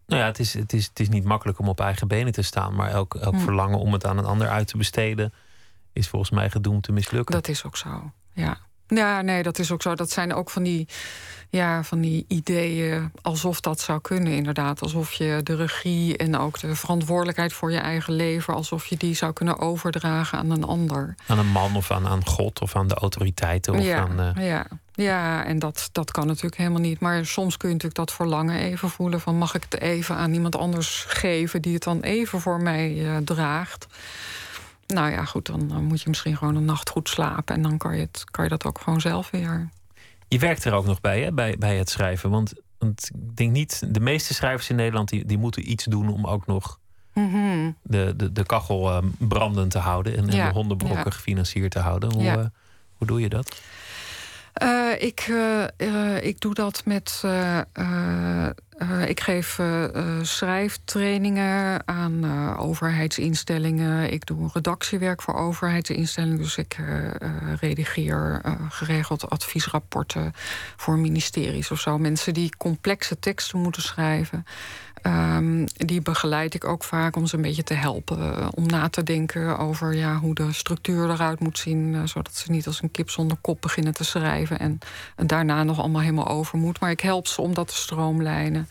[0.06, 2.42] Nou ja, het is, het, is, het is niet makkelijk om op eigen benen te
[2.42, 2.74] staan.
[2.74, 3.40] Maar elk, elk hm.
[3.40, 5.32] verlangen om het aan een ander uit te besteden.
[5.92, 7.34] is volgens mij gedoemd te mislukken.
[7.34, 8.58] Dat is ook zo, ja.
[8.88, 9.94] Ja, nee, dat is ook zo.
[9.94, 10.88] Dat zijn ook van die,
[11.50, 14.82] ja, van die ideeën alsof dat zou kunnen, inderdaad.
[14.82, 19.14] Alsof je de regie en ook de verantwoordelijkheid voor je eigen leven, alsof je die
[19.14, 21.14] zou kunnen overdragen aan een ander.
[21.26, 23.74] Aan een man of aan, aan God of aan de autoriteiten.
[23.74, 24.46] Of ja, aan, uh...
[24.46, 24.66] ja,
[24.96, 27.00] ja, en dat, dat kan natuurlijk helemaal niet.
[27.00, 30.32] Maar soms kun je natuurlijk dat verlangen even voelen: van mag ik het even aan
[30.32, 33.86] iemand anders geven die het dan even voor mij uh, draagt.
[34.86, 37.54] Nou ja, goed, dan, moet je misschien gewoon een nacht goed slapen.
[37.54, 39.68] En dan kan je, het, kan je dat ook gewoon zelf weer.
[40.28, 42.30] Je werkt er ook nog bij, hè, bij, bij het schrijven.
[42.30, 46.08] Want, want ik denk niet, de meeste schrijvers in Nederland die, die moeten iets doen
[46.08, 46.78] om ook nog
[47.12, 47.70] mhm.
[47.82, 52.12] de, de, de kachel uh, brandend te houden en, en de hondenbrokken gefinancierd te houden.
[52.12, 52.46] Hoe, uh,
[52.96, 53.60] hoe doe je dat?
[54.62, 57.22] Uh, ik, uh, ik doe dat met.
[59.06, 59.60] ik geef
[60.22, 62.24] schrijftrainingen aan
[62.58, 64.12] overheidsinstellingen.
[64.12, 66.38] Ik doe redactiewerk voor overheidsinstellingen.
[66.38, 66.76] Dus ik
[67.60, 70.32] redigeer geregeld adviesrapporten
[70.76, 71.98] voor ministeries of zo.
[71.98, 74.44] Mensen die complexe teksten moeten schrijven.
[75.06, 78.18] Um, die begeleid ik ook vaak om ze een beetje te helpen.
[78.18, 81.94] Uh, om na te denken over ja, hoe de structuur eruit moet zien.
[81.94, 84.58] Uh, zodat ze niet als een kip zonder kop beginnen te schrijven.
[84.58, 84.78] En,
[85.16, 86.80] en daarna nog allemaal helemaal over moet.
[86.80, 88.68] Maar ik help ze om dat te stroomlijnen.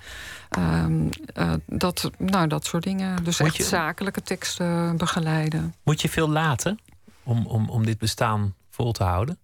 [0.57, 3.23] Um, uh, dat, nou, dat soort dingen.
[3.23, 5.75] Dus moet echt je, zakelijke teksten begeleiden.
[5.83, 6.79] Moet je veel laten
[7.23, 9.37] om, om, om dit bestaan vol te houden?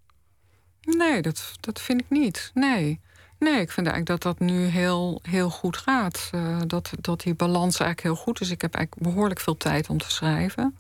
[0.82, 2.52] Nee, dat, dat vind ik niet.
[2.54, 3.00] Nee.
[3.42, 6.30] Nee, ik vind eigenlijk dat dat nu heel, heel goed gaat.
[6.36, 8.50] Uh, dat, dat die balans eigenlijk heel goed is.
[8.50, 10.78] Ik heb eigenlijk behoorlijk veel tijd om te schrijven.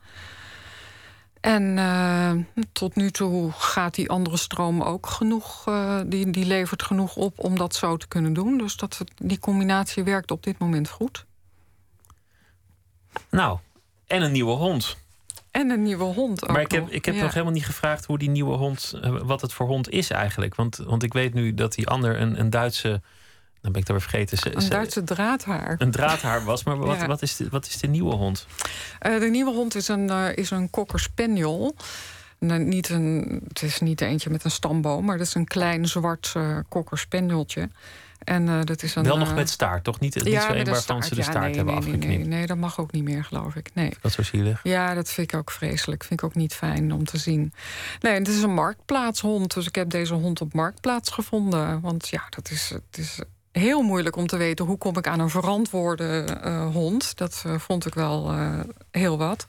[1.39, 2.31] En uh,
[2.71, 5.67] tot nu toe gaat die andere stroom ook genoeg.
[5.67, 8.57] Uh, die, die levert genoeg op om dat zo te kunnen doen.
[8.57, 11.25] Dus dat, die combinatie werkt op dit moment goed.
[13.29, 13.57] Nou,
[14.07, 14.97] en een nieuwe hond.
[15.51, 16.47] En een nieuwe hond.
[16.47, 19.41] maar ik heb, ik heb nog helemaal niet gevraagd hoe die nieuwe hond, eh, wat
[19.41, 20.55] het voor hond is eigenlijk.
[20.55, 23.01] Want, want ik weet nu dat die ander een, een Duitse.
[23.61, 24.61] Dan ben ik daar weer vergeten.
[24.63, 25.75] een Duitse draadhaar.
[25.77, 26.63] Een draadhaar was.
[26.63, 28.47] Maar wat, wat, is, de, wat is de nieuwe hond?
[29.07, 31.75] Uh, de nieuwe hond is een, uh, is een cocker spaniel.
[32.39, 35.87] Nou, niet een, het is niet eentje met een stamboom, maar dat is een klein
[35.87, 37.69] zwart uh, cocker spanieltje.
[38.23, 39.99] En uh, dat is een, Wel nog met staart, toch?
[39.99, 42.27] Niet, niet ja, zo een waarvan ze de staart nee, hebben nee, afgeknipt.
[42.27, 43.69] Nee, dat mag ook niet meer, geloof ik.
[43.73, 43.93] Nee.
[44.01, 44.59] Dat zo zielig?
[44.63, 46.03] Ja, dat vind ik ook vreselijk.
[46.03, 47.53] Vind ik ook niet fijn om te zien.
[47.99, 49.53] Nee, het is een marktplaatshond.
[49.53, 51.81] Dus ik heb deze hond op marktplaats gevonden.
[51.81, 53.19] Want ja, dat is, het is
[53.51, 54.65] heel moeilijk om te weten...
[54.65, 57.17] hoe kom ik aan een verantwoorde uh, hond.
[57.17, 58.35] Dat uh, vond ik wel
[58.91, 59.45] heel wat.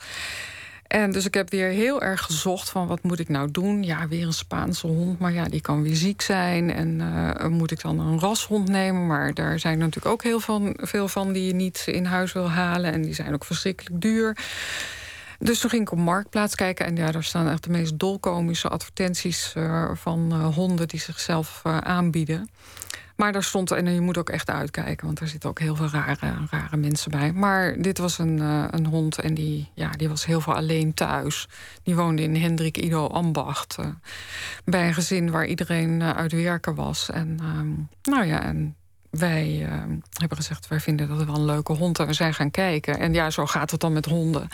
[0.92, 3.82] En dus ik heb weer heel erg gezocht van wat moet ik nou doen?
[3.82, 6.72] Ja, weer een Spaanse hond, maar ja, die kan weer ziek zijn.
[6.72, 9.06] En uh, moet ik dan een rashond nemen?
[9.06, 12.50] Maar daar zijn natuurlijk ook heel van, veel van die je niet in huis wil
[12.50, 12.92] halen.
[12.92, 14.36] En die zijn ook verschrikkelijk duur.
[15.38, 16.86] Dus toen ging ik op Marktplaats kijken.
[16.86, 21.60] En ja, daar staan echt de meest dolkomische advertenties uh, van uh, honden die zichzelf
[21.64, 22.48] aanbieden.
[23.22, 25.88] Maar daar stond, en je moet ook echt uitkijken, want er zitten ook heel veel
[25.88, 27.32] rare, rare mensen bij.
[27.32, 30.94] Maar dit was een, uh, een hond en die, ja, die was heel veel alleen
[30.94, 31.48] thuis.
[31.82, 33.76] Die woonde in Hendrik Ido Ambacht.
[33.80, 33.86] Uh,
[34.64, 37.10] bij een gezin waar iedereen uh, uit werken was.
[37.10, 37.38] En
[38.02, 38.76] nou ja, en
[39.12, 39.68] wij uh,
[40.12, 41.98] hebben gezegd, wij vinden dat wel een leuke hond.
[41.98, 42.98] En we zijn gaan kijken.
[42.98, 44.48] En ja, zo gaat het dan met honden.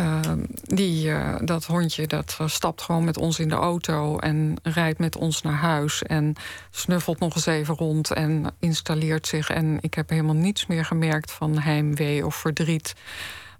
[0.00, 0.20] Uh,
[0.62, 4.18] die, uh, dat hondje dat stapt gewoon met ons in de auto...
[4.18, 6.34] en rijdt met ons naar huis en
[6.70, 8.10] snuffelt nog eens even rond...
[8.10, 9.50] en installeert zich.
[9.50, 12.94] En ik heb helemaal niets meer gemerkt van heimwee of verdriet...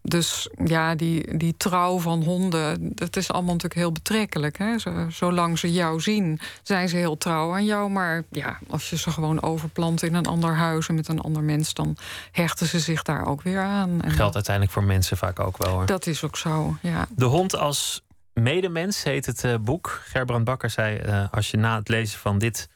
[0.03, 4.59] Dus ja, die, die trouw van honden, dat is allemaal natuurlijk heel betrekkelijk.
[4.59, 4.75] Hè?
[5.09, 7.91] Zolang ze jou zien, zijn ze heel trouw aan jou.
[7.91, 11.43] Maar ja, als je ze gewoon overplant in een ander huis en met een ander
[11.43, 11.97] mens, dan
[12.33, 14.03] hechten ze zich daar ook weer aan.
[14.03, 15.87] En Geldt uiteindelijk voor mensen vaak ook wel hoor.
[15.87, 17.07] Dat is ook zo, ja.
[17.17, 20.03] De hond als medemens heet het uh, boek.
[20.05, 22.69] Gerbrand Bakker zei: uh, Als je na het lezen van dit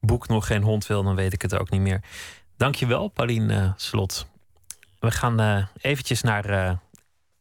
[0.00, 2.00] boek nog geen hond wil, dan weet ik het ook niet meer.
[2.56, 4.26] Dankjewel, Pauline uh, Slot.
[5.02, 6.70] We gaan uh, eventjes naar uh,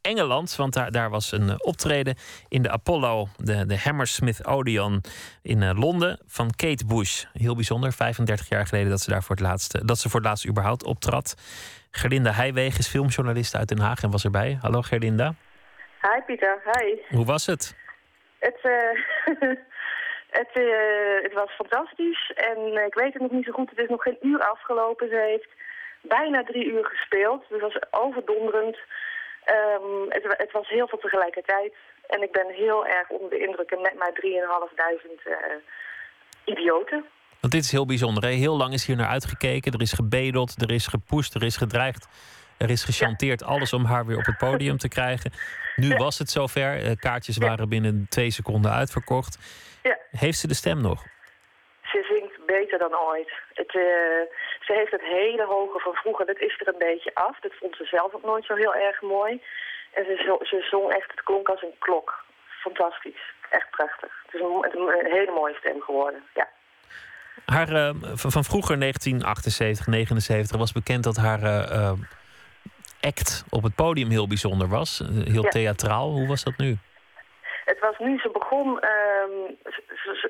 [0.02, 2.16] Engeland, want daar, daar was een uh, optreden
[2.50, 5.02] in de Apollo, de, de Hammersmith Odeon
[5.42, 7.24] in Londen van Kate Bush.
[7.34, 10.30] Heel bijzonder, 35 jaar geleden dat ze daar voor het laatst, dat ze voor het
[10.30, 11.36] laatst überhaupt optrad.
[11.92, 14.58] Gerlinda Heijweg is filmjournalist uit Den Haag en was erbij.
[14.62, 15.34] Hallo Gerlinda.
[16.02, 17.16] Hi Pieter, hi.
[17.16, 17.76] Hoe was het?
[18.40, 18.60] Het,
[20.40, 20.52] het,
[21.22, 23.70] het was fantastisch en ik weet het nog niet zo goed.
[23.70, 25.08] Het is nog geen uur afgelopen.
[25.08, 25.70] Ze heeft
[26.02, 27.44] bijna drie uur gespeeld.
[27.50, 28.78] Dus het was overdonderend.
[29.46, 31.74] Um, het, het, was heel veel tegelijkertijd.
[32.08, 35.36] En ik ben heel erg onder de indruk met mijn 3.500 uh,
[36.46, 37.06] idioten.
[37.40, 38.24] Want dit is heel bijzonder.
[38.24, 38.30] Hè?
[38.30, 39.72] Heel lang is hier naar uitgekeken.
[39.72, 42.08] Er is gebedeld, er is gepoest, er is gedreigd.
[42.58, 43.46] Er is gechanteerd ja.
[43.46, 45.32] alles om haar weer op het podium te krijgen.
[45.76, 45.98] Nu ja.
[45.98, 46.84] was het zover.
[46.84, 47.48] Uh, kaartjes ja.
[47.48, 49.38] waren binnen twee seconden uitverkocht.
[50.12, 51.04] Heeft ze de stem nog?
[51.84, 53.32] Ze zingt beter dan ooit.
[53.54, 53.84] Het, uh,
[54.72, 57.40] ze heeft het hele hoge van vroeger, dat is er een beetje af.
[57.40, 59.42] Dat vond ze zelf ook nooit zo heel erg mooi.
[59.94, 62.24] En ze, ze zong echt, het klonk als een klok.
[62.48, 63.24] Fantastisch.
[63.50, 64.12] Echt prachtig.
[64.26, 66.48] Het is een, een hele mooie stem geworden, ja.
[67.46, 71.92] Haar, uh, van vroeger, 1978, 79, was bekend dat haar uh,
[73.02, 75.02] act op het podium heel bijzonder was.
[75.24, 75.50] Heel ja.
[75.50, 76.10] theatraal.
[76.10, 76.78] Hoe was dat nu?
[77.66, 78.30] Het was nu, ze
[78.60, 79.82] um, ze,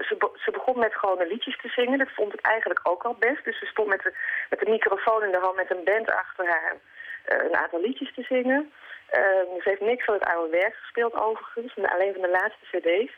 [0.08, 1.98] ze, ze, begon met gewone liedjes te zingen.
[1.98, 3.46] Dat vond ik eigenlijk ook al best.
[3.46, 4.14] Dus ze stond met de,
[4.50, 8.14] met de microfoon in de hand met een band achter haar uh, een aantal liedjes
[8.14, 8.72] te zingen.
[9.18, 13.14] Um, ze heeft niks van het oude werk gespeeld overigens, alleen van de laatste cd's.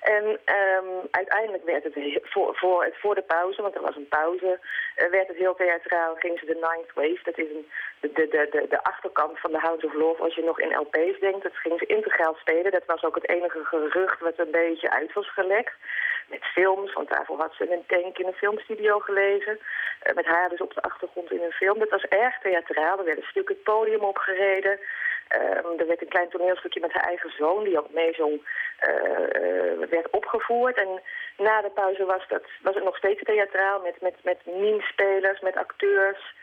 [0.00, 4.08] En um, uiteindelijk werd het voor, voor, het voor de pauze, want er was een
[4.08, 4.58] pauze,
[4.96, 6.14] uh, werd het heel theatraal.
[6.14, 7.68] Ging ze de Ninth Wave, dat is een,
[8.00, 11.20] de, de, de, de achterkant van de House of Love, als je nog in LP's
[11.20, 11.42] denkt.
[11.42, 12.72] Dat ging ze integraal spelen.
[12.72, 15.72] Dat was ook het enige gerucht wat een beetje uit was gelekt.
[16.26, 19.58] Met films, want daarvoor had ze een tank in een filmstudio gelezen.
[19.58, 21.78] Uh, met haar dus op de achtergrond in een film.
[21.78, 22.98] Dat was erg theatraal.
[22.98, 24.78] Er werd een stuk het podium opgereden.
[25.36, 28.34] Um, er werd een klein toneelstukje met haar eigen zoon, die ook meezong,
[28.88, 30.76] uh, werd opgevoerd.
[30.76, 31.02] En
[31.36, 35.56] na de pauze was, dat, was het nog steeds theatraal met, met, met meme-spelers, met
[35.56, 36.34] acteurs.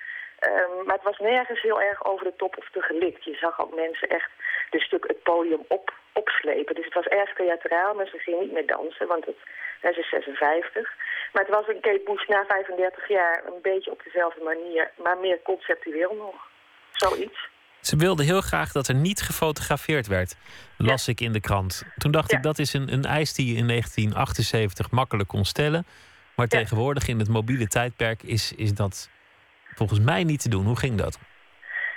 [0.47, 3.23] Um, maar het was nergens heel erg over de top of te gelikt.
[3.23, 4.31] Je zag ook mensen echt
[4.69, 6.75] de stuk het podium op, opslepen.
[6.75, 9.38] Dus het was erg theatraal, maar ze ging niet meer dansen, want het,
[9.81, 10.93] ze is 56.
[11.33, 15.17] Maar het was een Kate Bush na 35 jaar een beetje op dezelfde manier, maar
[15.17, 16.36] meer conceptueel nog.
[16.91, 17.53] Zoiets.
[17.89, 20.36] Ze wilde heel graag dat er niet gefotografeerd werd,
[20.77, 21.11] las ja.
[21.11, 21.83] ik in de krant.
[21.97, 22.38] Toen dacht ja.
[22.38, 25.86] ik, dat is een, een eis die je in 1978 makkelijk kon stellen.
[26.36, 26.57] Maar ja.
[26.57, 29.09] tegenwoordig in het mobiele tijdperk is, is dat
[29.75, 30.65] volgens mij niet te doen.
[30.65, 31.19] Hoe ging dat?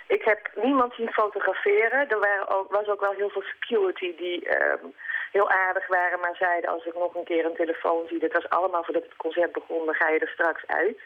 [0.06, 2.08] Ik heb niemand zien fotograferen.
[2.08, 4.94] Er waren ook, was ook wel heel veel security die um,
[5.32, 8.48] heel aardig waren, maar zeiden als ik nog een keer een telefoon zie, dat was
[8.48, 10.98] allemaal voordat het concert begon, dan ga je er straks uit.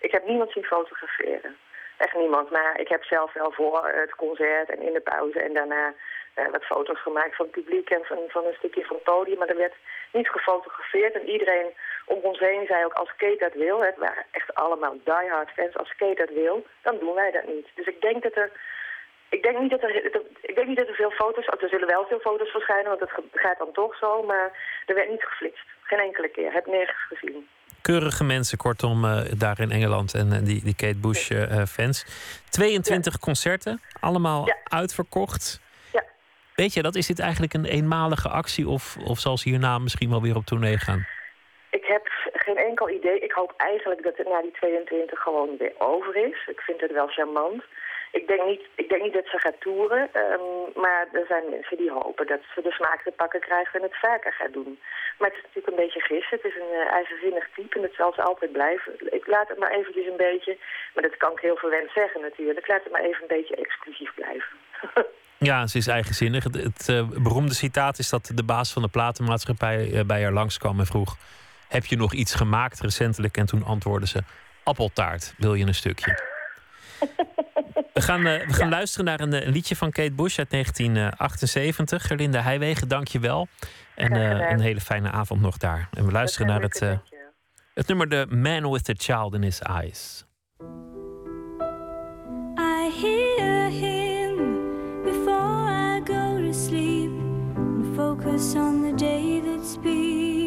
[0.00, 1.56] Ik heb niemand zien fotograferen
[2.00, 2.50] echt niemand.
[2.50, 5.94] Maar ik heb zelf wel voor het concert en in de pauze en daarna
[6.34, 9.38] Er werd foto's gemaakt van het publiek en van, van een stukje van het podium,
[9.38, 9.74] maar er werd
[10.12, 11.14] niet gefotografeerd.
[11.14, 11.68] En iedereen
[12.06, 15.76] om ons heen zei ook, als Kate dat wil, het waren echt allemaal diehard fans,
[15.76, 17.68] als Kate dat wil, dan doen wij dat niet.
[17.74, 18.50] Dus ik denk dat er
[19.30, 19.94] ik denk niet dat er,
[20.40, 23.10] ik denk niet dat er veel foto's, er zullen wel veel foto's verschijnen, want het
[23.32, 24.50] gaat dan toch zo, maar
[24.86, 25.66] er werd niet geflitst.
[25.80, 26.52] Geen enkele keer.
[26.52, 27.48] Heb nergens gezien.
[27.82, 32.04] Keurige mensen, kortom, uh, daar in Engeland en uh, die, die Kate Bush uh, fans.
[32.48, 33.18] 22 ja.
[33.18, 34.56] concerten, allemaal ja.
[34.64, 35.60] uitverkocht.
[35.92, 36.04] Ja.
[36.54, 40.10] Weet je, dat is dit eigenlijk een eenmalige actie of, of zal ze hierna misschien
[40.10, 41.06] wel weer op tournee gaan?
[41.70, 43.18] Ik heb geen enkel idee.
[43.20, 46.46] Ik hoop eigenlijk dat het na die 22 gewoon weer over is.
[46.46, 47.64] Ik vind het wel charmant.
[48.10, 51.76] Ik denk niet, ik denk niet dat ze gaat toeren, um, maar er zijn mensen
[51.76, 54.78] die hopen dat ze de smaak te pakken krijgt en het vaker gaat doen.
[55.18, 56.36] Maar het is natuurlijk een beetje gissen.
[56.36, 58.92] Het is een uh, ijzerzinnig type en dat zal ze altijd blijven.
[59.18, 60.58] Ik laat het maar eventjes een beetje,
[60.94, 62.58] maar dat kan ik heel verwend zeggen natuurlijk.
[62.58, 64.52] Ik laat het maar even een beetje exclusief blijven.
[65.42, 66.44] Ja, ze is eigenzinnig.
[66.44, 70.32] Het, het uh, beroemde citaat is dat de baas van de platenmaatschappij uh, bij haar
[70.32, 71.16] langskwam en vroeg:
[71.68, 73.36] Heb je nog iets gemaakt recentelijk?
[73.36, 74.22] En toen antwoordde ze:
[74.62, 76.29] Appeltaart, wil je een stukje?
[77.92, 78.76] We gaan, uh, we gaan ja.
[78.76, 82.06] luisteren naar een, een, liedje van Kate Bush uit 1978.
[82.06, 83.48] Gerlinde Heijwegen, dank je wel.
[83.94, 85.88] En uh, een hele fijne avond nog daar.
[85.92, 86.92] En we luisteren naar het, uh,
[87.74, 90.24] het nummer The Man with the Child in His Eyes.
[92.58, 94.36] I hear him
[95.04, 97.10] before I go to sleep
[97.56, 100.39] and focus on the day that's been.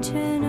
[0.00, 0.39] Off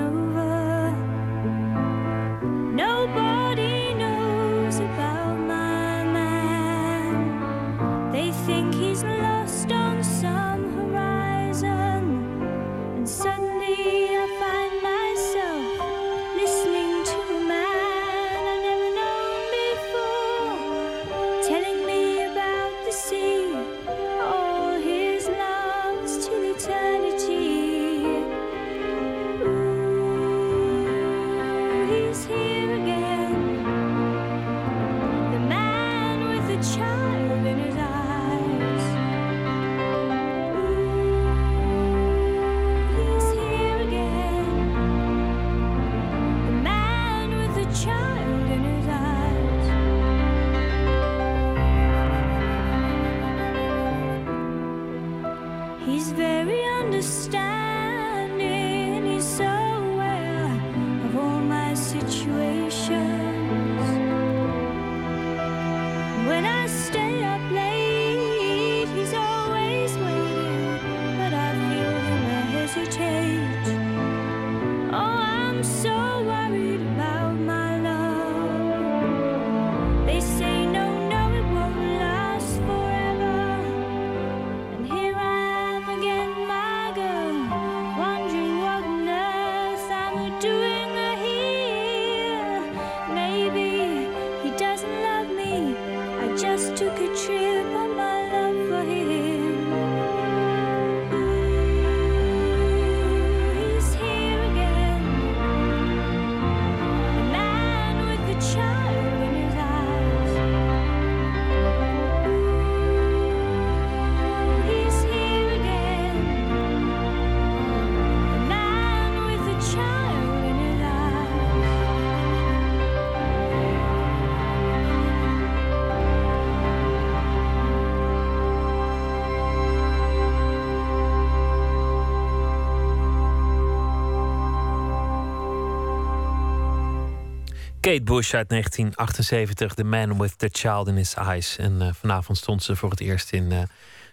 [137.91, 141.57] Kate Bush uit 1978, The Man with the Child in His Eyes.
[141.57, 143.59] En uh, vanavond stond ze voor het eerst in uh,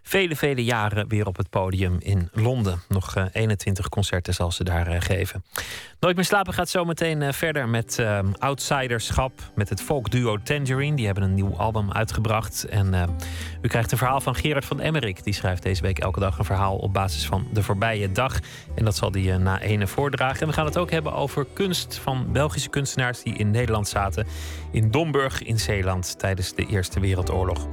[0.03, 2.83] vele, vele jaren weer op het podium in Londen.
[2.89, 5.45] Nog uh, 21 concerten zal ze daar geven.
[6.09, 8.03] Nooit meer slapen gaat zo meteen verder met
[8.39, 9.33] Outsiderschap.
[9.55, 10.97] Met het folkduo Tangerine.
[10.97, 12.65] Die hebben een nieuw album uitgebracht.
[12.65, 13.17] En
[13.63, 15.25] u krijgt een verhaal van Gerard van Emmerik.
[15.25, 18.39] Die schrijft deze week elke dag een verhaal op basis van de voorbije dag.
[18.75, 20.41] En dat zal hij na ene voordragen.
[20.41, 24.27] En we gaan het ook hebben over kunst van Belgische kunstenaars die in Nederland zaten.
[24.71, 27.67] In Domburg in Zeeland tijdens de Eerste Wereldoorlog.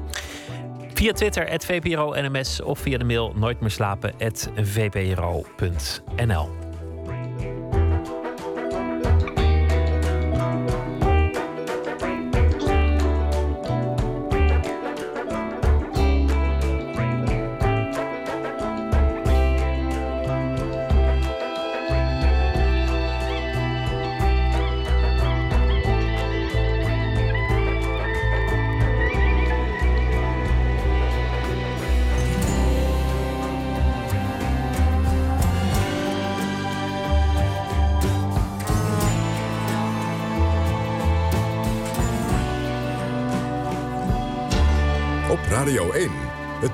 [0.93, 4.13] Via Twitter, het VPRO NMS of via de mail nooit meer slapen,
[4.55, 6.49] vpro.nl.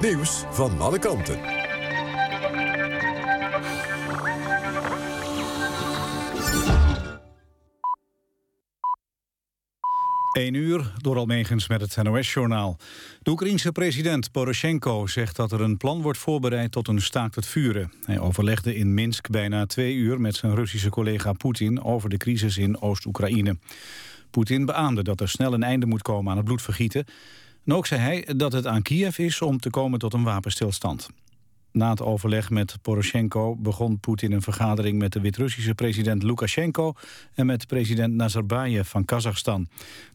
[0.01, 1.39] nieuws van alle kanten.
[10.31, 12.77] 1 uur door Almegens met het NOS-journaal.
[13.21, 17.45] De Oekraïense president Poroshenko zegt dat er een plan wordt voorbereid tot een staakt het
[17.45, 17.93] vuren.
[18.05, 22.57] Hij overlegde in Minsk bijna twee uur met zijn Russische collega Poetin over de crisis
[22.57, 23.57] in Oost-Oekraïne.
[24.31, 27.05] Poetin beaamde dat er snel een einde moet komen aan het bloedvergieten.
[27.65, 31.09] En ook zei hij dat het aan Kiev is om te komen tot een wapenstilstand.
[31.71, 36.93] Na het overleg met Poroshenko begon Poetin een vergadering met de Wit-Russische president Lukashenko
[37.33, 39.67] en met president Nazarbayev van Kazachstan.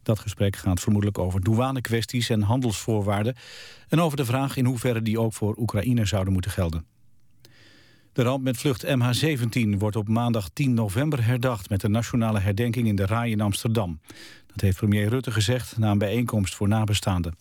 [0.03, 3.37] Dat gesprek gaat vermoedelijk over douanekwesties en handelsvoorwaarden
[3.89, 6.87] en over de vraag in hoeverre die ook voor Oekraïne zouden moeten gelden.
[8.13, 12.87] De ramp met vlucht MH17 wordt op maandag 10 november herdacht met een nationale herdenking
[12.87, 14.01] in de Rai in Amsterdam.
[14.57, 17.37] Dat heeft premier Rutte gezegd na een bijeenkomst voor nabestaanden.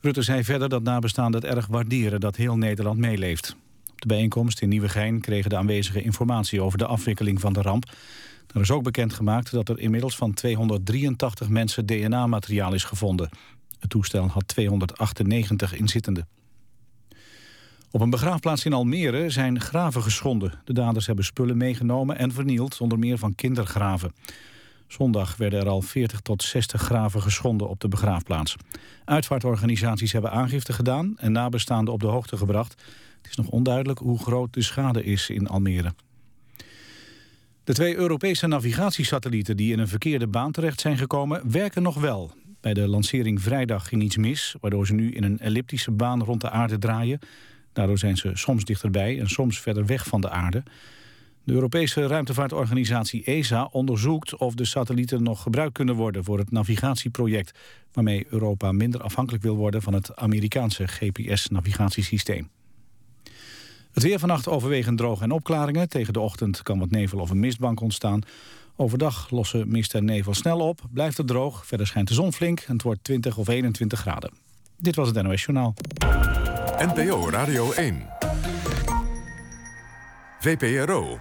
[0.00, 3.56] Rutte zei verder dat nabestaanden het erg waarderen dat heel Nederland meeleeft.
[3.92, 7.92] Op de bijeenkomst in Nieuwegein kregen de aanwezigen informatie over de afwikkeling van de ramp.
[8.54, 13.30] Er is ook bekendgemaakt dat er inmiddels van 283 mensen DNA-materiaal is gevonden.
[13.78, 16.28] Het toestel had 298 inzittenden.
[17.90, 20.60] Op een begraafplaats in Almere zijn graven geschonden.
[20.64, 24.12] De daders hebben spullen meegenomen en vernield, onder meer van kindergraven.
[24.92, 28.56] Zondag werden er al 40 tot 60 graven geschonden op de begraafplaats.
[29.04, 32.82] Uitvaartorganisaties hebben aangifte gedaan en nabestaanden op de hoogte gebracht.
[33.22, 35.94] Het is nog onduidelijk hoe groot de schade is in Almere.
[37.64, 42.30] De twee Europese navigatiesatellieten die in een verkeerde baan terecht zijn gekomen, werken nog wel.
[42.60, 46.40] Bij de lancering vrijdag ging iets mis, waardoor ze nu in een elliptische baan rond
[46.40, 47.18] de aarde draaien.
[47.72, 50.62] Daardoor zijn ze soms dichterbij en soms verder weg van de aarde.
[51.44, 57.58] De Europese ruimtevaartorganisatie ESA onderzoekt of de satellieten nog gebruikt kunnen worden voor het navigatieproject,
[57.92, 62.48] waarmee Europa minder afhankelijk wil worden van het Amerikaanse GPS-navigatiesysteem.
[63.92, 65.88] Het weer vannacht overwegend droog en opklaringen.
[65.88, 68.20] Tegen de ochtend kan wat nevel of een mistbank ontstaan.
[68.76, 71.66] Overdag lossen mist en nevel snel op, blijft het droog.
[71.66, 74.32] Verder schijnt de zon flink en het wordt 20 of 21 graden.
[74.76, 75.74] Dit was het NOS Journaal.
[76.78, 78.29] NPO Radio 1.
[80.40, 81.18] VPRO.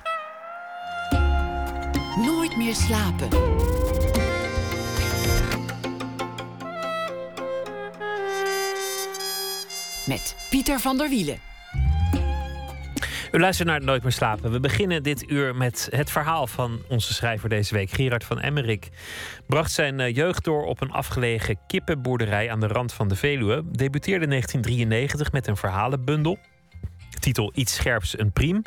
[2.26, 3.30] Nooit meer slapen.
[10.08, 11.38] Met Pieter van der Wielen.
[13.32, 14.52] U luistert naar Nooit meer slapen.
[14.52, 18.90] We beginnen dit uur met het verhaal van onze schrijver deze week, Gerard van Emmerik.
[19.48, 23.64] Bracht zijn eh, jeugd door op een afgelegen kippenboerderij aan de rand van de Veluwe.
[23.66, 26.38] Debuteerde in 1993 met een verhalenbundel.
[27.20, 28.64] Titel Iets scherps, een priem.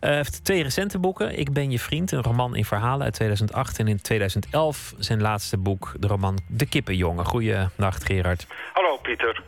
[0.00, 1.38] Hij heeft twee recente boeken.
[1.38, 3.78] Ik ben je vriend, een roman in verhalen uit 2008.
[3.78, 7.24] En in 2011 zijn laatste boek, de roman De Kippenjongen.
[7.24, 8.46] Goeienacht, Gerard.
[8.72, 9.42] Hallo, Pieter.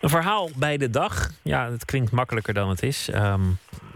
[0.00, 1.14] Een verhaal bij de dag.
[1.42, 3.08] Ja, het klinkt makkelijker dan het is.
[3.10, 3.40] Ehm,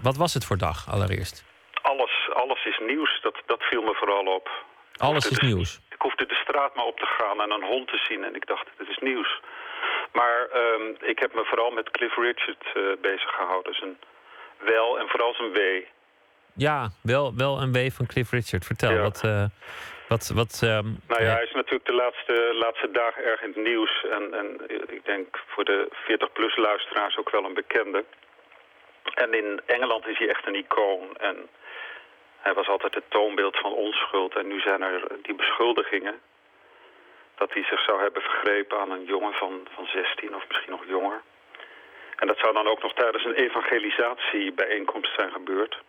[0.03, 1.45] wat was het voor dag allereerst?
[1.83, 3.21] Alles, alles is nieuws.
[3.23, 4.51] Dat, dat viel me vooral op.
[4.97, 5.81] Alles is nieuws.
[5.91, 8.25] Ik hoefde de straat maar op te gaan en een hond te zien.
[8.25, 9.41] En ik dacht, het is nieuws.
[10.13, 13.75] Maar ehm, ik heb me vooral met Cliff Richard uh, bezig gehouden.
[13.75, 13.99] Zijn
[14.59, 15.59] wel en vooral zijn W.
[16.55, 18.65] Ja, wel, wel een W van Cliff Richard.
[18.65, 19.01] Vertel, Ja.
[19.03, 19.21] wat...
[19.25, 19.45] eh,
[20.09, 23.49] wat, wat ehm, Nou ja, eh, hij is natuurlijk de laatste, laatste dagen erg in
[23.55, 24.05] het nieuws.
[24.11, 24.61] En, en
[24.97, 28.05] ik denk voor de 40-plus luisteraars ook wel een bekende.
[29.15, 31.17] En in Engeland is hij echt een icoon.
[31.17, 31.37] En
[32.41, 34.35] hij was altijd het toonbeeld van onschuld.
[34.37, 36.21] En nu zijn er die beschuldigingen
[37.35, 40.85] dat hij zich zou hebben vergrepen aan een jongen van, van 16 of misschien nog
[40.87, 41.21] jonger.
[42.17, 45.83] En dat zou dan ook nog tijdens een evangelisatiebijeenkomst zijn gebeurd.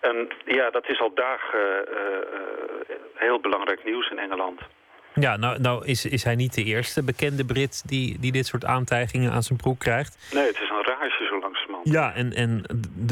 [0.00, 4.60] En ja, dat is al dagen eh, eh, heel belangrijk nieuws in Engeland.
[5.14, 8.64] Ja, nou, nou is, is hij niet de eerste bekende Brit die, die dit soort
[8.64, 10.32] aantijgingen aan zijn broek krijgt.
[10.32, 11.88] Nee, het is een rage zo langzamerhand.
[11.88, 12.64] Ja, en, en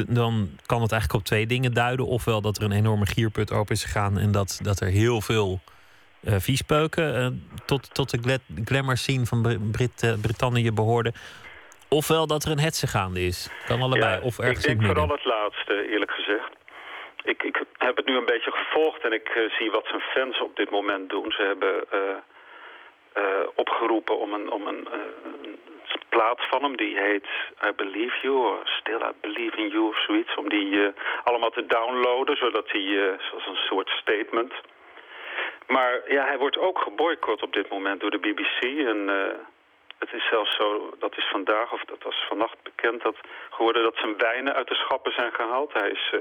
[0.09, 2.07] dan kan het eigenlijk op twee dingen duiden.
[2.07, 5.61] Ofwel dat er een enorme gierput open is gegaan en dat, dat er heel veel
[6.25, 7.27] eh viespeuken eh,
[7.67, 11.13] tot, tot de gla- glamour scene van Br- Brit, eh, Brittannië behoorden.
[11.89, 13.51] Ofwel dat er een hetze gaande is.
[13.67, 14.15] Kan allebei.
[14.15, 16.49] Ja, of ik ergens in denk vooral het laatste, eerlijk gezegd.
[17.25, 20.57] Ik, ik heb het nu een beetje gevolgd en ik zie wat zijn fans op
[20.57, 21.33] dit moment doen.
[21.33, 21.75] Ze hebben
[23.55, 25.59] opgeroepen om een, om een, een
[26.09, 27.27] plaat van hem, die heet
[27.69, 30.35] I Believe You, or Still I Believe in You of zoiets.
[30.35, 30.81] Om die
[31.25, 34.53] allemaal te downloaden, zodat hij, zoals een soort statement...
[35.67, 38.63] Maar ja, hij wordt ook geboycott op dit moment door de BBC.
[38.87, 39.35] En eh,
[39.99, 43.17] het is zelfs zo, dat is vandaag, of dat was vannacht bekend, dat
[43.51, 45.73] geworden dat zijn wijnen uit de schappen zijn gehaald.
[45.73, 46.21] Hij is eh,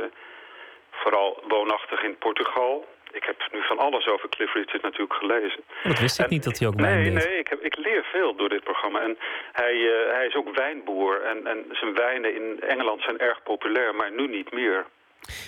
[0.92, 2.88] vooral woonachtig in Portugal.
[3.12, 5.64] ik heb nu van alles over Cliff Richard natuurlijk gelezen.
[5.84, 7.26] Dat wist ik En- niet dat hij ook wijn Nee, deed.
[7.28, 9.02] nee, ik, heb, ik leer veel door dit programma.
[9.02, 9.18] En
[9.52, 11.22] hij, eh, hij is ook wijnboer.
[11.22, 14.86] En, en zijn wijnen in Engeland zijn erg populair, maar nu niet meer.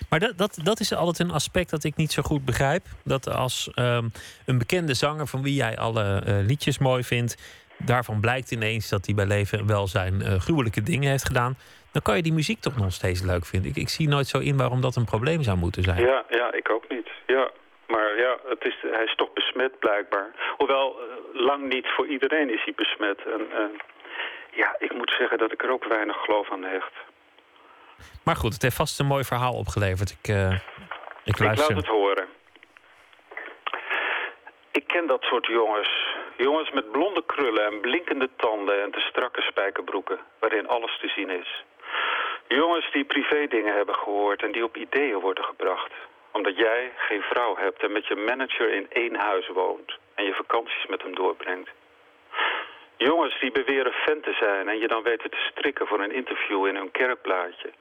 [0.09, 2.85] Maar dat, dat, dat is altijd een aspect dat ik niet zo goed begrijp.
[3.03, 4.05] Dat als ehm,
[4.45, 7.35] een bekende zanger van wie jij alle eh, liedjes mooi vindt,
[7.77, 11.55] daarvan blijkt ineens dat hij bij leven en welzijn eh, gruwelijke dingen heeft gedaan,
[11.91, 13.71] dan kan je die muziek toch nog steeds leuk vinden.
[13.75, 16.01] Ik, zie nooit zo in waarom dat een probleem zou moeten zijn.
[16.01, 17.07] Ja, ja, ik ook niet.
[17.27, 17.49] Ja.
[17.87, 20.31] Maar ja, het is, hij is toch besmet blijkbaar.
[20.57, 23.19] Hoewel, eh, lang niet voor iedereen is hij besmet.
[23.25, 23.71] En
[24.51, 26.93] ja, ik moet zeggen dat ik er ook weinig geloof aan hecht.
[28.23, 30.09] Maar goed, het heeft vast een mooi verhaal opgeleverd.
[30.11, 30.59] Ik, eh, ik
[31.23, 31.75] Ik laat luister.
[31.75, 32.27] het horen.
[34.71, 35.89] Ik ken dat soort jongens.
[36.37, 41.29] Jongens met blonde krullen en blinkende tanden en te strakke spijkerbroeken, waarin alles te zien
[41.29, 41.63] is.
[42.47, 45.91] Jongens die privé dingen hebben gehoord en die op ideeën worden gebracht.
[46.31, 50.33] Omdat jij geen vrouw hebt en met je manager in één huis woont en je
[50.33, 51.69] vakanties met hem doorbrengt.
[52.97, 56.65] Jongens die beweren fan te zijn en je dan weten te strikken voor een interview
[56.67, 57.71] in hun kerkblaadje.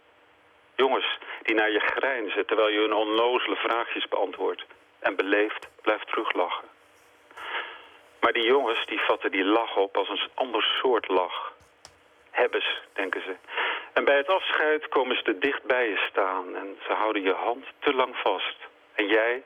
[0.85, 4.64] Jongens die naar je grijnzen terwijl je hun onnozele vraagjes beantwoordt
[4.99, 6.68] en beleefd blijft teruglachen.
[8.20, 11.53] Maar die jongens die vatten die lach op als een ander soort lach.
[12.31, 13.35] Hebbes, denken ze.
[13.93, 17.35] En bij het afscheid komen ze te dicht bij je staan en ze houden je
[17.35, 18.57] hand te lang vast.
[18.95, 19.43] En jij,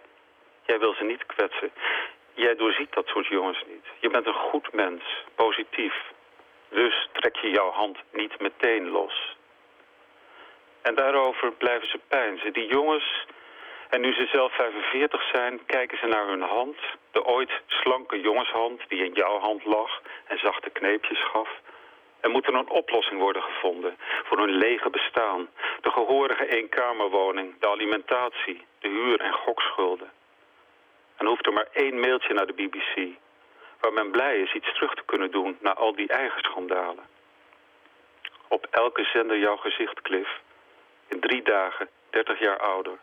[0.67, 1.73] jij wil ze niet kwetsen.
[2.35, 3.87] Jij doorziet dat soort jongens niet.
[3.99, 5.03] Je bent een goed mens,
[5.35, 5.95] positief.
[6.69, 9.35] Dus trek je jouw hand niet meteen los.
[10.89, 12.53] En daarover blijven ze pijnzen.
[12.53, 13.27] Die jongens,
[13.89, 16.77] en nu ze zelf 45 zijn, kijken ze naar hun hand.
[17.13, 21.49] De ooit slanke jongenshand die in jouw hand lag en zachte kneepjes gaf.
[22.21, 25.49] Er moet er een oplossing worden gevonden voor hun lege bestaan.
[25.81, 30.11] De gehorige eenkamerwoning, de alimentatie, de huur- en gokschulden.
[31.17, 33.09] En hoeft er maar één mailtje naar de BBC...
[33.81, 37.05] waar men blij is iets terug te kunnen doen na al die eigen schandalen.
[38.49, 40.43] Op elke zender jouw gezicht, Cliff.
[41.21, 42.99] Drie dagen, 30 jaar ouder.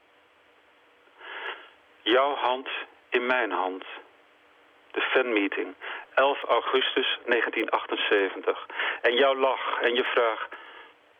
[2.01, 2.68] Jouw hand
[3.09, 3.84] in mijn hand.
[4.91, 5.76] De fanmeeting,
[6.14, 8.66] 11 augustus 1978.
[9.01, 10.47] En jouw lach en je vraag,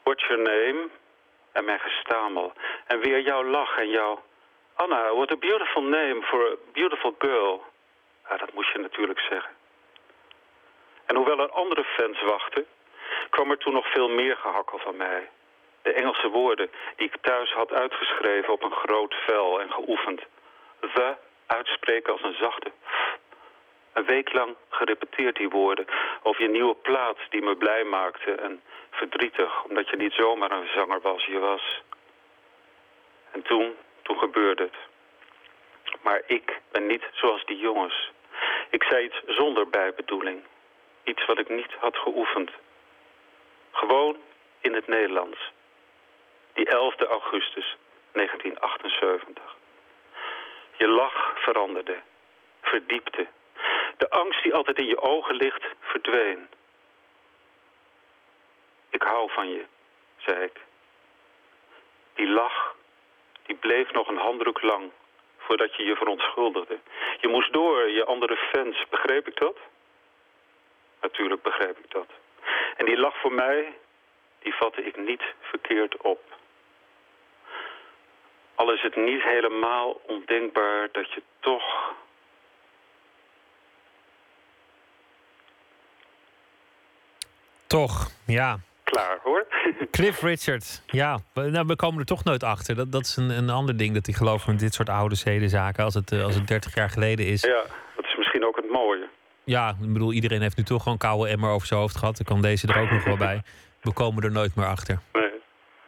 [0.04, 0.90] what's your name?
[1.52, 2.54] En mijn gestamel.
[2.88, 4.24] En weer jouw lach en jouw...
[4.76, 7.64] Anna, what a beautiful name for a beautiful girl.
[8.30, 9.52] Ja, dat moest je natuurlijk zeggen.
[11.06, 12.66] En hoewel er andere fans wachten,
[13.30, 15.30] kwam er toen nog veel meer gehakkel van mij.
[15.82, 20.22] De Engelse woorden die ik thuis had uitgeschreven op een groot vel en geoefend.
[20.80, 21.16] The
[21.46, 22.72] uitspreken als een zachte.
[23.94, 25.86] Een week lang gerepeteerd die woorden
[26.24, 28.62] over je nieuwe plaat die me blij maakte en
[28.92, 31.82] verdrietig, omdat je niet zomaar een zanger was, je was.
[33.32, 34.76] En toen, toen gebeurde het.
[36.02, 38.12] Maar ik ben niet zoals die jongens.
[38.70, 40.44] Ik zei iets zonder bijbedoeling.
[41.04, 42.52] Iets wat ik niet had geoefend.
[43.72, 44.18] Gewoon
[44.62, 45.52] in het Nederlands.
[46.54, 47.78] Die 11 augustus
[48.12, 49.56] 1978.
[50.78, 51.98] Je lach veranderde,
[52.62, 53.28] verdiepte.
[53.98, 56.50] De angst die altijd in je ogen ligt, verdween.
[58.90, 59.66] Ik hou van je,
[60.18, 60.60] zei ik.
[62.14, 62.76] Die lach,
[63.46, 64.92] die bleef nog een handdruk lang
[65.38, 66.80] voordat je je verontschuldigde.
[67.20, 68.86] Je moest door, je andere fans.
[68.90, 69.58] Begreep ik dat?
[71.02, 72.08] Natuurlijk begreep ik dat.
[72.78, 73.78] En die lach voor mij,
[74.40, 76.22] die vatte ik niet verkeerd op.
[78.56, 81.94] Al is het niet helemaal ondenkbaar dat je toch...
[87.68, 88.60] Toch, ja.
[88.84, 89.46] Klaar hoor.
[89.92, 91.20] Cliff Richard, ja.
[91.34, 92.76] we- Nou, we komen er toch nooit achter.
[92.76, 95.84] Dat, dat is een, een ander ding dat hij gelooft met dit soort oude zedenzaken.
[95.84, 97.42] Als het, eh, als het 30 jaar geleden is.
[97.42, 97.64] Ja,
[97.96, 99.08] dat is misschien ook het mooie.
[99.44, 102.18] Ja, ik bedoel, iedereen heeft nu toch gewoon koude emmer over zijn hoofd gehad.
[102.18, 103.42] Dan kan deze er ook nog wel bij.
[103.82, 105.00] We komen er nooit meer achter.
[105.14, 105.32] Nee.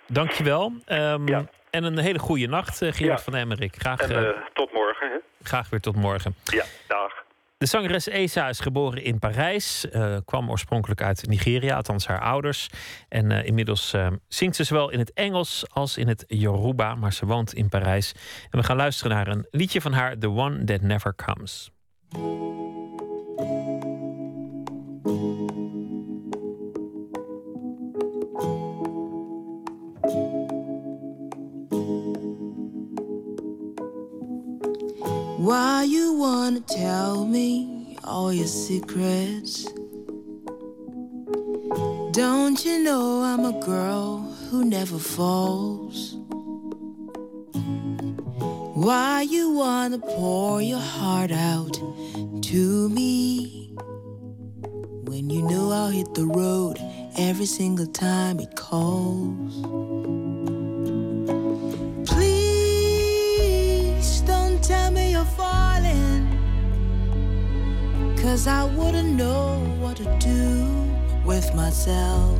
[0.07, 0.71] Dankjewel.
[0.85, 3.23] Ehm En een hele goede nacht, eh, Gerard Ja.
[3.23, 3.75] van Emmerik.
[3.77, 5.17] Graag, En eh, eh, tot morgen, hè?
[5.43, 6.35] graag weer tot morgen.
[6.43, 7.11] Ja, dag.
[7.57, 9.87] De zangeres Esa is geboren in Parijs.
[10.25, 12.69] kwam oorspronkelijk uit Nigeria, althans haar ouders.
[13.09, 16.95] En inmiddels eh, zingt ze zowel in het Engels als in het Yoruba.
[16.95, 18.11] Maar ze woont in Parijs.
[18.49, 21.71] En we gaan luisteren naar een liedje van haar, The One That Never Comes.
[35.43, 39.65] Why you wanna tell me all your secrets?
[42.11, 46.15] Don't you know I'm a girl who never falls?
[48.73, 51.73] Why you wanna pour your heart out
[52.43, 53.75] to me
[55.03, 56.79] when you know I'll hit the road
[57.17, 59.92] every single time it calls?
[64.63, 66.25] Tell me you're falling,
[68.15, 70.65] cause I wouldn't know what to do
[71.25, 72.39] with myself.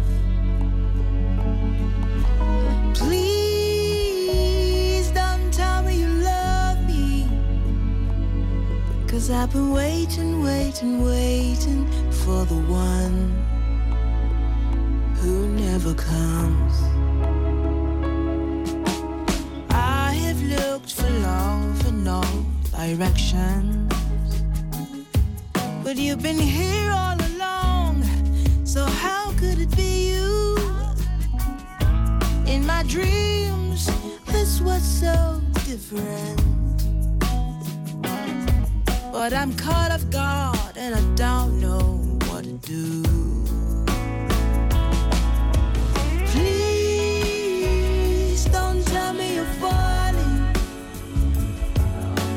[2.94, 4.22] Please
[5.12, 7.28] don't tell me you love me.
[9.06, 11.86] Cause I've been waiting, waiting, waiting
[12.24, 13.34] for the one
[15.16, 17.03] who never comes.
[20.84, 23.94] Looked for love in all directions.
[25.84, 28.04] But you've been here all along,
[28.66, 30.58] so how could it be you?
[32.46, 33.90] In my dreams,
[34.26, 36.42] this was so different.
[39.12, 43.53] But I'm caught off guard and I don't know what to do.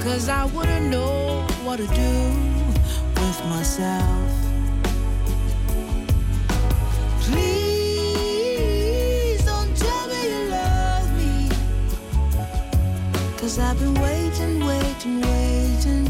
[0.06, 2.12] Cause I wouldn't know what to do
[3.20, 4.30] with myself.
[7.22, 8.14] Please
[9.44, 11.50] don't tell me you love me.
[13.36, 16.08] Cause I've been waiting, waiting, waiting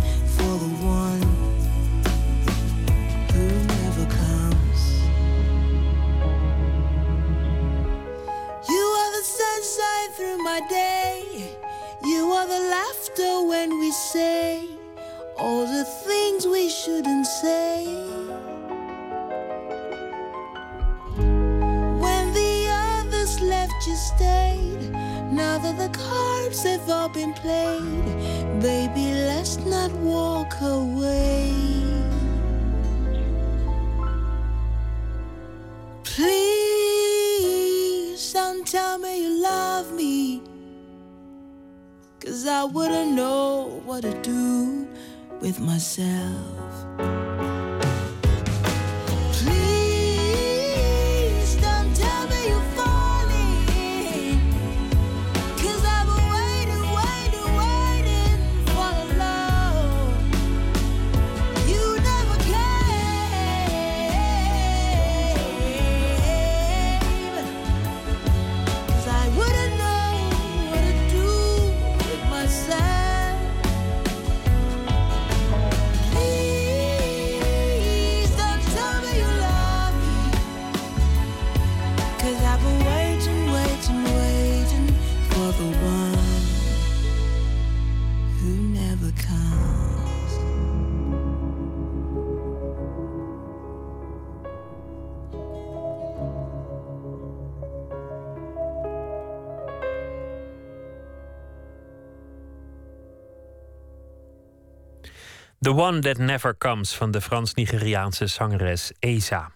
[105.67, 109.56] The One That Never Comes van de Frans-Nigeriaanse zangeres Eza.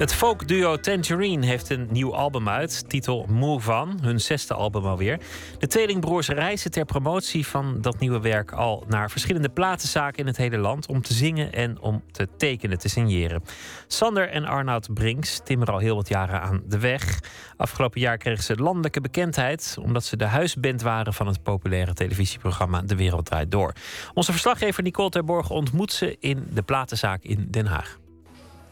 [0.00, 5.20] Het folkduo Tangerine heeft een nieuw album uit, titel Move On, hun zesde album alweer.
[5.58, 10.36] De tweelingbroers reizen ter promotie van dat nieuwe werk al naar verschillende platenzaken in het
[10.36, 13.42] hele land om te zingen en om te tekenen, te signeren.
[13.86, 17.20] Sander en Arnoud Brinks timmeren al heel wat jaren aan de weg.
[17.56, 22.82] Afgelopen jaar kregen ze landelijke bekendheid omdat ze de huisband waren van het populaire televisieprogramma
[22.82, 23.72] De Wereld Draait Door.
[24.14, 27.98] Onze verslaggever Nicole Terborg ontmoet ze in de platenzaak in Den Haag.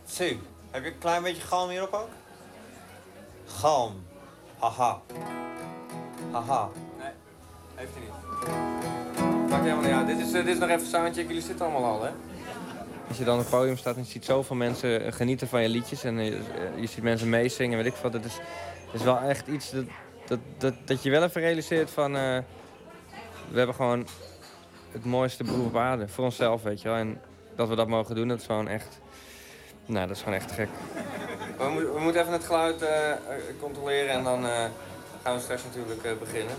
[0.06, 0.36] Sue,
[0.70, 2.09] heb je een klein beetje galm hierop ook?
[3.47, 4.07] Galm.
[4.59, 5.01] Haha.
[6.31, 6.69] Haha.
[6.99, 7.11] Nee,
[7.74, 9.51] heeft hij niet.
[9.51, 10.07] Maakt helemaal niet uit.
[10.07, 11.27] Dit is, eh, dit is nog even soundcheck.
[11.27, 12.11] Jullie zitten allemaal al, hè?
[13.09, 15.62] Als je dan op het podium staat en je ziet zoveel mensen eh, genieten van
[15.62, 16.05] je liedjes...
[16.05, 18.12] en je, eh, je ziet mensen meezingen, weet ik wat.
[18.12, 18.35] Dat is,
[18.85, 19.85] dat is wel echt iets dat,
[20.27, 22.16] dat, dat, dat je wel even realiseert van...
[22.16, 22.39] eh,
[23.51, 24.07] we hebben gewoon
[24.93, 26.09] het mooiste beroep op aarde.
[26.09, 26.97] Voor onszelf, weet je wel.
[26.97, 27.20] En
[27.57, 29.01] dat we dat mogen doen, dat is gewoon echt...
[29.89, 30.69] Nou, dat is gewoon echt gek.
[31.59, 33.16] We, moeten- we moeten even het geluid eh, eh,
[33.60, 34.65] controleren en dan eh,
[35.23, 36.55] gaan we straks natuurlijk eh, beginnen.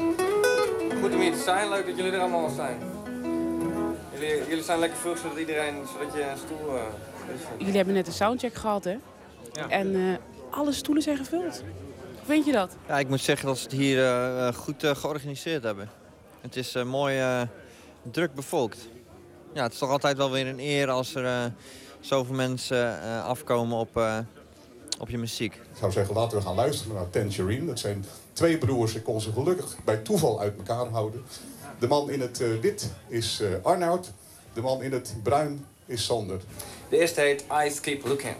[1.01, 2.77] Goed om hier te zijn, leuk dat jullie er allemaal zijn.
[4.13, 6.81] Jullie, jullie zijn lekker vroeg, zodat iedereen, zodat je een stoel eh,
[7.35, 7.41] is.
[7.57, 8.97] Jullie hebben net een soundcheck gehad, hè?
[9.53, 9.69] Ja.
[9.69, 11.63] En eh, alle stoelen zijn gevuld.
[12.15, 12.75] Hoe vind je dat?
[12.87, 15.89] Ja, ik moet zeggen dat ze het hier goed georganiseerd hebben.
[16.41, 17.41] Het is eh, mooi eh,
[18.11, 18.77] druk bevolkt.
[19.53, 21.43] Ja, het is toch altijd wel weer een eer als er eh,
[21.99, 24.17] zoveel mensen eh, afkomen op, eh,
[24.99, 25.53] op je muziek.
[25.53, 27.65] Ik zou zeggen, laten we gaan luisteren naar Tangerine.
[27.65, 31.23] Dat zijn twee broers, ik kon ze gelukkig bij toeval uit elkaar houden.
[31.79, 34.11] De man in het eh, wit is eh, Arnoud.
[34.53, 36.39] De man in het bruin is Sander.
[36.89, 38.35] De eerste heet Eyes Keep Looking.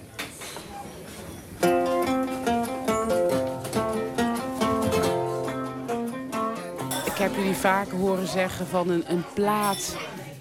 [7.06, 9.96] Ik heb jullie vaker horen zeggen van een, een plaat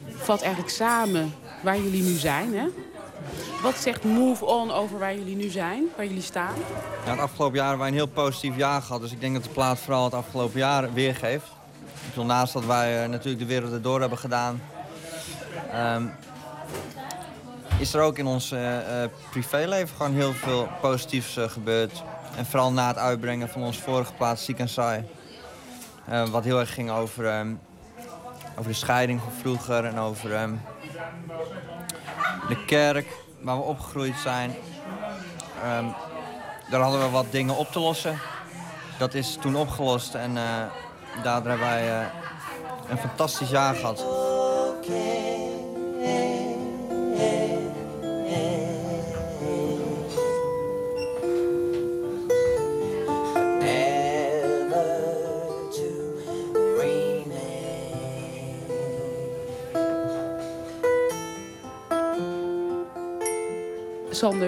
[0.08, 2.54] vat eigenlijk samen waar jullie nu zijn.
[2.54, 2.66] Hè?
[3.62, 6.54] Wat zegt Move On over waar jullie nu zijn, waar jullie staan?
[7.04, 9.00] Ja, het afgelopen jaar hebben wij een heel positief jaar gehad.
[9.00, 11.46] Dus ik denk dat de plaat vooral het afgelopen jaar weergeeft.
[12.14, 14.62] Ik naast dat wij eh, natuurlijk de wereld erdoor hebben gedaan...
[15.72, 16.06] ehm,
[17.78, 22.02] is er ook in ons eh, eh, privéleven gewoon heel veel positiefs gebeurd.
[22.36, 25.04] En vooral na het uitbrengen van onze vorige plaat Ziek en Saai.
[26.30, 27.54] Wat heel erg ging over, ehm,
[28.58, 30.54] over de scheiding van vroeger en over ehm,
[32.48, 33.06] de kerk
[33.40, 34.54] waar we opgegroeid zijn.
[35.62, 35.84] Ehm,
[36.70, 38.18] daar hadden we wat dingen op te lossen.
[38.98, 40.42] Dat is toen opgelost en eh,
[41.22, 42.06] daardoor hebben wij eh,
[42.88, 44.27] een fantastisch jaar gehad.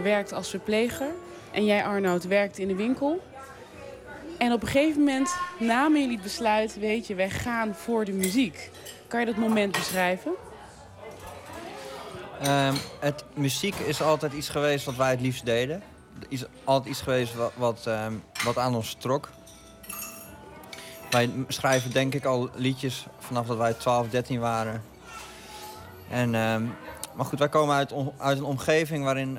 [0.03, 1.09] Werkt als verpleger
[1.51, 3.23] en jij Arnoud werkt in de winkel.
[4.39, 8.13] En op een gegeven moment namen jullie het besluit, weet je, wij gaan voor de
[8.13, 8.71] muziek.
[9.09, 10.33] Kan je dat moment beschrijven?
[12.41, 15.83] Ehm, het, muziek is altijd iets geweest wat wij het liefst deden.
[16.29, 18.13] Is altijd iets geweest wat, wat, ehm,
[18.45, 19.29] wat aan ons trok.
[21.11, 24.83] Wij schrijven denk ik al liedjes vanaf dat wij 12, 13 waren.
[26.11, 26.65] En, ehm,
[27.15, 29.39] maar goed, wij komen uit, uit een omgeving waarin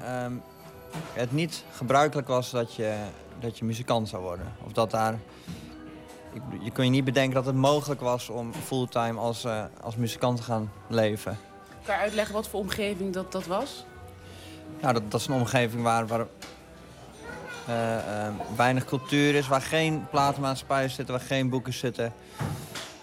[1.14, 2.96] het niet gebruikelijk was dat je,
[3.40, 4.54] dat je muzikant zou worden.
[4.66, 5.20] Of dat daar...
[6.60, 10.38] Je kon je niet bedenken dat het mogelijk was om fulltime als, eh, als muzikant
[10.38, 11.38] te gaan leven.
[11.84, 13.86] Kan je uitleggen wat voor omgeving dat, dat was?
[14.82, 16.26] Ja, dat, dat is een omgeving waar, waar
[17.68, 22.14] eh, eh, weinig cultuur is, waar geen platenmaatschappijen zitten, waar geen boeken zitten.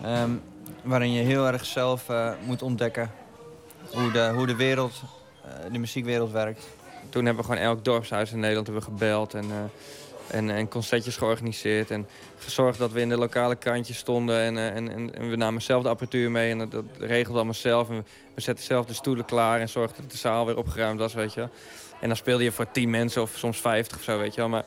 [0.02, 0.30] Ehm,
[0.82, 2.06] waarin je heel erg zelf
[2.44, 3.10] moet ontdekken
[3.92, 5.02] hoe de, hoe de wereld,
[5.72, 6.66] de muziekwereld werkt.
[7.18, 11.16] Toen hebben we gewoon elk dorpshuis in Nederland hebben gebeld en, eh, en, en concertjes
[11.16, 11.90] georganiseerd.
[11.90, 12.06] En
[12.38, 14.40] gezorgd dat we in de lokale krantjes stonden.
[14.40, 17.34] En, eh, en, en, en we namen zelf de apparatuur mee en dat, dat regelden
[17.34, 17.90] allemaal zelf.
[17.90, 21.14] En we, zetten zelf de stoelen klaar en zorgden dat de zaal weer opgeruimd was,
[21.14, 21.48] weet je.
[22.00, 24.50] En dan speelde je voor 10 mensen of soms 50 of zo, weet je wel.
[24.50, 24.64] Maar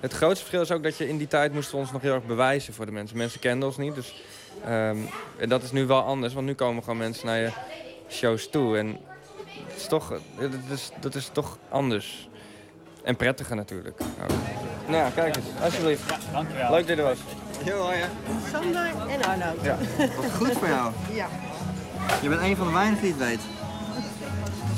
[0.00, 2.26] het grootste verschil is ook dat je in die tijd moesten ons nog heel erg
[2.26, 3.16] bewijzen voor de mensen.
[3.16, 4.22] Mensen kenden ons niet, dus
[4.64, 4.96] ehm,
[5.36, 6.34] en dat is nu wel anders.
[6.34, 7.50] Want nu komen gewoon mensen naar je
[8.08, 8.78] shows toe.
[8.78, 8.98] En
[9.82, 12.28] is toch, dat is, dat is toch anders.
[13.02, 14.00] En prettiger natuurlijk.
[14.00, 14.30] ook.
[14.88, 16.14] Nou, kijk eens, alsjeblieft.
[16.32, 16.70] dankjewel.
[16.70, 17.18] Leuk dat je er was.
[17.64, 17.96] Jo, hoi.
[18.52, 19.62] Sander en Arnoud.
[19.62, 19.76] Ja.
[20.16, 20.92] Wat goed voor jou.
[21.12, 21.28] Ja.
[22.22, 23.40] Je bent een van de weinigen die het weet.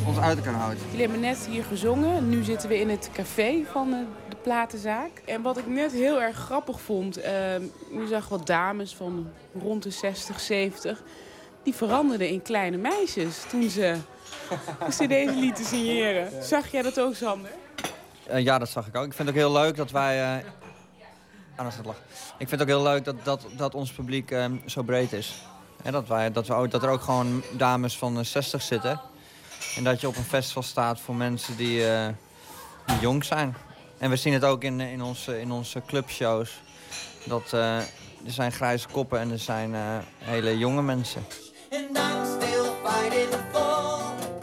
[0.06, 0.80] Ons uit elkaar houdt.
[0.90, 2.28] Jullie hebben net hier gezongen.
[2.28, 3.98] Nu zitten we in het café van eh,
[4.28, 5.10] de platenzaak.
[5.24, 7.16] En wat ik net heel erg grappig vond...
[7.16, 7.32] eh,
[7.90, 9.28] je zag wat dames van
[9.62, 11.02] rond de 60, 70...
[11.62, 13.96] die veranderden in kleine meisjes toen ze,
[14.96, 16.44] ze deze lieten signeren.
[16.44, 17.50] Zag jij dat ook, Sander?
[18.26, 19.04] Eh, ja, dat zag ik ook.
[19.04, 20.38] Ik vind het ook heel leuk dat wij...
[20.38, 20.44] eh
[21.56, 22.02] gaat lachen.
[22.38, 25.34] Ik vind het ook heel leuk dat, dat, dat ons publiek eh, zo breed is.
[25.82, 29.00] En dat, wij, dat, we ook, dat er ook gewoon dames van eh, 60 zitten.
[29.76, 32.06] En dat je op een festival staat voor mensen die, eh,
[32.86, 33.56] die jong zijn.
[33.98, 36.60] En we zien het ook in, in, onze, in onze clubshows.
[37.24, 41.24] Dat eh, er zijn grijze koppen en er zijn eh, hele jonge mensen.
[41.70, 44.33] And I'm still fighting for something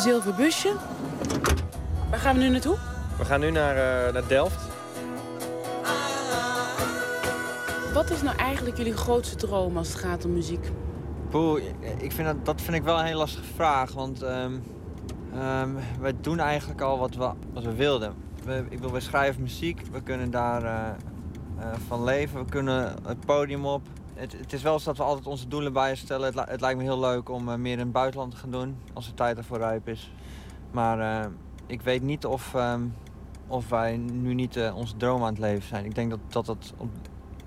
[0.00, 0.74] zilver busje.
[2.10, 2.76] Waar gaan we nu naartoe?
[3.18, 4.68] We gaan nu naar, eh, naar Delft.
[7.94, 10.70] Wat is nou eigenlijk jullie grootste droom als het gaat om muziek?
[11.28, 11.62] Poeh,
[11.98, 13.92] ik vind dat, dat vind ik wel een hele lastige vraag.
[13.92, 14.52] Want ehm,
[15.34, 15.68] ehm,
[16.00, 18.14] wij doen eigenlijk al wat we, wat we wilden.
[18.44, 20.88] We, ik wil, we schrijven muziek, we kunnen daar eh,
[21.58, 23.82] eh, van leven, we kunnen het podium op.
[24.20, 26.34] Het, het is wel zo dat we altijd onze doelen bijstellen.
[26.34, 28.76] Het, het lijkt me heel leuk om eh, meer in het buitenland te gaan doen,
[28.92, 30.12] als de tijd ervoor rijp is.
[30.70, 31.30] Maar eh,
[31.66, 32.82] ik weet niet of, ehm,
[33.46, 35.84] of wij nu niet eh, onze droom aan het leven zijn.
[35.84, 36.88] Ik denk dat dat, dat op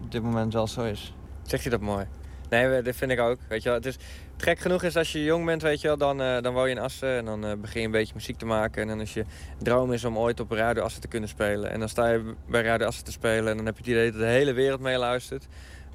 [0.09, 1.13] dit moment wel zo is.
[1.43, 2.05] Zeg je dat mooi?
[2.49, 3.37] Nee, dat vind ik ook.
[3.47, 3.77] Weet je wel.
[3.77, 3.97] Het is
[4.37, 6.75] gek genoeg is als je jong bent, weet je wel, dan, eh, dan woon je
[6.75, 8.81] in Assen en dan begin je een beetje muziek te maken.
[8.81, 9.25] En dan is je
[9.57, 11.71] droom is om ooit op Radio Assen te kunnen spelen.
[11.71, 14.11] En dan sta je bij Radio Assen te spelen en dan heb je het idee
[14.11, 15.47] dat de hele wereld meeluistert.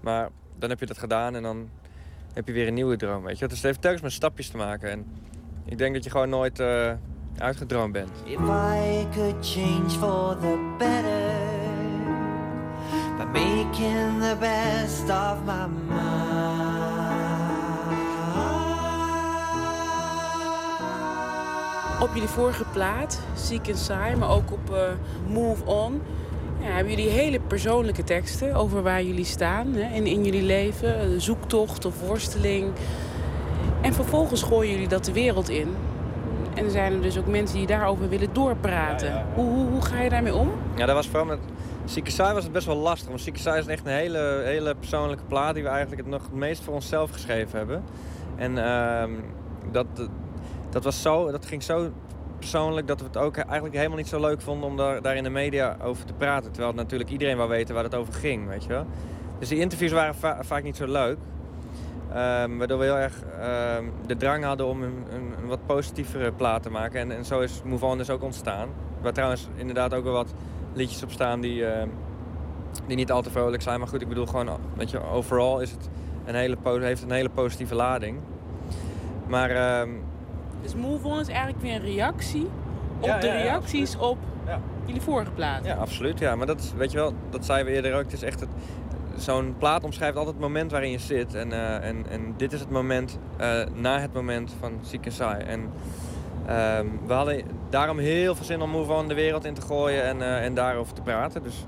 [0.03, 0.29] Maar
[0.59, 1.69] dan heb je dat gedaan en dan
[2.33, 3.49] heb je weer een nieuwe droom, weet je wel.
[3.49, 4.91] Dus het heeft telkens met stapjes te maken.
[4.91, 5.07] En
[5.65, 6.93] ik denk dat je gewoon nooit eh,
[7.39, 8.11] uitgedroomd bent.
[8.25, 11.47] If I could change for the better
[13.17, 15.67] by making the best of my
[22.01, 24.81] Op jullie vorige plaat, Seek and Sigh, maar ook op eh,
[25.29, 26.03] Move On...
[26.69, 31.21] Ja, hebben jullie hele persoonlijke teksten over waar jullie staan hè, in, in jullie leven.
[31.21, 32.73] Zoektocht of worsteling.
[33.81, 35.75] En vervolgens gooien jullie dat de wereld in.
[36.55, 39.25] En er zijn er dus ook mensen die daarover willen doorpraten.
[39.35, 40.51] Hoe, hoe, hoe ga je daarmee om?
[40.77, 41.39] Ja, dat was vooral met
[41.85, 43.09] Zieke Saai was het best wel lastig.
[43.09, 46.23] Want Zieke Saai is echt een hele, hele persoonlijke plaat die we eigenlijk het nog
[46.23, 47.85] het meest voor onszelf geschreven hebben.
[48.37, 49.11] En ehm,
[49.71, 49.87] dat,
[50.71, 51.91] dat, was zo, dat ging zo
[52.39, 55.23] persoonlijk dat we het ook eigenlijk helemaal niet zo leuk vonden om daar, daar in
[55.23, 56.53] de media over te praten.
[56.53, 58.87] Terwijl natuurlijk iedereen wou weten waar het over ging, weet je wel.
[59.39, 61.19] Dus die interviews waren va- vaak niet zo leuk.
[62.13, 65.03] Ehm, waardoor we heel erg ehm, de drang hadden om een,
[65.47, 67.01] wat positievere plaat te maken.
[67.01, 68.69] En, en zo is Move On dus ook ontstaan.
[69.03, 70.35] Waar trouwens inderdaad ook wel wat
[70.73, 71.89] liedjes op staan die, ehm,
[72.87, 73.79] die niet al te vrolijk zijn.
[73.79, 75.89] Maar goed, ik bedoel gewoon, weet je, overal is het
[76.25, 78.19] een hele, heeft een hele positieve lading.
[79.27, 79.51] Maar
[80.63, 82.49] Dus Move On is eigenlijk weer een reactie
[83.01, 84.19] op Ja, de ja, ja, reacties op
[84.89, 85.65] jullie vorige plaat.
[85.65, 86.19] Ja, absoluut.
[86.19, 86.37] Ja.
[86.37, 88.03] Maar dat is, weet je wel, dat zeiden we eerder ook.
[88.03, 88.49] Het is echt het,
[89.17, 91.35] zo'n plaat omschrijft altijd het moment waarin je zit.
[91.35, 95.13] En, eh, en, en dit is het moment eh, na het moment van Ziek en
[95.13, 95.45] Saai.
[95.45, 95.71] En
[96.47, 100.03] ehm, we hadden daarom heel veel zin om Move On de wereld in te gooien
[100.03, 101.43] en, eh, en daarover te praten.
[101.43, 101.65] Dus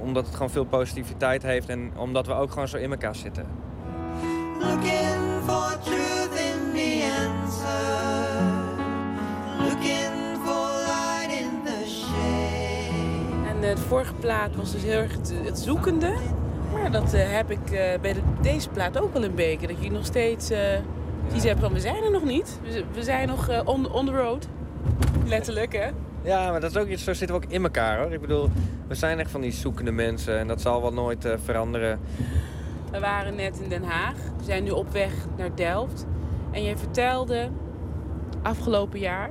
[0.00, 3.46] omdat het gewoon veel positiviteit heeft en omdat we ook gewoon zo in elkaar zitten.
[4.58, 7.39] Looking for truth in the answer.
[9.58, 13.48] Looking for light in the shade.
[13.48, 16.12] En eh, de vorige plaat was dus heel erg het, het zoekende.
[16.72, 19.66] Maar dat eh, heb ik eh, bij de- deze plaat ook wel een beetje.
[19.66, 20.58] Dat je nog steeds eh
[21.34, 22.58] iets hebt van we zijn er nog niet.
[22.62, 24.48] We, we zijn nog eh, on, on the road.
[25.26, 25.88] Letterlijk hè.
[26.22, 28.12] Ja, maar dat is ook iets, zo zitten we ook in elkaar hoor.
[28.12, 28.50] Ik bedoel,
[28.88, 32.00] we zijn echt van die zoekende mensen en dat zal wel nooit eh, veranderen.
[32.90, 34.14] We waren net in Den Haag.
[34.38, 36.06] We zijn nu op weg naar Delft.
[36.50, 37.48] En jij vertelde
[38.42, 39.30] afgelopen jaar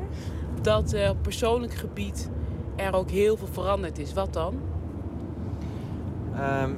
[0.61, 2.29] dat eh, op persoonlijk gebied
[2.75, 4.13] er ook heel veel veranderd is.
[4.13, 4.59] Wat dan?
[6.35, 6.71] Ehm,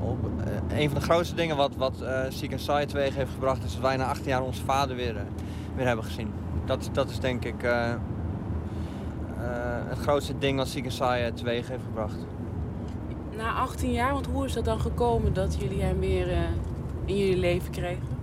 [0.00, 0.18] op,
[0.68, 3.64] eh, een van de grootste dingen wat, wat eh Seek and Sight teweeg heeft gebracht...
[3.64, 5.16] is dat wij na 18 jaar onze vader weer,
[5.76, 6.32] weer hebben gezien.
[6.64, 7.62] Dat, dat is denk ik
[9.88, 12.16] het grootste ding wat Seek and Sight teweeg heeft gebracht.
[13.36, 16.28] Na 18 jaar, want hoe is dat dan gekomen dat jullie hem weer
[17.04, 18.13] in jullie leven kregen?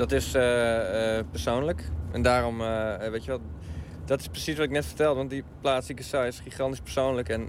[0.00, 1.90] Dat is eh, eh, persoonlijk.
[2.12, 3.40] En daarom, eh, weet je wel,
[4.04, 5.16] dat is precies wat ik net vertelde.
[5.16, 7.28] Want die plaat Zieke Saai is gigantisch persoonlijk.
[7.28, 7.48] En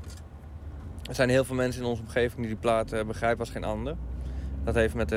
[1.10, 3.96] er zijn heel veel mensen in onze omgeving die die plaat begrijpen als geen ander.
[4.64, 5.10] Dat heeft met,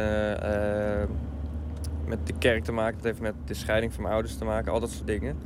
[2.06, 2.96] met de kerk te maken.
[2.96, 4.72] Dat heeft met de scheiding van mijn ouders te maken.
[4.72, 5.38] Al dat soort dingen.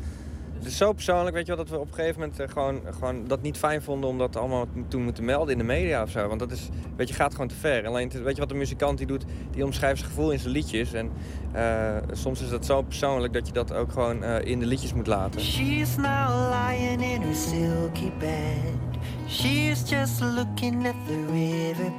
[0.59, 2.80] Het is zo persoonlijk, weet je wel, dat we op een gegeven moment eh, gewoon,
[2.98, 6.10] gewoon dat niet fijn vonden om dat allemaal toen moeten melden in de media of
[6.10, 6.28] zo.
[6.28, 7.86] Want dat is, weet je, gaat gewoon te ver.
[7.86, 10.93] Alleen, weet je wat een muzikant die doet, die omschrijft zijn gevoel in zijn liedjes.
[10.93, 11.10] En
[11.52, 14.94] eh, soms is dat zo persoonlijk dat je dat ook gewoon eh, in de liedjes
[14.94, 15.40] moet laten.
[15.40, 19.01] She's now lying in her silky bed.
[19.28, 21.93] She's just looking at the river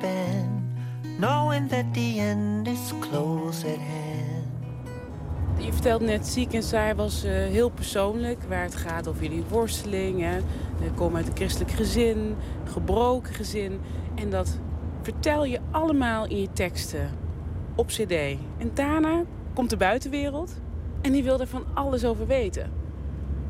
[1.19, 4.39] knowing that the end is close at hand.
[5.60, 8.44] Je vertelt net, Ziek en Saai was eh, heel persoonlijk.
[8.48, 10.22] Waar het gaat over jullie worsteling.
[10.22, 10.36] Hè.
[10.84, 13.80] Je komt uit een christelijk gezin, gebroken gezin.
[14.15, 14.60] En dat
[15.02, 17.10] vertel je allemaal in je teksten
[17.76, 18.11] op cd.
[18.57, 19.23] En daarna
[19.53, 20.60] komt de buitenwereld
[21.02, 22.72] en die wil er van alles over weten.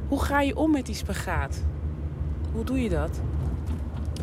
[0.08, 1.64] Hoe ga je om met die spagaat?
[2.52, 3.22] Hoe doe je dat?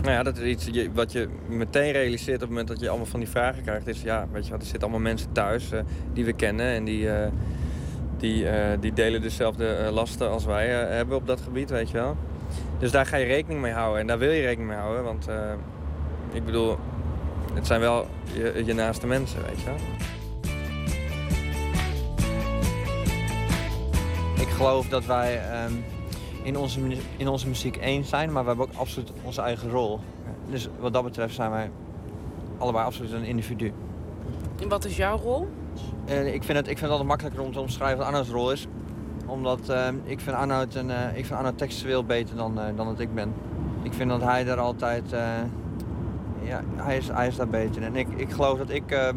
[0.03, 3.07] Nou ja, dat is iets wat je meteen realiseert op het moment dat je allemaal
[3.07, 3.87] van die vragen krijgt.
[3.87, 5.81] Is ja, weet je wat, er zitten allemaal mensen thuis eh,
[6.13, 7.29] die we kennen en die, eh,
[8.27, 11.91] die, eh, die delen dezelfde eh, lasten als wij eh, hebben op dat gebied, weet
[11.91, 12.17] je wel.
[12.79, 15.29] Dus daar ga je rekening mee houden en daar wil je rekening mee houden, want
[15.29, 15.53] eh,
[16.33, 16.77] ik bedoel,
[17.55, 19.77] het zijn wel je, je naaste mensen, weet je wel.
[24.41, 25.73] Ik geloof dat wij ehm,
[26.43, 26.81] in, onze,
[27.17, 30.01] in onze muziek één zijn, maar we hebben ook absoluut onze eigen rol.
[30.51, 31.71] Dus wat dat betreft zijn wij
[32.59, 33.73] allebei absoluut een individu.
[34.63, 35.49] En wat is jouw rol?
[36.05, 38.53] En ik, vind het, ik vind het altijd makkelijker om te omschrijven wat Arnoud's rol
[38.53, 38.67] is.
[39.27, 42.87] Omdat ehm, ik vind Arnoud, een, eh, ik vind Arnoud textueel beter dan, eh, dan
[42.87, 43.33] dat ik ben.
[43.83, 45.13] Ik vind dat hij daar altijd...
[45.13, 45.21] eh,
[46.43, 47.83] ja, hij is, hij is daar beter in.
[47.83, 49.09] En ik, ik geloof dat ik eh,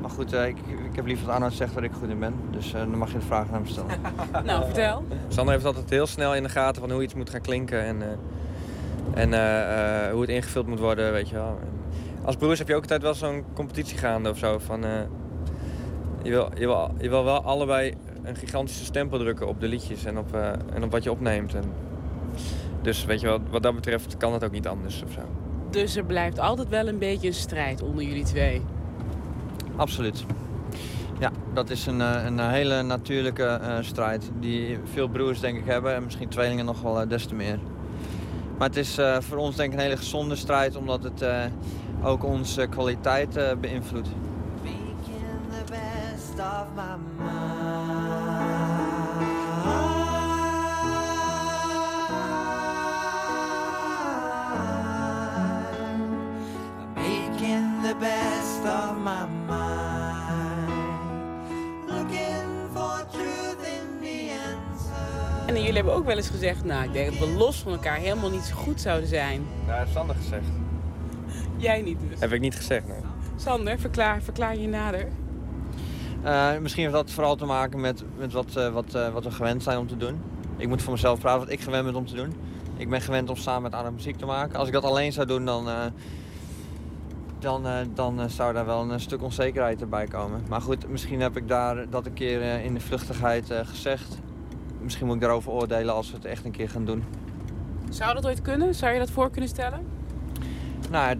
[0.00, 0.56] Maar goed, eh, ik,
[0.90, 2.34] ik heb liever dat Arnoud zegt waar ik goed in ben.
[2.50, 3.90] Dus eh, dan mag je de vraag naar me stellen.
[4.44, 5.04] Nou, vertel.
[5.28, 8.02] Sander heeft altijd heel snel in de gaten van hoe iets moet gaan klinken en,
[8.02, 8.08] eh,
[9.22, 11.58] en eh, eh, hoe het ingevuld moet worden, weet je wel.
[11.60, 11.68] En
[12.24, 14.58] als broers heb je ook altijd wel zo'n competitie gaande of zo.
[14.58, 14.90] Van, eh,
[16.22, 20.04] je, wil, je, wil, je wil wel allebei een gigantische stempel drukken op de liedjes
[20.04, 21.54] en op, eh, en op wat je opneemt.
[21.54, 21.64] En,
[22.82, 25.20] dus weet je wel, wat dat betreft kan het ook niet anders of zo.
[25.70, 28.62] Dus er blijft altijd wel een beetje een strijd onder jullie twee.
[29.76, 30.24] Absoluut.
[31.18, 35.64] Ja, dat is een, eh, een hele natuurlijke eh, strijd die veel broers denk ik
[35.64, 37.58] hebben en misschien tweelingen nog wel des te meer.
[38.58, 41.44] Maar het is eh, voor ons denk ik een hele gezonde strijd omdat het eh,
[42.02, 44.08] ook onze kwaliteit eh, beïnvloedt.
[46.38, 47.48] Of my mind.
[56.94, 60.72] Making the best of my mind.
[61.88, 65.46] Looking for truth in the answer.
[65.46, 67.96] En jullie hebben ook wel eens gezegd, nou, ik denk dat we los van elkaar
[67.96, 69.46] helemaal niet zo goed zouden zijn.
[69.66, 70.46] Ja, heeft Sander gezegd.
[71.56, 72.20] Jij niet dus.
[72.20, 73.00] Heb ik niet gezegd, nee.
[73.36, 75.08] Sander, verklaar, verklaar je nader.
[76.22, 79.30] Eh, misschien heeft dat vooral te maken met, met wat, eh, wat, eh, wat we
[79.30, 80.20] gewend zijn om te doen.
[80.56, 82.34] Ik moet voor mezelf praten wat ik gewend ben om te doen.
[82.76, 84.58] Ik ben gewend om samen met Arno muziek te maken.
[84.58, 85.66] Als ik dat alleen zou doen, dan,
[87.38, 90.42] dan, dan zou daar wel een stuk onzekerheid erbij komen.
[90.48, 94.18] Maar goed, misschien heb ik daar dat een keer in de vluchtigheid gezegd.
[94.80, 97.04] Misschien moet ik daarover oordelen als we het echt een keer gaan doen.
[97.88, 98.74] Zou dat ooit kunnen?
[98.74, 99.86] Zou je dat voor kunnen stellen?
[100.90, 101.16] Nou,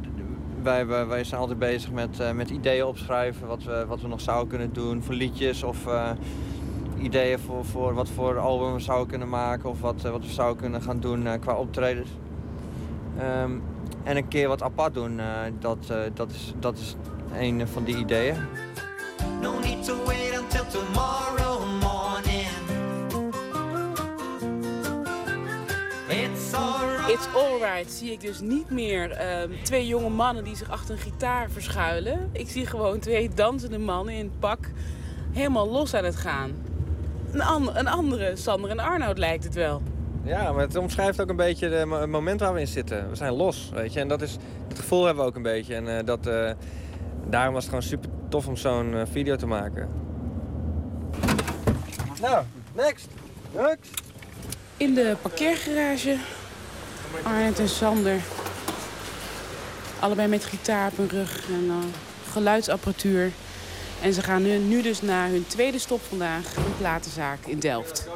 [0.63, 4.21] wij, wij, zijn altijd bezig met, eh, met ideeën opschrijven, wat we, wat we nog
[4.21, 6.11] zouden kunnen doen voor liedjes of eh,
[7.03, 10.33] ideeën voor, voor wat voor album we zouden kunnen maken of wat, eh, wat we
[10.33, 12.11] zouden kunnen gaan doen qua optredens.
[13.19, 13.53] Ehm,
[14.03, 15.21] en een keer wat apart doen,
[15.59, 16.97] dat, dat, is, dat is
[17.39, 18.37] een van die ideeën.
[27.19, 31.01] It's Alright zie ik dus niet meer ehm, twee jonge mannen die zich achter een
[31.01, 32.29] gitaar verschuilen.
[32.33, 34.59] Ik zie gewoon twee dansende mannen in het pak
[35.33, 36.51] helemaal los aan het gaan.
[37.33, 39.83] Een, an- een andere Sander en Arnoud lijkt het wel.
[40.23, 43.09] Ja, maar het omschrijft ook een beetje de het moment waar we in zitten.
[43.09, 44.01] We zijn los, weet je.
[44.01, 44.37] En dat is,
[44.69, 45.75] het gevoel hebben we ook een beetje.
[45.75, 46.51] En eh, dat, eh,
[47.29, 49.89] daarom was het gewoon super tof om zo'n eh, video te maken.
[52.21, 53.09] Nou, next.
[53.53, 54.03] Next.
[54.77, 56.17] In de parkeergarage,
[57.23, 58.21] Arnold en Sander.
[60.01, 61.75] Allebei met gitaar op hun rug en eh,
[62.33, 63.33] geluidsapparatuur.
[64.03, 68.09] En ze gaan nu, nu dus naar hun tweede stop vandaag, een platenzaak in Delft.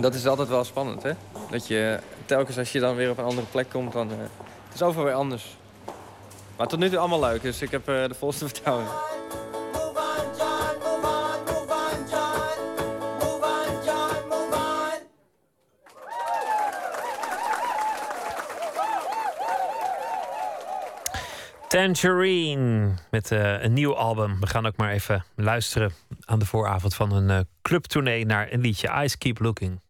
[0.00, 1.12] Dat is altijd wel spannend, hè?
[1.50, 4.10] Dat je telkens als je dan weer op een andere plek komt, dan...
[4.10, 4.16] eh,
[4.66, 5.56] het is overal weer anders.
[6.56, 8.86] Maar tot nu toe allemaal leuk, dus ik heb eh, de volste vertrouwen.
[21.68, 24.40] Tangerine met eh, een nieuw album.
[24.40, 25.92] We gaan ook maar even luisteren
[26.24, 29.80] aan de vooravond van een eh, clubtournee naar een liedje Eyes Keep Looking.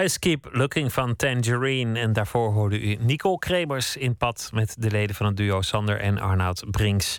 [0.00, 2.00] Eyes Keep Looking van Tangerine.
[2.00, 6.00] En daarvoor hoorde u Nicole Kremers in pad met de leden van het duo Sander
[6.00, 7.16] en Arnoud Brinks.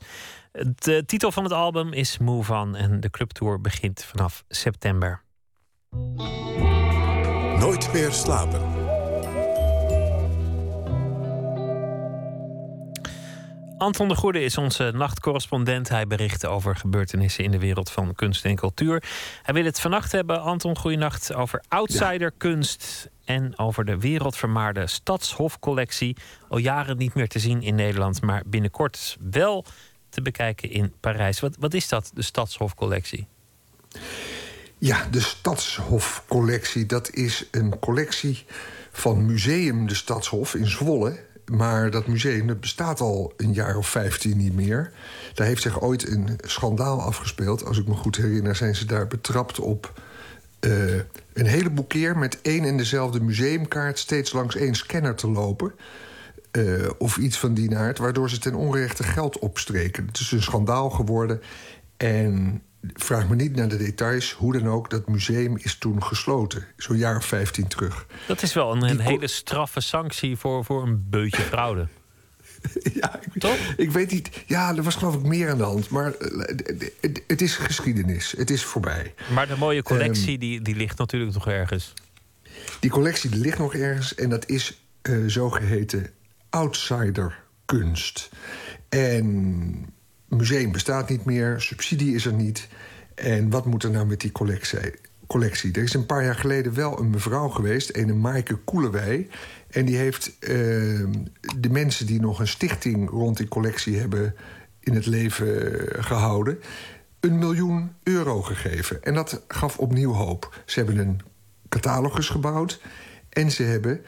[0.76, 5.24] De titel van het album is Move On en de clubtour begint vanaf september.
[7.60, 8.81] Nooit meer slapen.
[13.82, 15.90] Anton de Goede is onze nachtcorrespondent.
[15.90, 19.04] Hij bericht over gebeurtenissen in de wereld van kunst en cultuur.
[19.42, 23.10] Hij wil het vannacht hebben, Anton, goeienacht, over outsiderkunst...
[23.26, 26.18] en over de wereldvermaarde Stadshofcollectie.
[26.50, 29.66] Al jaren niet meer te zien in Nederland, maar binnenkort wel
[30.10, 31.40] te bekijken in Parijs.
[31.40, 33.28] Wat, wat is dat, de Stadshofcollectie?
[34.78, 38.46] Ja, de Stadshofcollectie, dat is een collectie
[38.92, 41.30] van Museum de Stadshof in Zwolle.
[41.52, 44.92] Maar dat museum dat bestaat al een jaar of 15 niet meer.
[45.34, 47.66] Daar heeft zich ooit een schandaal afgespeeld.
[47.66, 50.02] Als ik me goed herinner, zijn ze daar betrapt op
[50.60, 50.96] eh,
[51.34, 55.72] een heleboel keer met één en dezelfde museumkaart steeds langs één scanner te lopen.
[56.52, 60.06] Eh, of iets van die naart, waardoor ze ten onrechte geld opstreken.
[60.06, 61.42] Het is een schandaal geworden.
[61.98, 62.62] En
[62.94, 64.32] vraag me niet naar de details.
[64.32, 66.66] Hoe dan ook, dat museum is toen gesloten.
[66.78, 68.06] Zo'n jaar of 15 terug.
[68.28, 71.88] Dat is wel een, een hele straffe sanctie voor, voor een beutje fraude.
[73.02, 73.44] ja, ik,
[73.78, 74.44] ik weet niet.
[74.46, 75.90] Ja, er was geloof ik meer aan de hand.
[75.90, 76.58] Maar eh,
[77.02, 78.34] het, het is geschiedenis.
[78.38, 79.14] Het is voorbij.
[79.34, 81.94] Maar de mooie collectie, Ehm, die, die ligt natuurlijk nog ergens.
[82.80, 86.10] Die collectie die ligt nog ergens en dat is eh, zogeheten
[86.50, 88.30] outsiderkunst.
[88.90, 89.94] En
[90.38, 92.68] museum bestaat niet meer, subsidie is er niet.
[93.16, 94.80] En wat moet er nou met die collectie?
[95.28, 95.74] collectie?
[95.74, 99.28] Er is een paar jaar geleden wel een mevrouw geweest, een Maaike Koelewij.
[99.70, 100.50] En die heeft eh,
[101.58, 104.36] de mensen die nog een stichting rond die collectie hebben
[104.80, 106.60] in het leven gehouden,
[107.20, 109.04] een miljoen euro gegeven.
[109.04, 110.62] En dat gaf opnieuw hoop.
[110.66, 111.22] Ze hebben een
[111.70, 112.82] catalogus gebouwd
[113.30, 114.02] en ze hebben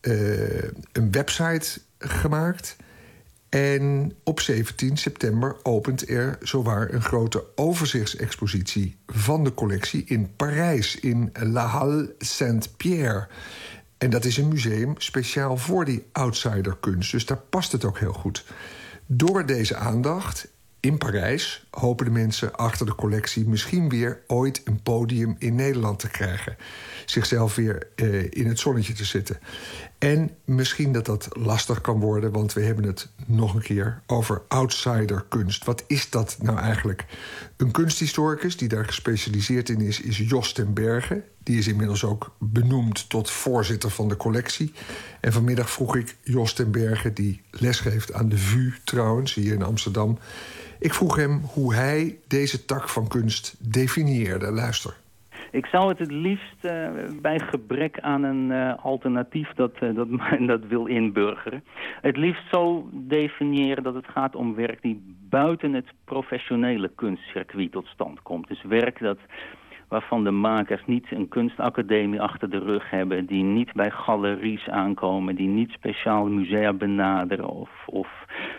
[0.00, 2.76] eh, een website gemaakt.
[3.48, 11.00] En op 17 september opent er zowaar een grote overzichtsexpositie van de collectie in Parijs,
[11.00, 13.26] in La Halle Saint-Pierre.
[13.98, 18.12] En dat is een museum speciaal voor die outsiderkunst, dus daar past het ook heel
[18.12, 18.44] goed.
[19.06, 20.48] Door deze aandacht
[20.80, 25.98] in Parijs hopen de mensen achter de collectie misschien weer ooit een podium in Nederland
[25.98, 26.56] te krijgen.
[27.06, 29.38] Zichzelf weer eh, in het zonnetje te zetten.
[29.98, 34.42] En misschien dat dat lastig kan worden, want we hebben het nog een keer over
[34.48, 35.64] outsiderkunst.
[35.64, 37.04] Wat is dat nou eigenlijk?
[37.56, 41.22] Een kunsthistoricus die daar gespecialiseerd in is, is Jos ten Berge.
[41.42, 44.72] Die is inmiddels ook benoemd tot voorzitter van de collectie.
[45.20, 49.62] En vanmiddag vroeg ik Jos ten Berge, die lesgeeft aan de VU trouwens, hier in
[49.62, 50.18] Amsterdam.
[50.78, 54.50] Ik vroeg hem hoe hij deze tak van kunst definieerde.
[54.50, 54.96] Luister.
[55.50, 56.88] Ik zou het het liefst eh,
[57.22, 60.08] bij gebrek aan een eh, alternatief dat, eh, dat,
[60.52, 61.64] dat wil inburgeren...
[62.00, 67.86] het liefst zo definiëren dat het gaat om werk die buiten het professionele kunstcircuit tot
[67.86, 68.48] stand komt.
[68.48, 69.18] Dus werk dat,
[69.88, 73.26] waarvan de makers niet een kunstacademie achter de rug hebben...
[73.26, 77.48] die niet bij galeries aankomen, die niet speciaal musea benaderen...
[77.48, 78.08] of, of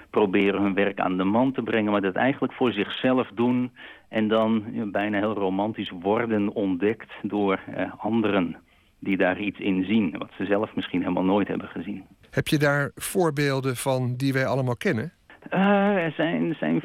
[0.10, 3.72] proberen hun werk aan de man te brengen, maar dat eigenlijk voor zichzelf doen...
[4.10, 8.58] en dan bijna heel romantisch worden ontdekt door eh, anderen
[9.00, 10.16] die daar iets in zien...
[10.18, 12.06] wat ze zelf misschien helemaal nooit hebben gezien.
[12.30, 15.12] Heb je daar voorbeelden van die wij allemaal kennen?
[15.50, 16.82] Eh, er zijn, zijn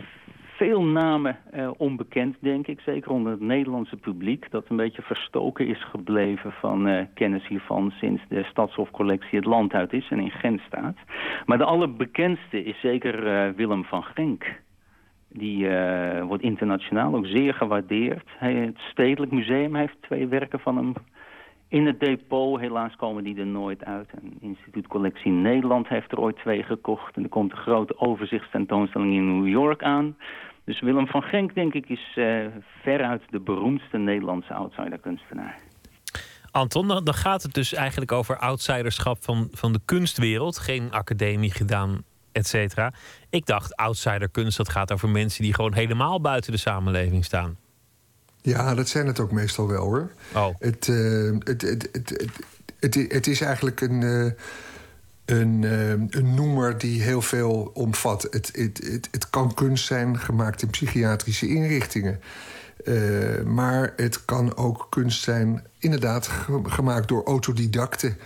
[0.64, 2.80] veel namen eh, onbekend, denk ik.
[2.80, 4.50] Zeker onder het Nederlandse publiek.
[4.50, 7.90] Dat een beetje verstoken is gebleven van eh, kennis hiervan...
[7.90, 10.96] sinds de Stadshofcollectie het land uit is en in Gent staat.
[11.46, 14.62] Maar de allerbekendste is zeker eh, Willem van Genk.
[15.28, 15.68] Die
[16.22, 18.28] wordt internationaal ook zeer gewaardeerd.
[18.38, 20.92] Het Stedelijk Museum heeft twee werken van hem
[21.68, 22.60] in het depot.
[22.60, 24.10] Helaas komen die er nooit uit.
[24.10, 27.16] En Instituut Collectie Nederland heeft er ooit twee gekocht.
[27.16, 30.16] En er komt een grote overzichtstentoonstelling in New York aan.
[30.64, 32.46] Dus Willem van Genk, denk ik, is eh,
[32.82, 35.58] veruit de beroemdste Nederlandse outsider-kunstenaar.
[36.50, 40.58] Anton, dan dan gaat het dus eigenlijk over outsiderschap van, van de kunstwereld.
[40.58, 42.92] Geen academie gedaan, et cetera.
[43.30, 47.56] Ik dacht, outsiderkunst, dat gaat over mensen die gewoon helemaal buiten de samenleving staan.
[48.42, 50.10] Ja, dat zijn het ook meestal wel hoor.
[50.34, 50.48] Oh.
[50.58, 52.40] Het, eh, het, het, het, het,
[52.80, 54.32] het, het is eigenlijk een, eh,
[55.24, 58.22] een, eh, een noemer die heel veel omvat.
[58.30, 62.20] Het, het, het, kan kunst zijn gemaakt in psychiatrische inrichtingen.
[62.84, 68.16] Eh, maar het kan ook kunst zijn, inderdaad, ge- gemaakt door autodidacten.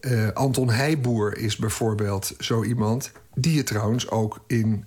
[0.00, 3.12] Eh, Anton Heijboer is bijvoorbeeld zo iemand...
[3.34, 4.84] die je trouwens ook in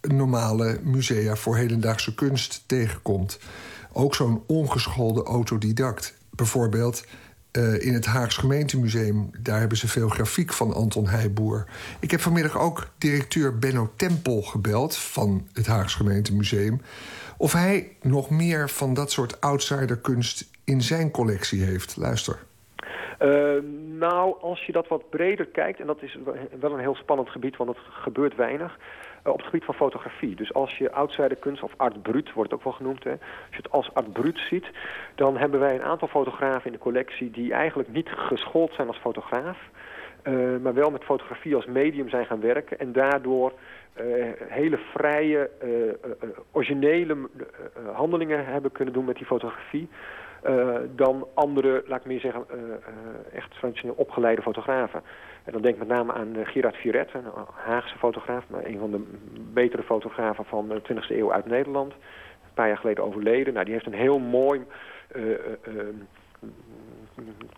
[0.00, 3.38] normale musea voor hedendaagse kunst tegenkomt.
[3.92, 6.14] Ook zo'n ongeschoolde autodidact.
[6.30, 7.04] Bijvoorbeeld
[7.52, 9.30] eh, in het Haags Gemeentemuseum...
[9.38, 11.66] daar hebben ze veel grafiek van Anton Heijboer.
[12.00, 14.96] Ik heb vanmiddag ook directeur Benno Tempel gebeld...
[14.96, 16.80] van het Haags Gemeentemuseum...
[17.36, 21.96] of hij nog meer van dat soort outsiderkunst in zijn collectie heeft.
[21.96, 22.38] Luister.
[23.20, 23.62] Uh,
[23.98, 26.18] nou, als je dat wat breder kijkt, en dat is
[26.60, 28.78] wel een heel spannend gebied, want het gebeurt weinig,
[29.24, 30.34] op het gebied van fotografie.
[30.34, 33.56] Dus als je outsiderkunst, of art brut wordt het ook wel genoemd, hè, als je
[33.56, 34.66] het als art brut ziet,
[35.14, 38.98] dan hebben wij een aantal fotografen in de collectie die eigenlijk niet geschoold zijn als
[38.98, 39.58] fotograaf,
[40.24, 43.52] uh, maar wel met fotografie als medium zijn gaan werken en daardoor
[44.00, 45.50] uh, hele vrije,
[46.52, 47.16] originele
[47.92, 49.88] handelingen hebben kunnen doen met die fotografie.
[50.94, 52.44] Dan andere, laat ik meer zeggen,
[53.32, 55.02] echt traditioneel opgeleide fotografen.
[55.44, 57.24] En dan denk ik met name aan Gerard Viret, een
[57.54, 59.04] Haagse fotograaf, maar een van de
[59.52, 61.92] betere fotografen van de 20e eeuw uit Nederland.
[61.92, 63.52] Een paar jaar geleden overleden.
[63.52, 64.64] Nou, die heeft een heel mooi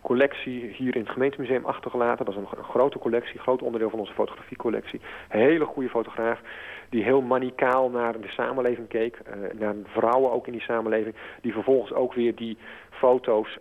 [0.01, 2.25] collectie hier in het gemeentemuseum achtergelaten.
[2.25, 5.01] Dat is een, grote collectie, groot onderdeel van onze fotografiecollectie.
[5.27, 6.39] Hele goede fotograaf
[6.89, 9.19] die heel manicaal naar de samenleving keek.
[9.59, 11.15] Naar vrouwen ook in die samenleving.
[11.41, 12.57] Die vervolgens ook weer die
[12.89, 13.57] foto's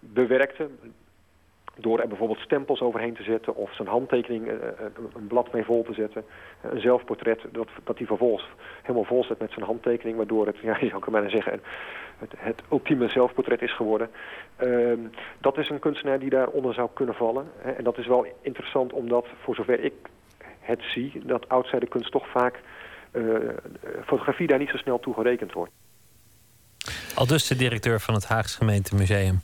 [0.00, 0.68] bewerkte.
[1.78, 4.54] Door er bijvoorbeeld stempels overheen te zetten of zijn handtekening uh,
[5.14, 6.24] een blad mee vol te zetten.
[6.62, 8.48] een zelfportret dat, dat hij vervolgens
[8.82, 10.16] helemaal vol zet met zijn handtekening.
[10.16, 11.60] Waardoor het, ja, je zou bijna zeggen,
[12.18, 14.10] het, het ultieme zelfportret is geworden.
[14.62, 14.92] Uh,
[15.40, 17.46] dat is een kunstenaar die daaronder zou kunnen vallen.
[17.76, 19.94] En dat is wel interessant omdat, voor zover ik
[20.60, 22.60] het zie, dat outsiderkunst toch vaak
[24.04, 25.72] fotografie daar niet zo snel toe gerekend wordt.
[27.14, 29.40] Al dus de directeur van het Haags Gemeentemuseum.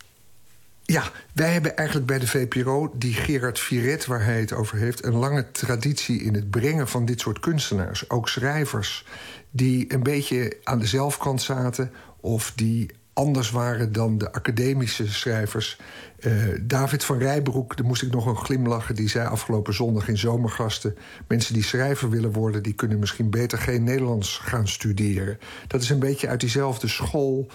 [0.84, 5.04] Ja, wij hebben eigenlijk bij de VPRO, die Gerard Viret, waar hij het over heeft,
[5.04, 8.10] een lange traditie in het brengen van dit soort kunstenaars.
[8.10, 9.06] Ook schrijvers
[9.50, 15.78] die een beetje aan de zelfkant zaten of die anders waren dan de academische schrijvers.
[16.20, 16.32] Uh,
[16.62, 18.94] David van Rijbroek, daar moest ik nog een glimlachen...
[18.94, 20.96] die zei afgelopen zondag in Zomergasten...
[21.28, 22.62] mensen die schrijver willen worden...
[22.62, 25.38] die kunnen misschien beter geen Nederlands gaan studeren.
[25.66, 27.50] Dat is een beetje uit diezelfde school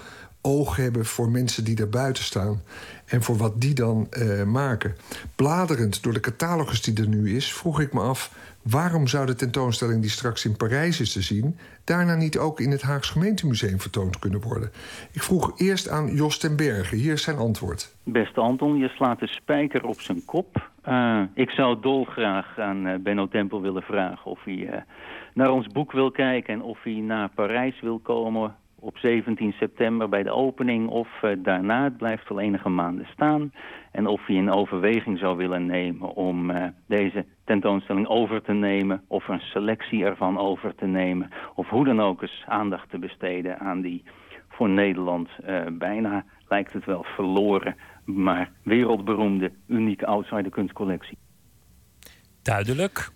[0.48, 2.62] oog hebben voor mensen die daar buiten staan...
[3.06, 4.96] en voor wat die dan uh, maken.
[5.36, 8.32] Bladerend door de catalogus die er nu is, vroeg ik me af...
[8.62, 11.58] waarom zou de tentoonstelling die straks in Parijs is te zien...
[11.84, 14.72] daarna niet ook in het Haags Gemeentemuseum vertoond kunnen worden?
[15.12, 16.96] Ik vroeg eerst aan Jos ten Berge.
[16.96, 17.96] Hier is zijn antwoord.
[18.04, 20.70] Beste Anton, je slaat de spijker op zijn kop.
[20.88, 24.32] Uh, ik zou dolgraag aan uh, Benno Tempel willen vragen...
[24.32, 24.86] of hij
[25.34, 28.56] naar ons boek wil kijken en of hij naar Parijs wil komen
[28.88, 31.84] op 17 september bij de opening of uh, daarna.
[31.84, 33.54] Het blijft al enige maanden staan.
[33.92, 39.04] En of hij in overweging zou willen nemen om uh, deze tentoonstelling over te nemen...
[39.08, 41.30] of een selectie ervan over te nemen.
[41.56, 44.04] Of hoe dan ook eens aandacht te besteden aan die
[44.50, 47.76] voor Nederland uh, bijna lijkt het wel verloren...
[48.06, 51.18] maar wereldberoemde, unieke outsider kunstcollectie.
[52.42, 53.10] Duidelijk.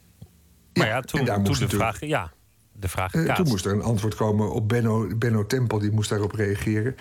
[0.74, 2.06] Maar ja, toen, toen de vraag...
[2.06, 2.32] Ja,
[2.82, 6.10] de vraag uh, Toen moest er een antwoord komen op Benno, Benno Tempel, die moest
[6.10, 6.96] daarop reageren.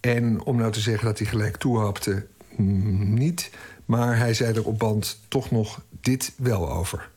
[0.00, 2.26] En om nou te zeggen dat hij gelijk toehapte,
[2.56, 3.50] mm, niet.
[3.84, 7.08] Maar hij zei er op band toch nog dit wel over.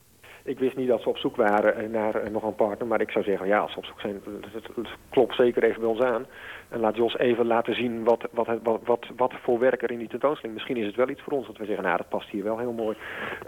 [0.43, 2.87] Ik wist niet dat ze op zoek waren naar uh, nog een partner.
[2.87, 4.21] Maar ik zou zeggen, ja, als ze op zoek zijn,
[4.51, 6.25] het, klopt zeker even bij ons aan.
[6.69, 9.99] En laat Jos even laten zien wat, wat, wat, wat, wat voor werk er in
[9.99, 10.53] die tentoonstelling.
[10.53, 12.57] Misschien is het wel iets voor ons, dat we zeggen, nou, dat past hier wel
[12.57, 12.97] heel mooi.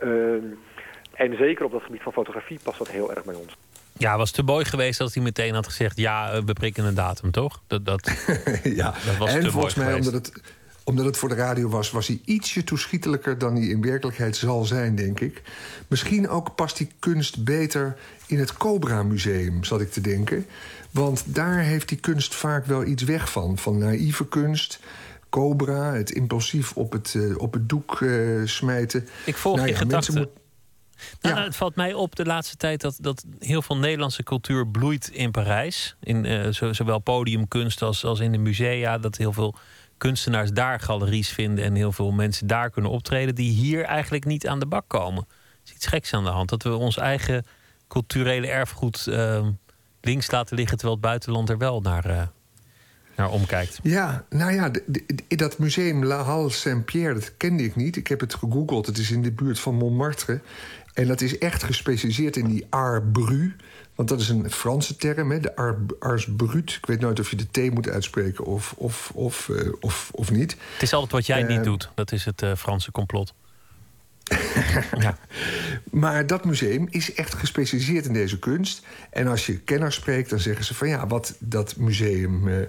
[0.03, 0.33] Uh,
[1.13, 3.57] en zeker op dat gebied van fotografie past dat heel erg bij ons.
[3.97, 5.97] Ja, was te mooi geweest als hij meteen had gezegd...
[5.97, 7.61] ja, we prikken een datum, toch?
[7.67, 8.11] Dat, dat,
[8.63, 10.07] ja, dat was en te volgens mij, geweest.
[10.07, 10.41] omdat het,
[10.83, 11.91] omdat het voor de radio was...
[11.91, 15.41] was hij ietsje toeschietelijker dan hij in werkelijkheid zal zijn, denk ik.
[15.87, 20.45] Misschien ook past die kunst beter in het Cobra Museum, zat ik te denken.
[20.91, 23.57] Want daar heeft die kunst vaak wel iets weg van.
[23.57, 24.79] Van naïeve kunst,
[25.29, 28.09] cobra, het impulsief op het, eh, op het doek eh,
[28.45, 29.07] smijten.
[29.25, 30.29] Ik volg Nou je ja, gedachten.
[31.21, 35.07] Nou, het valt mij op de laatste tijd dat, dat heel veel Nederlandse cultuur bloeit
[35.09, 35.95] in Parijs.
[36.03, 38.97] In eh, zo- zowel podiumkunst als, als in de musea.
[38.97, 39.55] Dat heel veel
[39.97, 43.35] kunstenaars daar galeries vinden en heel veel mensen daar kunnen optreden.
[43.35, 45.23] die hier eigenlijk niet aan de bak komen.
[45.27, 46.49] Er is iets geks aan de hand.
[46.49, 47.45] Dat we ons eigen
[47.87, 49.47] culturele erfgoed eh,
[50.01, 50.77] links laten liggen.
[50.77, 52.21] terwijl het buitenland er wel naar, eh,
[53.15, 53.79] naar omkijkt.
[53.83, 54.71] Ja, nou ja,
[55.27, 57.95] dat museum La Halle Saint-Pierre, dat kende ik niet.
[57.95, 58.85] Ik heb het gegoogeld.
[58.85, 60.41] Het is in de buurt van Montmartre.
[60.93, 63.53] En dat is echt gespecialiseerd in die art brut.
[63.95, 66.71] Want dat is een Franse term, hè, de art, ars brut.
[66.71, 70.31] Ik weet nooit of je de T moet uitspreken of, of, of, eh, of, of
[70.31, 70.51] niet.
[70.73, 71.89] Het is altijd wat jij Eh, niet doet.
[71.95, 73.33] Dat is het eh, Franse complot.
[75.91, 78.85] Maar dat museum is echt gespecialiseerd in deze kunst.
[79.09, 82.67] En als je kenners spreekt, dan zeggen ze van ja, wat dat museum eh, eh,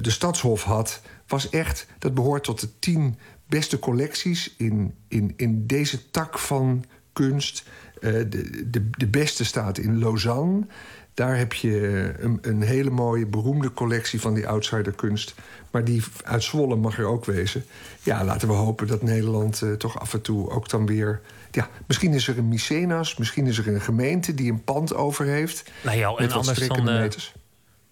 [0.00, 5.66] de Stadshof had, was echt, dat behoort tot de tien beste collecties in, in, in
[5.66, 6.84] deze tak van
[7.18, 7.64] kunst.
[8.00, 10.66] Eh, de, de, de beste staat in Lausanne.
[11.14, 15.34] Daar heb je een, een hele mooie, beroemde collectie van die outsiderkunst.
[15.70, 17.64] Maar die uit Zwolle mag er ook wezen.
[18.02, 21.20] Ja, laten we hopen dat Nederland eh, toch af en toe ook dan weer...
[21.50, 25.26] Ja, misschien is er een Mycenas, misschien is er een gemeente die een pand over
[25.26, 25.70] heeft.
[25.82, 27.32] Nou ja, en anders dan eh, meters.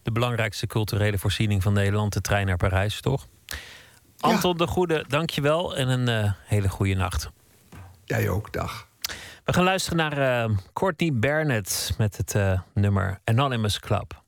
[0.03, 3.27] de belangrijkste culturele voorziening van Nederland, de trein naar Parijs, toch?
[4.21, 7.31] Anton de Goede, dankjewel en een eh, hele goede nacht.
[8.05, 8.86] Jij ook, dag.
[9.47, 14.25] We gaan luisteren naar eh, Courtney Barnett met het eh, nummer Anonymous Club.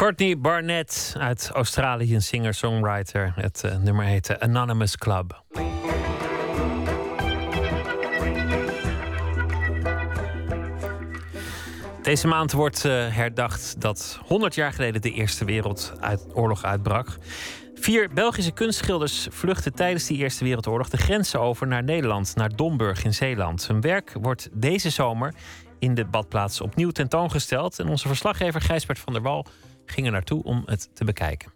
[0.00, 3.32] Courtney Barnett uit Australië, een singer-songwriter.
[3.36, 5.42] Het eh, nummer heette Anonymous Club.
[12.02, 17.08] Deze maand wordt eh, herdacht dat 100 jaar geleden de Eerste Wereldoorlog uitbrak.
[17.74, 23.04] Vier Belgische kunstschilders vluchtten tijdens die Eerste Wereldoorlog de grenzen over naar Nederland, naar Domburg
[23.04, 23.66] in Zeeland.
[23.66, 25.34] Hun werk wordt deze zomer
[25.78, 27.78] in de badplaats opnieuw tentoongesteld.
[27.78, 29.46] En onze verslaggever Gijsbert van der Wal
[29.90, 31.52] ging er naartoe om het te bekijken.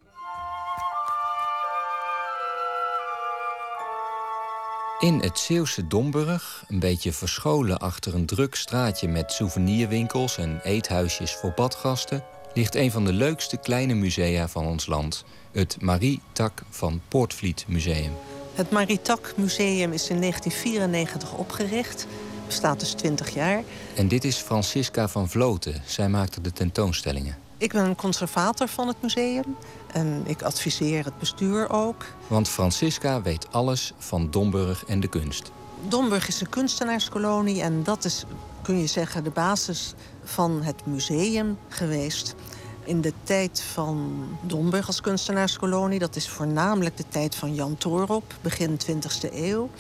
[5.01, 11.35] In het Zeeuwse Domburg, een beetje verscholen achter een druk straatje met souvenirwinkels en eethuisjes
[11.35, 12.25] voor badgasten,
[12.55, 17.65] ligt een van de leukste kleine musea van ons land, het Marie Tak van Poortvliet
[17.69, 18.13] Museum.
[18.55, 22.07] Het Maritak Museum is in 1994 opgericht.
[22.47, 23.63] Bestaat dus 20 jaar.
[23.95, 25.83] En dit is Francisca van Vloten.
[25.85, 27.44] Zij maakte de tentoonstellingen.
[27.59, 29.57] Ik ben conservator van het museum.
[29.87, 32.05] En ik adviseer het bestuur ook.
[32.27, 35.51] Want Francisca weet alles van Domburg en de kunst.
[35.89, 37.63] Domburg is een kunstenaarskolonie.
[37.63, 38.25] En dat is,
[38.63, 39.95] kun je zeggen, de basis
[40.25, 42.35] van het museum geweest.
[42.85, 45.99] In de tijd van Domburg als kunstenaarskolonie...
[45.99, 49.71] dat is voornamelijk de tijd van Jan Toorop, begin 20e eeuw...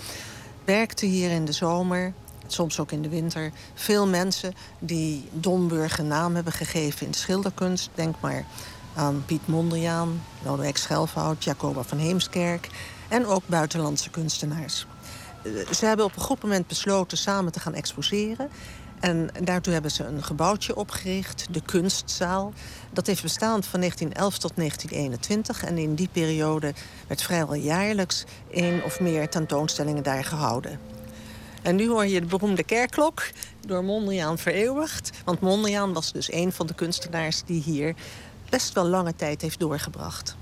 [0.64, 2.12] werkte hier in de zomer
[2.54, 7.18] soms ook in de winter, veel mensen die Domburg een naam hebben gegeven in de
[7.18, 7.90] schilderkunst.
[7.94, 8.44] Denk maar
[8.94, 12.68] aan Piet Mondriaan, Lodewijk Schelfhout, Jacoba van Heemskerk
[13.08, 14.86] en ook buitenlandse kunstenaars.
[15.42, 18.50] Eh, Ze hebben op een goed moment besloten samen te gaan exposeren.
[19.00, 22.52] En daartoe hebben ze een gebouwtje opgericht, de Kunstzaal.
[22.92, 25.64] Dat heeft bestaan van 1911 tot 1921.
[25.64, 26.74] En in die periode
[27.06, 30.93] werd vrijwel jaarlijks één of meer tentoonstellingen daar gehouden.
[31.64, 33.28] En nu hoor je de beroemde kerkklok
[33.66, 35.10] door Mondriaan vereeuwigd.
[35.24, 37.94] Want Mondriaan was dus een van de kunstenaars die hier
[38.48, 40.36] best wel lange tijd heeft doorgebracht.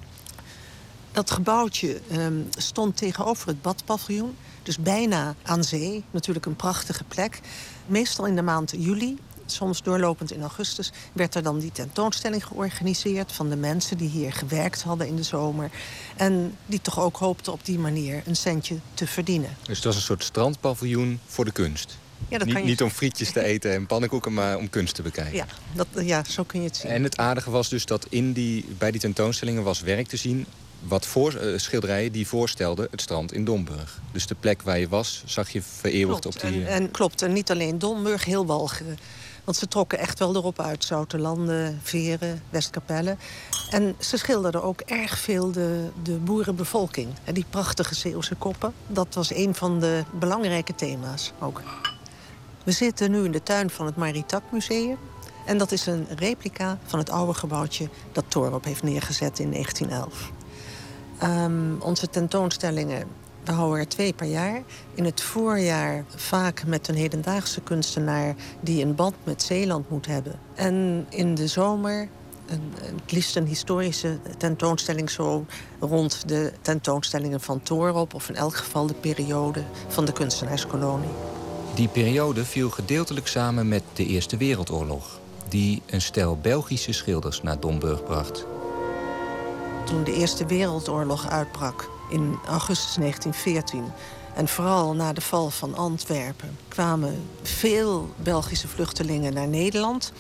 [1.13, 4.37] Dat gebouwtje ehm, stond tegenover het badpaviljoen.
[4.63, 6.05] Dus bijna aan zee.
[6.11, 7.41] Natuurlijk een prachtige plek.
[7.87, 10.91] Meestal in de maand juli, soms doorlopend in augustus...
[11.13, 13.33] werd er dan die tentoonstelling georganiseerd...
[13.33, 15.71] van de mensen die hier gewerkt hadden in de zomer.
[16.17, 19.57] En die toch ook hoopten op die manier een centje te verdienen.
[19.63, 21.97] Dus het was een soort strandpaviljoen voor de kunst.
[22.29, 24.95] Ja, dat niet, kan je- niet om frietjes te eten en pannenkoeken, maar om kunst
[24.95, 25.35] te bekijken.
[25.35, 26.91] Ja, dat, ja, zo kun je het zien.
[26.91, 30.47] En het aardige was dus dat in die, bij die tentoonstellingen was werk te zien...
[30.83, 34.01] wat voor, eh, schilderijen die voorstelden het strand in Domburg.
[34.13, 36.37] Dus de plek waar je was, zag je vereeuwigd Klopt.
[36.45, 36.65] op die...
[36.65, 38.99] En, en klopt, en niet alleen Domburg, heel Walcheren.
[39.45, 40.85] Want ze trokken echt wel erop uit.
[40.85, 43.17] Zoutelanden, Veren, Westkapelle.
[43.71, 47.09] En ze schilderden ook erg veel de, de boerenbevolking.
[47.25, 48.73] En die prachtige Zeeuwse koppen.
[48.87, 51.63] Dat was een van de belangrijke thema's ook.
[52.65, 54.99] We zitten nu in de tuin van het Maritak Museum.
[55.47, 60.31] En dat is een replica van het oude gebouwtje dat Torop heeft neergezet in 1911.
[61.19, 63.07] Ehm, onze tentoonstellingen,
[63.45, 64.63] we houden er twee per jaar.
[64.95, 68.35] In het voorjaar vaak met een hedendaagse kunstenaar...
[68.61, 70.39] die een band met Zeeland moet hebben.
[70.55, 72.09] En in de zomer
[72.47, 75.11] een, het liefst een historische tentoonstelling...
[75.11, 75.47] zo
[75.81, 78.15] rond de tentoonstellingen van Torop...
[78.15, 81.11] of in elk geval de periode van de kunstenaarskolonie.
[81.75, 85.21] Die periode viel gedeeltelijk samen met de Eerste Wereldoorlog...
[85.49, 88.47] die een stel Belgische schilders naar Domburg bracht.
[89.85, 93.85] toen de Eerste Wereldoorlog uitbrak in augustus 1914...
[94.35, 96.59] en vooral na de val van Antwerpen...
[96.69, 100.13] kwamen veel Belgische vluchtelingen naar Nederland.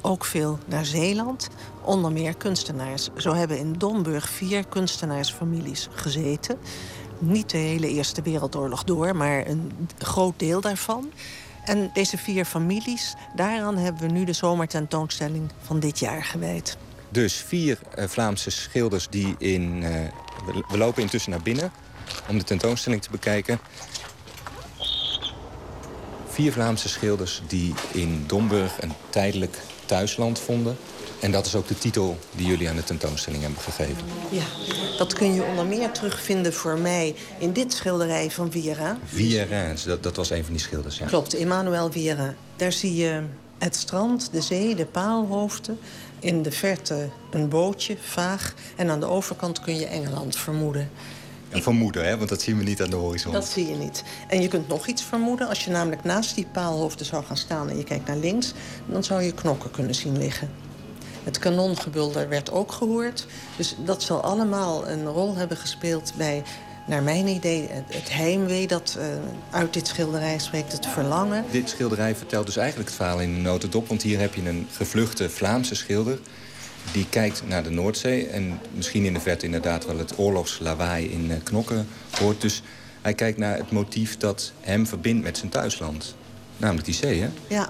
[0.00, 1.48] Ook veel naar Zeeland.
[1.82, 3.08] Onder meer kunstenaars.
[3.16, 6.58] Zo hebben in Domburg vier kunstenaarsfamilies gezeten.
[7.18, 11.10] Niet de hele Eerste Wereldoorlog door, maar een groot deel daarvan.
[11.64, 16.76] En deze vier families, daaraan hebben we nu de zomertentoonstelling van dit jaar gewijd.
[17.08, 19.82] Dus vier eh, Vlaamse schilders die in...
[20.46, 21.72] we, we lopen intussen naar binnen
[22.28, 23.60] om de tentoonstelling te bekijken.
[26.28, 30.76] Vier Vlaamse schilders die in Domburg een tijdelijk thuisland vonden.
[31.20, 34.04] En dat is ook de titel die jullie aan de tentoonstelling hebben gegeven.
[34.30, 34.44] Ja,
[34.98, 38.98] dat kun je onder meer terugvinden voor mij in dit schilderij van Viera.
[39.04, 41.06] Viera, dat, dat was een van die schilders, ja.
[41.06, 42.34] Klopt, Emmanuel Viera.
[42.56, 43.22] Daar zie je
[43.58, 45.78] het strand, de zee, de paalhoofden.
[46.20, 48.54] In de verte een bootje, vaag.
[48.76, 50.90] En aan de overkant kun je Engeland vermoeden.
[51.52, 52.16] Ja, vermoeden, hè?
[52.16, 53.32] want dat zien we niet aan de horizon.
[53.32, 54.04] Dat zie je niet.
[54.28, 55.48] En je kunt nog iets vermoeden.
[55.48, 58.52] Als je namelijk naast die paalhoofden zou gaan staan en je kijkt naar links...
[58.86, 60.50] dan zou je knokken kunnen zien liggen.
[61.24, 63.26] Het kanongebulder werd ook gehoord.
[63.56, 66.42] Dus dat zal allemaal een rol hebben gespeeld bij,
[66.90, 67.68] naar mijn idee...
[67.70, 69.06] het, heimwee dat eh,
[69.50, 71.44] uit dit schilderij spreekt, het verlangen.
[71.50, 73.88] Dit schilderij vertelt dus eigenlijk het verhaal in een notendop.
[73.88, 76.18] Want hier heb je een gevluchte Vlaamse schilder...
[76.92, 78.26] die kijkt naar de Noordzee...
[78.26, 81.88] en misschien in de verte inderdaad wel het oorlogslawaai in eh, Knokken
[82.18, 82.40] hoort.
[82.40, 82.62] Dus
[83.02, 86.14] hij kijkt naar het motief dat hem verbindt met zijn thuisland.
[86.56, 87.28] Namelijk die zee, hè?
[87.48, 87.68] Ja.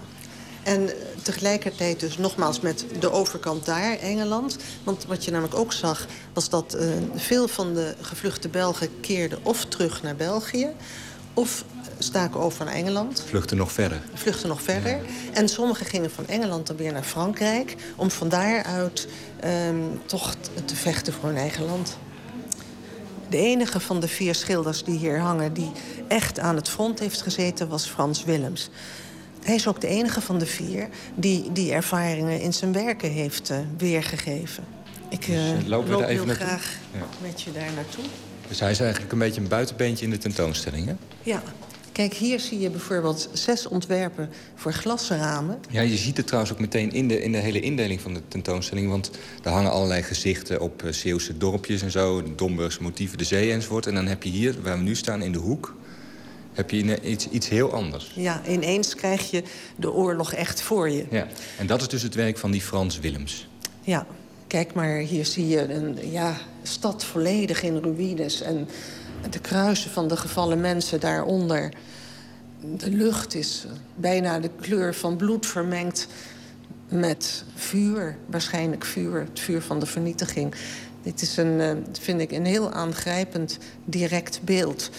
[0.62, 4.56] En eh, tegelijkertijd dus nogmaals met de overkant daar, Engeland.
[4.84, 9.38] Want wat je namelijk ook zag, was dat eh, veel van de gevluchte Belgen keerden
[9.42, 10.68] of terug naar België...
[11.34, 11.64] of
[11.98, 14.02] staken over naar Engeland, Vluchten nog verder.
[14.14, 15.00] vluchtten nog verder.
[15.32, 17.76] En sommigen gingen van Engeland dan weer naar Frankrijk...
[17.96, 19.08] om van daaruit
[19.40, 19.76] ehm,
[20.06, 20.34] toch
[20.64, 21.96] te vechten voor hun eigen land.
[23.28, 25.52] De enige van de vier schilders die hier hangen...
[25.52, 25.72] die
[26.08, 28.70] echt aan het front heeft gezeten, was Frans Willems.
[29.42, 33.50] Hij is ook de enige van de vier die die ervaringen in zijn werken heeft
[33.50, 34.64] eh, weergegeven.
[35.08, 37.06] Ik Dus, we loop even heel graag Ja.
[37.22, 38.04] met je daar naartoe.
[38.48, 40.94] Dus hij is eigenlijk een beetje een buitenbeentje in de tentoonstelling, hè?
[41.22, 41.42] Ja,
[41.92, 45.58] kijk, hier zie je bijvoorbeeld zes ontwerpen voor glasramen.
[45.70, 48.20] Ja, je ziet het trouwens ook meteen in de, in de hele indeling van de
[48.28, 48.88] tentoonstelling.
[48.88, 49.10] Want
[49.42, 52.22] er hangen allerlei gezichten op Zeeuwse dorpjes en zo.
[52.22, 53.86] De Domburgse motieven, de zee enzovoort.
[53.86, 55.76] En dan heb je hier, waar we nu staan, in de hoek...
[56.60, 58.12] heb je iets, iets heel anders.
[58.14, 59.42] Ja, ineens krijg je
[59.76, 61.06] de oorlog echt voor je.
[61.10, 61.26] Ja.
[61.58, 63.48] En dat is dus het werk van die Frans Willems.
[63.80, 64.06] Ja,
[64.46, 68.40] kijk maar, hier zie je een ja, stad volledig in ruïnes.
[68.40, 68.68] En
[69.30, 71.72] de kruisen van de gevallen mensen daaronder.
[72.76, 76.06] De lucht is bijna de kleur van bloed vermengd
[76.88, 78.16] met vuur.
[78.26, 80.54] Waarschijnlijk vuur, het vuur van de vernietiging.
[81.02, 84.90] Dit is een, eh, vind ik, een heel aangrijpend, direct beeld.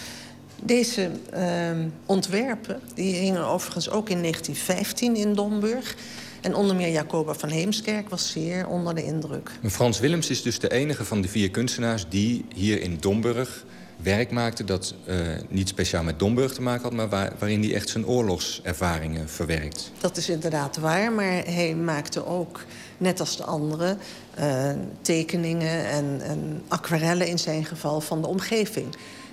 [0.64, 5.94] Deze ehm, ontwerpen die hingen overigens ook in 1915 in Domburg.
[6.40, 9.50] En onder meer Jacoba van Heemskerk was zeer onder de indruk.
[9.70, 12.06] Frans Willems is dus de enige van de vier kunstenaars...
[12.08, 13.64] die hier in Domburg
[13.96, 15.16] werk maakte dat eh,
[15.48, 16.92] niet speciaal met Domburg te maken had...
[16.92, 19.90] maar waar- waarin hij echt zijn oorlogservaringen verwerkt.
[20.00, 22.64] Dat is inderdaad waar, maar hij maakte ook,
[22.98, 23.98] net als de anderen...
[24.34, 24.70] eh,
[25.02, 28.86] tekeningen en, en aquarellen in zijn geval van de omgeving.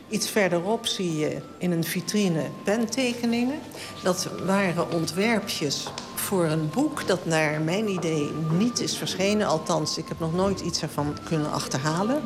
[0.10, 3.60] Iets verderop zie je in een vitrine pentekeningen.
[4.04, 9.48] Dat waren ontwerpjes voor een boek dat naar mijn idee niet is verschenen.
[9.48, 12.22] Althans, ik heb nog nooit iets ervan kunnen achterhalen.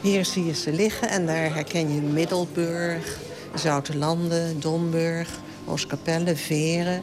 [0.00, 3.18] Hier zie je ze liggen en daar herken je Middelburg,
[3.54, 5.28] Zoutelanden, Domburg,
[5.66, 7.02] Oostkapelle, Veren.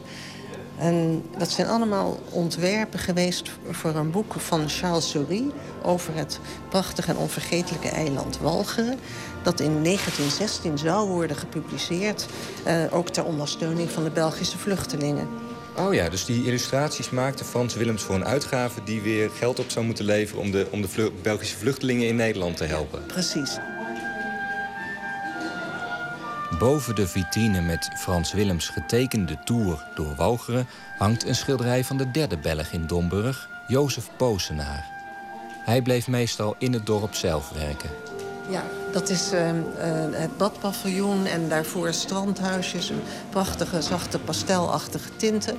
[0.77, 5.51] En dat zijn allemaal ontwerpen geweest voor een boek van Charles Souris...
[5.83, 6.39] over het
[6.69, 8.99] prachtige en onvergetelijke eiland Walcheren...
[9.43, 12.25] dat in 1916 zou worden gepubliceerd...
[12.63, 15.27] eh, ook ter ondersteuning van de Belgische vluchtelingen.
[15.77, 18.83] Oh ja, dus die illustraties maakte Frans Willems voor een uitgave...
[18.83, 22.57] die weer geld op zou moeten leveren om de, om de Belgische vluchtelingen in Nederland
[22.57, 23.05] te helpen.
[23.05, 23.57] Precies.
[26.59, 30.67] Boven de vitrine met Frans Willems getekende tour door Walcheren...
[30.97, 34.85] hangt een schilderij van de derde Belg in Domburg, Jozef Posenaar.
[35.65, 37.89] Hij bleef meestal in het dorp zelf werken.
[38.49, 39.55] Ja, dat is eh, eh,
[40.11, 42.89] het badpaviljoen en daarvoor strandhuisjes.
[42.89, 45.57] een Prachtige, zachte, pastelachtige tinten.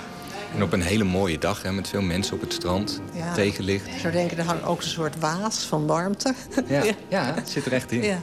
[0.55, 3.33] En op een hele mooie dag hè, met veel mensen op het strand, Ja.
[3.35, 3.87] tegenlicht.
[3.93, 6.35] Je zou denken, er hangt ook een soort waas van warmte.
[6.67, 8.03] Ja, ja, het zit er echt in.
[8.03, 8.19] Ja,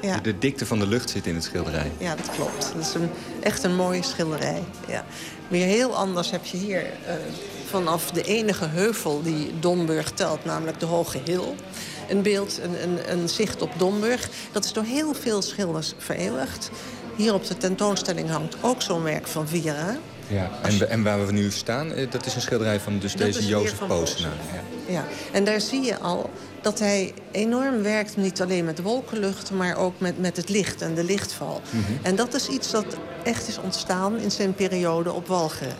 [0.00, 0.16] ja.
[0.16, 1.92] De, de dikte van de lucht zit in het schilderij.
[1.98, 2.72] Ja, dat klopt.
[2.74, 3.10] Dat is een,
[3.40, 4.62] echt een mooie schilderij.
[4.88, 5.04] Ja.
[5.48, 7.14] Weer heel anders heb je hier eh,
[7.68, 11.54] vanaf de enige heuvel die Domburg telt, namelijk de Hoge Hil.
[12.08, 14.28] Een beeld, een, een, een zicht op Domburg.
[14.52, 16.70] Dat is door heel veel schilders vereeuwigd.
[17.16, 19.96] Hier op de tentoonstelling hangt ook zo'n werk van Viera.
[20.26, 20.50] Ja.
[20.62, 23.46] En, en waar we nu staan, eh, dat is een schilderij van dus Dat deze
[23.46, 24.32] Jozef Posenaar.
[24.32, 24.92] Ja.
[24.92, 26.30] Ja, en daar zie je al
[26.62, 30.94] dat hij enorm werkt, niet alleen met wolkenlucht, maar ook met, met het licht en
[30.94, 31.60] de lichtval.
[31.70, 31.92] Mhm.
[32.02, 32.84] En dat is iets dat
[33.22, 35.76] echt is ontstaan in zijn periode op Walcheren.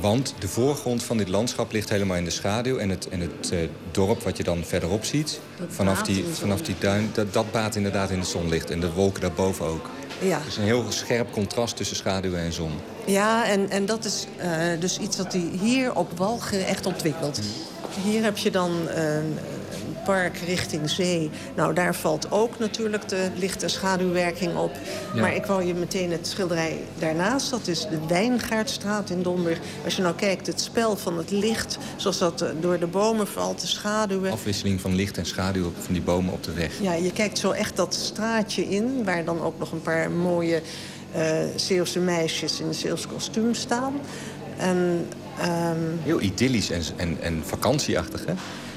[0.00, 2.78] Want de voorgrond van dit landschap ligt helemaal in de schaduw.
[2.78, 3.58] En het, en het eh,
[3.90, 8.10] dorp wat je dan verderop ziet, vanaf die, vanaf die duin, dat, dat baat inderdaad
[8.10, 8.70] in het zonlicht.
[8.70, 9.90] En de wolken daarboven ook.
[10.20, 12.72] Ja, is een heel scherp contrast tussen schaduw en zon.
[13.06, 17.40] ja en, en dat is eh, dus iets dat hij hier op Walcheren echt ontwikkelt.
[18.04, 19.04] Hier heb je dan eh,
[20.04, 21.30] park richting zee.
[21.56, 24.72] Nou, daar valt ook natuurlijk de licht- en schaduwwerking op.
[25.14, 25.20] Ja.
[25.20, 27.50] Maar ik wou je meteen het schilderij daarnaast.
[27.50, 29.58] Dat is de Wijngaardstraat in Domburg.
[29.84, 31.78] Als je nou kijkt, het spel van het licht...
[31.96, 34.32] zoals dat eh, door de bomen valt, de schaduwen...
[34.32, 36.80] Afwisseling van licht en schaduw van die bomen op de weg.
[36.80, 39.04] Ja, je kijkt zo echt dat straatje in...
[39.04, 40.62] waar dan ook nog een paar mooie
[41.12, 43.94] eh Zeeuwse meisjes in een Zeeuws kostuum staan.
[44.56, 45.06] En...
[45.40, 48.32] ehm, Heel idyllisch en, en, en vakantieachtig, hè?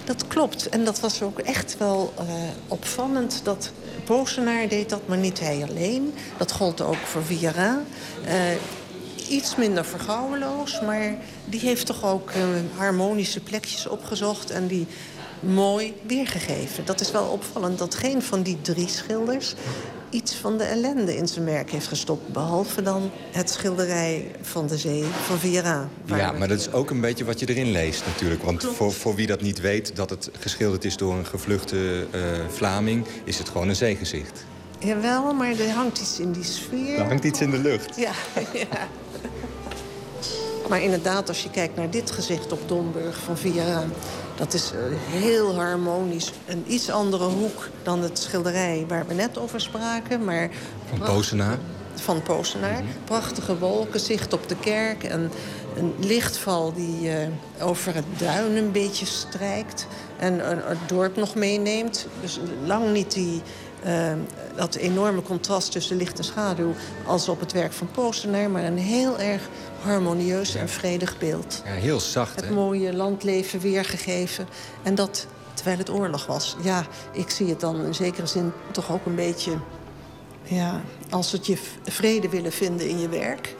[0.05, 0.69] Dat klopt.
[0.69, 2.25] En dat was ook echt wel eh,
[2.67, 3.41] opvallend.
[3.43, 3.71] Dat
[4.03, 6.13] Posenaar deed dat, maar niet hij alleen.
[6.37, 7.81] Dat gold ook voor Viera.
[8.25, 8.35] Eh,
[9.29, 11.15] iets minder vergouweloos, maar
[11.45, 12.41] die heeft toch ook eh,
[12.75, 14.51] harmonische plekjes opgezocht.
[14.51, 14.87] En die
[15.45, 16.85] mooi weergegeven.
[16.85, 19.55] Dat is wel opvallend dat geen van die drie schilders
[20.15, 22.27] iets van de ellende in zijn werk heeft gestopt.
[22.27, 25.89] Behalve dan het schilderij van de zee van Viera.
[26.05, 28.43] Ja, maar dat is ook een beetje wat je erin leest natuurlijk.
[28.43, 32.21] Want voor, voor wie dat niet weet, dat het geschilderd is door een gevluchte eh,
[32.49, 33.05] Vlaming...
[33.23, 34.45] is het gewoon een zeegezicht.
[34.79, 36.99] Jawel, maar er hangt iets in die sfeer.
[36.99, 37.95] Er hangt iets in de lucht.
[37.95, 38.11] Ja,
[38.71, 38.87] ja.
[40.69, 43.83] Maar inderdaad, als je kijkt naar dit gezicht op Domburg van Viera...
[44.35, 44.79] dat is eh,
[45.21, 46.31] heel harmonisch.
[46.45, 50.23] Een iets andere hoek dan het schilderij waar we net over spraken.
[50.23, 50.49] Maar
[50.89, 51.57] Van Posenaar.
[51.95, 52.83] van Posenaar.
[53.03, 55.03] Prachtige wolken, zicht op de kerk.
[55.03, 55.31] En
[55.75, 57.27] een lichtval die eh,
[57.67, 59.87] over het duin een beetje strijkt.
[60.17, 62.07] En het dorp nog meeneemt.
[62.21, 63.41] Dus lang niet die,
[63.83, 64.13] eh,
[64.55, 66.73] dat enorme contrast tussen licht en schaduw...
[67.05, 68.49] als op het werk van Posenaar.
[68.49, 69.41] Maar een heel erg
[69.85, 71.61] harmonieus en vredig beeld.
[71.65, 72.53] Ja, heel zacht, Het hè?
[72.53, 74.47] mooie landleven weergegeven.
[74.83, 76.55] En dat terwijl het oorlog was.
[76.61, 79.51] Ja, ik zie het dan in zekere zin toch ook een beetje...
[80.43, 83.55] Ja, als het je vrede willen vinden in je werk.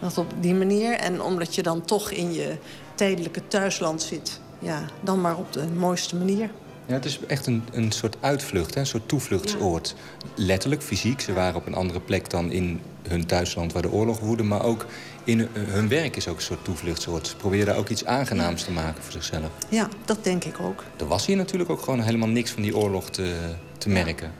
[0.00, 0.92] Dat op die manier.
[0.92, 2.56] En omdat je dan toch in je
[2.94, 4.40] tijdelijke thuisland zit.
[4.58, 6.50] Ja, dan maar op de mooiste manier.
[6.86, 8.80] Ja, het is echt een, een soort uitvlucht, hè?
[8.80, 9.94] een soort toevluchtsoord.
[10.34, 11.20] Letterlijk, fysiek.
[11.20, 14.42] Ze waren op een andere plek dan in hun thuisland waar de oorlog woedde.
[14.42, 14.86] Maar ook
[15.24, 17.26] in hun, hun werk is ook een soort toevluchtsoord.
[17.26, 19.50] Ze proberen daar ook iets aangenaams te maken voor zichzelf.
[19.68, 20.84] Ja, dat denk ik ook.
[20.98, 23.34] Er was hier natuurlijk ook gewoon helemaal niks van die oorlog te,
[23.78, 24.32] te merken.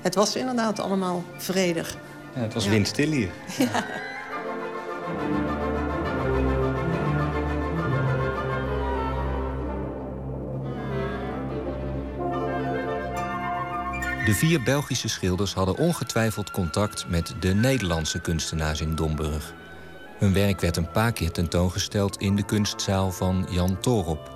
[0.00, 1.96] Het was inderdaad allemaal vredig.
[2.34, 2.70] Ja, het was Ja.
[2.70, 3.30] windstil hier.
[14.28, 19.54] De vier Belgische schilders hadden ongetwijfeld contact met de Nederlandse kunstenaars in Domburg.
[20.18, 24.30] Hun werk werd een paar keer tentoongesteld in de kunstzaal van Jan Torop.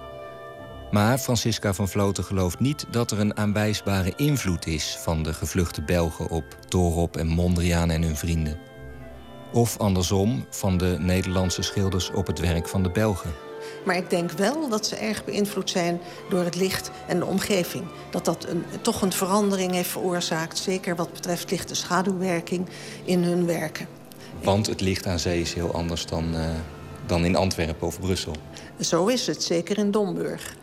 [0.90, 5.82] Maar Francisca van Vloten gelooft niet dat er een aanwijsbare invloed is van de gevluchte
[5.82, 8.58] Belgen op Torop en Mondriaan en hun vrienden.
[9.52, 13.51] Of andersom van de Nederlandse schilders op het werk van de Belgen.
[13.84, 17.84] Maar ik denk wel dat ze erg beïnvloed zijn door het licht en de omgeving.
[18.10, 20.58] Dat dat een, toch een verandering heeft veroorzaakt.
[20.58, 22.68] Zeker wat betreft licht- en schaduwwerking
[23.04, 23.86] in hun werken.
[24.42, 26.50] Want het licht aan zee is heel anders dan, eh,
[27.06, 28.34] dan in Antwerpen of Brussel.
[28.80, 30.56] Zo is het, zeker in Domburg.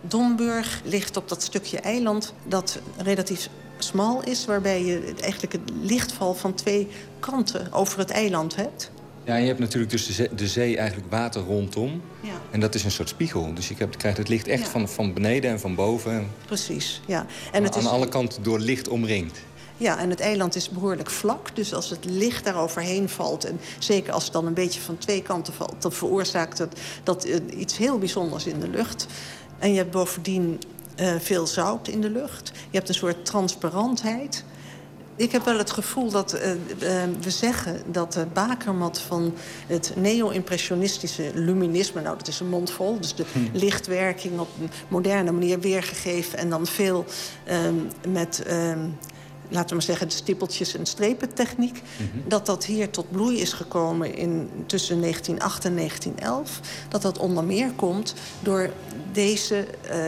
[0.00, 3.48] Domburg ligt op dat stukje eiland dat relatief
[3.78, 4.44] smal is...
[4.44, 6.88] waarbij je eigenlijk het lichtval van twee
[7.20, 8.90] kanten over het eiland hebt.
[9.30, 12.02] Ja, je hebt natuurlijk dus de zee, de zee eigenlijk water rondom.
[12.20, 12.32] Ja.
[12.50, 13.54] En dat is een soort spiegel.
[13.54, 16.28] Dus je hebt- krijgt het licht echt van, van beneden en van boven.
[16.46, 17.26] Precies, ja.
[17.52, 19.38] En het aan is, alle kanten door licht omringd.
[19.76, 21.56] Ja, en het eiland is behoorlijk vlak.
[21.56, 23.44] Dus als het licht daar overheen valt...
[23.44, 25.74] en zeker als het dan een beetje van twee kanten valt...
[25.78, 29.06] dan veroorzaakt het dat, eh, iets heel bijzonders in de lucht.
[29.58, 30.58] En je hebt bovendien
[30.96, 32.52] eh, veel zout in de lucht.
[32.70, 34.44] Je hebt een soort transparantheid.
[35.20, 36.58] Ik heb wel het gevoel dat eh, eh,
[37.20, 39.34] we zeggen dat de bakermat van
[39.66, 42.00] het neo-impressionistische luminisme...
[42.00, 46.38] nou, dat is een mond vol, dus de lichtwerking op een moderne manier weergegeven...
[46.38, 47.04] en dan veel
[47.44, 47.74] ehm,
[48.08, 48.42] met...
[49.50, 51.82] laten we maar zeggen, de stippeltjes- en strepentechniek...
[52.26, 56.60] dat dat hier tot bloei is gekomen in, tussen 1908 en 1911.
[56.88, 58.70] Dat dat onder meer komt door
[59.12, 59.98] deze, eh,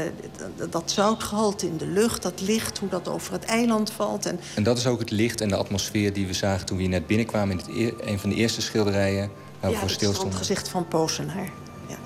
[0.70, 2.22] dat zoutgehalte in de lucht...
[2.22, 4.26] dat licht, hoe dat over het eiland valt.
[4.26, 6.82] En En dat is ook het licht en de atmosfeer die we zagen toen we
[6.82, 7.50] hier net binnenkwamen...
[7.50, 10.38] in het eer- een van de eerste schilderijen waar we ja, voor het stilstonden.
[10.38, 11.50] gezicht van Posenaar.
[11.88, 11.96] Ja.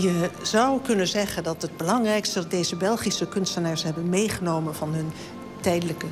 [0.00, 2.40] Je zou kunnen zeggen dat het belangrijkste...
[2.40, 5.12] dat deze Belgische kunstenaars hebben meegenomen van hun
[5.60, 6.06] tijdelijke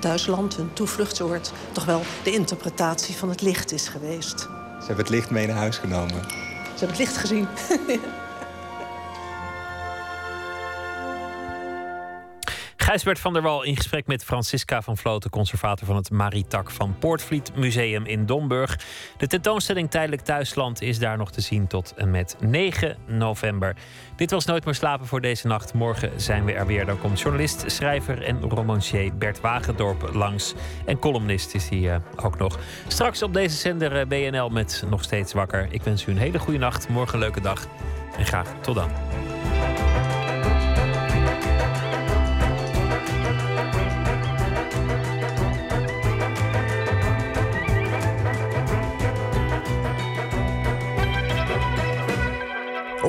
[0.00, 1.52] thuisland, hun toevluchtsoord...
[1.72, 4.38] toch wel de interpretatie van het licht is geweest.
[4.40, 6.22] Ze hebben het licht mee naar huis genomen.
[6.28, 7.48] Ze hebben het licht gezien.
[12.90, 16.96] Gijsbert van der Wal in gesprek met Francisca van Vloten, conservator van het Maritak van
[16.98, 18.78] Poortvliet Museum in Domburg.
[19.16, 23.76] De tentoonstelling Tijdelijk Thuisland is daar nog te zien tot en met 9 november.
[24.16, 25.74] Dit was Nooit meer slapen voor deze nacht.
[25.74, 26.86] Morgen zijn we er weer.
[26.86, 30.54] Dan komt journalist, schrijver en romancier Bert Wagendorp langs.
[30.86, 32.58] En columnist is hij eh, ook nog.
[32.88, 35.68] Straks op deze zender eh, BNL met Nog Steeds Wakker.
[35.70, 37.66] Ik wens u een hele goede nacht, morgen een leuke dag
[38.16, 38.90] en graag tot dan.